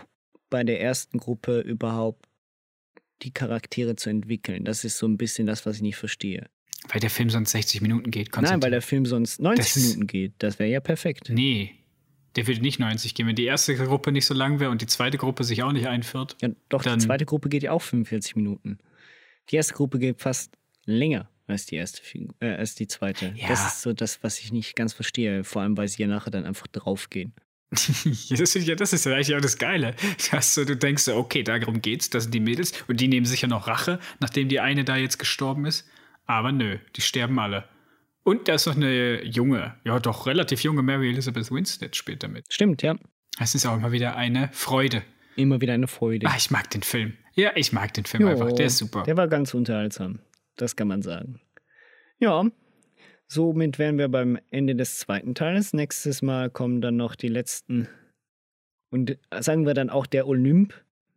bei 0.49 0.63
der 0.63 0.81
ersten 0.81 1.17
Gruppe 1.19 1.59
überhaupt 1.61 2.25
die 3.21 3.31
Charaktere 3.31 3.95
zu 3.95 4.09
entwickeln. 4.09 4.65
Das 4.65 4.83
ist 4.83 4.97
so 4.97 5.07
ein 5.07 5.17
bisschen 5.17 5.47
das, 5.47 5.65
was 5.65 5.77
ich 5.77 5.81
nicht 5.83 5.95
verstehe. 5.95 6.47
Weil 6.89 6.99
der 6.99 7.09
Film 7.09 7.29
sonst 7.29 7.51
60 7.51 7.79
Minuten 7.81 8.11
geht. 8.11 8.27
Nein, 8.27 8.33
weil 8.35 8.41
Konstantin. 8.41 8.71
der 8.71 8.81
Film 8.81 9.05
sonst 9.05 9.39
90 9.39 9.73
Das- 9.73 9.83
Minuten 9.83 10.07
geht. 10.07 10.33
Das 10.39 10.59
wäre 10.59 10.69
ja 10.69 10.81
perfekt. 10.81 11.29
Nee, 11.29 11.75
der 12.35 12.47
würde 12.47 12.61
nicht 12.61 12.79
90 12.79 13.13
gehen. 13.15 13.27
Wenn 13.27 13.35
die 13.35 13.45
erste 13.45 13.75
Gruppe 13.75 14.11
nicht 14.11 14.25
so 14.25 14.33
lang 14.33 14.59
wäre 14.59 14.71
und 14.71 14.81
die 14.81 14.87
zweite 14.87 15.17
Gruppe 15.17 15.43
sich 15.43 15.63
auch 15.63 15.71
nicht 15.71 15.87
einführt. 15.87 16.35
Ja, 16.41 16.49
doch, 16.69 16.83
die 16.83 16.97
zweite 16.97 17.25
Gruppe 17.25 17.49
geht 17.49 17.63
ja 17.63 17.71
auch 17.71 17.81
45 17.81 18.35
Minuten. 18.35 18.79
Die 19.49 19.55
erste 19.55 19.73
Gruppe 19.73 19.99
geht 19.99 20.21
fast 20.21 20.57
länger 20.85 21.29
als 21.47 21.65
die 21.65 21.75
erste, 21.75 22.01
äh, 22.39 22.53
als 22.55 22.75
die 22.75 22.87
zweite. 22.87 23.33
Ja. 23.35 23.47
Das 23.47 23.67
ist 23.67 23.81
so 23.81 23.93
das, 23.93 24.23
was 24.23 24.39
ich 24.39 24.51
nicht 24.51 24.75
ganz 24.75 24.93
verstehe. 24.93 25.43
Vor 25.43 25.61
allem, 25.61 25.77
weil 25.77 25.87
sie 25.87 26.01
ja 26.01 26.07
nachher 26.07 26.31
dann 26.31 26.45
einfach 26.45 26.67
draufgehen. 26.67 27.33
Das, 27.73 28.55
ist 28.55 28.67
ja, 28.67 28.75
das 28.75 28.93
ist 28.93 29.05
ja 29.05 29.13
eigentlich 29.13 29.35
auch 29.35 29.41
das 29.41 29.57
Geile. 29.57 29.95
Dass 30.31 30.53
du, 30.53 30.63
du 30.63 30.77
denkst, 30.77 31.03
so, 31.03 31.15
okay, 31.15 31.43
darum 31.43 31.81
geht's, 31.81 32.09
das 32.09 32.23
sind 32.23 32.33
die 32.33 32.39
Mädels 32.39 32.73
und 32.87 32.99
die 32.99 33.07
nehmen 33.07 33.25
sicher 33.25 33.47
noch 33.47 33.67
Rache, 33.67 33.99
nachdem 34.19 34.47
die 34.47 34.59
eine 34.59 34.83
da 34.83 34.95
jetzt 34.95 35.17
gestorben 35.17 35.65
ist. 35.65 35.87
Aber 36.25 36.51
nö, 36.51 36.77
die 36.95 37.01
sterben 37.01 37.39
alle. 37.39 37.67
Und 38.23 38.47
da 38.47 38.53
ist 38.53 38.65
noch 38.67 38.75
eine 38.75 39.23
junge, 39.25 39.75
ja 39.83 39.99
doch 39.99 40.25
relativ 40.27 40.63
junge 40.63 40.81
Mary 40.81 41.09
Elizabeth 41.09 41.51
Winstead 41.51 41.95
später 41.95 42.27
mit. 42.27 42.45
Stimmt, 42.51 42.81
ja. 42.81 42.95
Das 43.37 43.55
ist 43.55 43.65
auch 43.65 43.75
immer 43.75 43.91
wieder 43.91 44.15
eine 44.15 44.49
Freude. 44.53 45.03
Immer 45.35 45.59
wieder 45.59 45.73
eine 45.73 45.87
Freude. 45.87 46.27
Ah, 46.27 46.35
ich 46.37 46.51
mag 46.51 46.69
den 46.69 46.83
Film. 46.83 47.17
Ja, 47.33 47.51
ich 47.55 47.73
mag 47.73 47.93
den 47.93 48.05
Film 48.05 48.27
einfach. 48.27 48.51
Der 48.53 48.67
ist 48.67 48.77
super. 48.77 49.03
Der 49.03 49.17
war 49.17 49.27
ganz 49.27 49.53
unterhaltsam. 49.53 50.19
Das 50.55 50.75
kann 50.75 50.87
man 50.87 51.01
sagen. 51.01 51.41
Ja, 52.19 52.45
somit 53.27 53.79
wären 53.79 53.97
wir 53.97 54.07
beim 54.07 54.39
Ende 54.51 54.75
des 54.75 54.99
zweiten 54.99 55.33
Teils. 55.33 55.73
Nächstes 55.73 56.21
Mal 56.21 56.49
kommen 56.51 56.81
dann 56.81 56.95
noch 56.95 57.15
die 57.15 57.27
letzten. 57.27 57.87
Und 58.91 59.17
sagen 59.39 59.65
wir 59.65 59.73
dann 59.73 59.89
auch 59.89 60.05
der 60.05 60.27
Olymp 60.27 60.75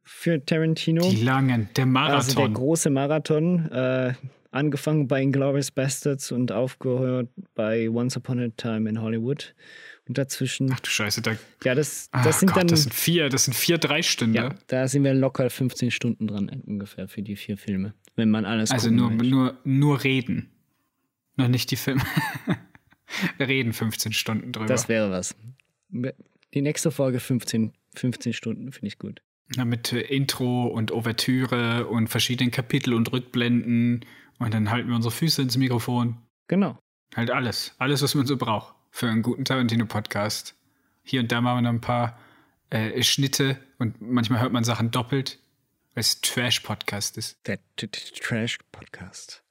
für 0.08 0.44
Tarantino. 0.44 1.08
Die 1.10 1.22
langen, 1.22 1.68
der 1.76 1.84
Also 1.84 2.32
der 2.34 2.42
Marathon. 2.44 2.54
große 2.54 2.90
Marathon. 2.90 3.70
Äh, 3.70 4.14
angefangen 4.52 5.06
bei 5.06 5.20
Inglourious 5.20 5.70
Bastards 5.70 6.32
und 6.32 6.50
aufgehört 6.50 7.28
bei 7.54 7.90
Once 7.90 8.16
Upon 8.16 8.40
a 8.40 8.48
Time 8.56 8.88
in 8.88 9.02
Hollywood. 9.02 9.54
Und 10.08 10.16
dazwischen, 10.16 10.70
Ach 10.72 10.80
du 10.80 10.88
Scheiße, 10.88 11.20
da, 11.20 11.32
ja, 11.64 11.74
das, 11.74 12.08
das 12.24 12.38
sind 12.40 12.50
Gott, 12.52 12.60
dann. 12.62 12.68
das 12.68 12.84
sind 12.84 12.94
vier, 12.94 13.28
das 13.28 13.44
sind 13.46 13.54
vier, 13.54 13.76
drei 13.76 14.02
Stunden. 14.02 14.34
ja, 14.36 14.54
da 14.68 14.86
sind 14.86 15.02
wir 15.02 15.12
locker 15.12 15.50
15 15.50 15.90
Stunden 15.90 16.28
dran 16.28 16.48
ungefähr 16.64 17.08
für 17.08 17.22
die 17.22 17.34
vier 17.36 17.58
Filme. 17.58 17.92
Wenn 18.14 18.30
man 18.30 18.44
alles 18.44 18.70
Also 18.70 18.88
nur, 18.90 19.10
möchte. 19.10 19.26
nur, 19.26 19.58
nur 19.64 20.04
reden. 20.04 20.48
Noch 21.36 21.48
nicht 21.48 21.70
die 21.72 21.76
Filme. 21.76 22.02
Wir 23.38 23.46
reden 23.48 23.72
15 23.72 24.12
Stunden 24.12 24.52
drüber. 24.52 24.66
Das 24.66 24.88
wäre 24.88 25.10
was. 25.10 25.36
Die 26.54 26.62
nächste 26.62 26.90
Folge 26.90 27.20
15, 27.20 27.72
15 27.94 28.32
Stunden 28.32 28.72
finde 28.72 28.86
ich 28.88 28.98
gut. 28.98 29.20
Mit 29.54 29.92
äh, 29.92 30.00
Intro 30.00 30.66
und 30.66 30.90
Ouvertüre 30.92 31.86
und 31.86 32.08
verschiedenen 32.08 32.50
Kapitel 32.50 32.94
und 32.94 33.12
Rückblenden. 33.12 34.04
Und 34.38 34.54
dann 34.54 34.70
halten 34.70 34.88
wir 34.88 34.96
unsere 34.96 35.12
Füße 35.12 35.42
ins 35.42 35.56
Mikrofon. 35.56 36.16
Genau. 36.48 36.78
Halt 37.14 37.30
alles. 37.30 37.74
Alles, 37.78 38.02
was 38.02 38.14
man 38.14 38.26
so 38.26 38.36
braucht 38.36 38.74
für 38.90 39.08
einen 39.08 39.22
guten 39.22 39.44
Tarantino-Podcast. 39.44 40.54
Hier 41.02 41.20
und 41.20 41.30
da 41.30 41.40
machen 41.40 41.58
wir 41.58 41.62
noch 41.62 41.70
ein 41.70 41.80
paar 41.80 42.18
äh, 42.70 43.02
Schnitte 43.02 43.58
und 43.78 44.00
manchmal 44.00 44.40
hört 44.40 44.52
man 44.52 44.64
Sachen 44.64 44.90
doppelt, 44.90 45.38
weil 45.94 46.00
es 46.00 46.20
Trash-Podcast 46.20 47.16
ist. 47.16 47.38
Der 47.46 47.58
Trash-Podcast. 47.76 49.44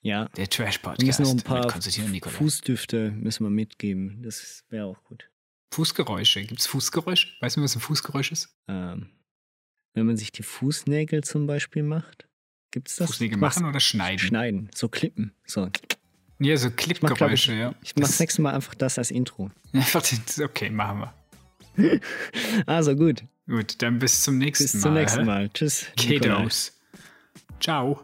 Ja. 0.00 0.28
Der 0.36 0.48
Trash-Podcast 0.48 1.20
müssen 1.20 1.22
noch 1.22 1.30
ein 1.30 2.20
paar. 2.20 2.30
Fußdüfte 2.30 3.10
müssen 3.12 3.44
wir 3.44 3.50
mitgeben. 3.50 4.22
Das 4.22 4.64
wäre 4.70 4.86
auch 4.86 5.02
gut. 5.04 5.28
Fußgeräusche. 5.72 6.42
Gibt 6.44 6.60
es 6.60 6.66
Fußgeräusche? 6.66 7.28
Weißt 7.40 7.56
du, 7.56 7.62
was 7.62 7.76
ein 7.76 7.80
Fußgeräusch 7.80 8.32
ist? 8.32 8.56
Ähm, 8.68 9.10
wenn 9.94 10.06
man 10.06 10.16
sich 10.16 10.32
die 10.32 10.42
Fußnägel 10.42 11.22
zum 11.24 11.46
Beispiel 11.46 11.82
macht, 11.82 12.26
gibt 12.70 12.88
es 12.88 12.96
das? 12.96 13.08
Fußnägel 13.10 13.38
machen 13.38 13.64
oder 13.66 13.80
schneiden? 13.80 14.18
Schneiden, 14.18 14.70
so 14.74 14.88
klippen. 14.88 15.32
So. 15.46 15.68
Ja, 16.38 16.56
so 16.56 16.70
Klippgeräusche, 16.70 17.52
ja. 17.54 17.74
ich 17.84 17.94
mach 17.96 18.06
Das- 18.08 18.18
nächste 18.18 18.42
Mal 18.42 18.54
einfach 18.54 18.74
das 18.74 18.98
als 18.98 19.10
Intro. 19.10 19.50
Einfach 19.72 20.02
den- 20.02 20.44
Okay, 20.44 20.70
machen 20.70 21.00
wir. 21.76 22.00
Also 22.66 22.94
gut. 22.96 23.24
Gut, 23.46 23.80
dann 23.82 23.98
bis 23.98 24.22
zum 24.22 24.38
nächsten 24.38 24.64
Bis 24.64 24.74
Mal. 24.74 24.80
zum 24.82 24.94
nächsten 24.94 25.24
Mal. 25.26 25.48
Tschüss. 25.50 25.86
Kiddos. 25.96 26.78
Ciao. 27.60 28.02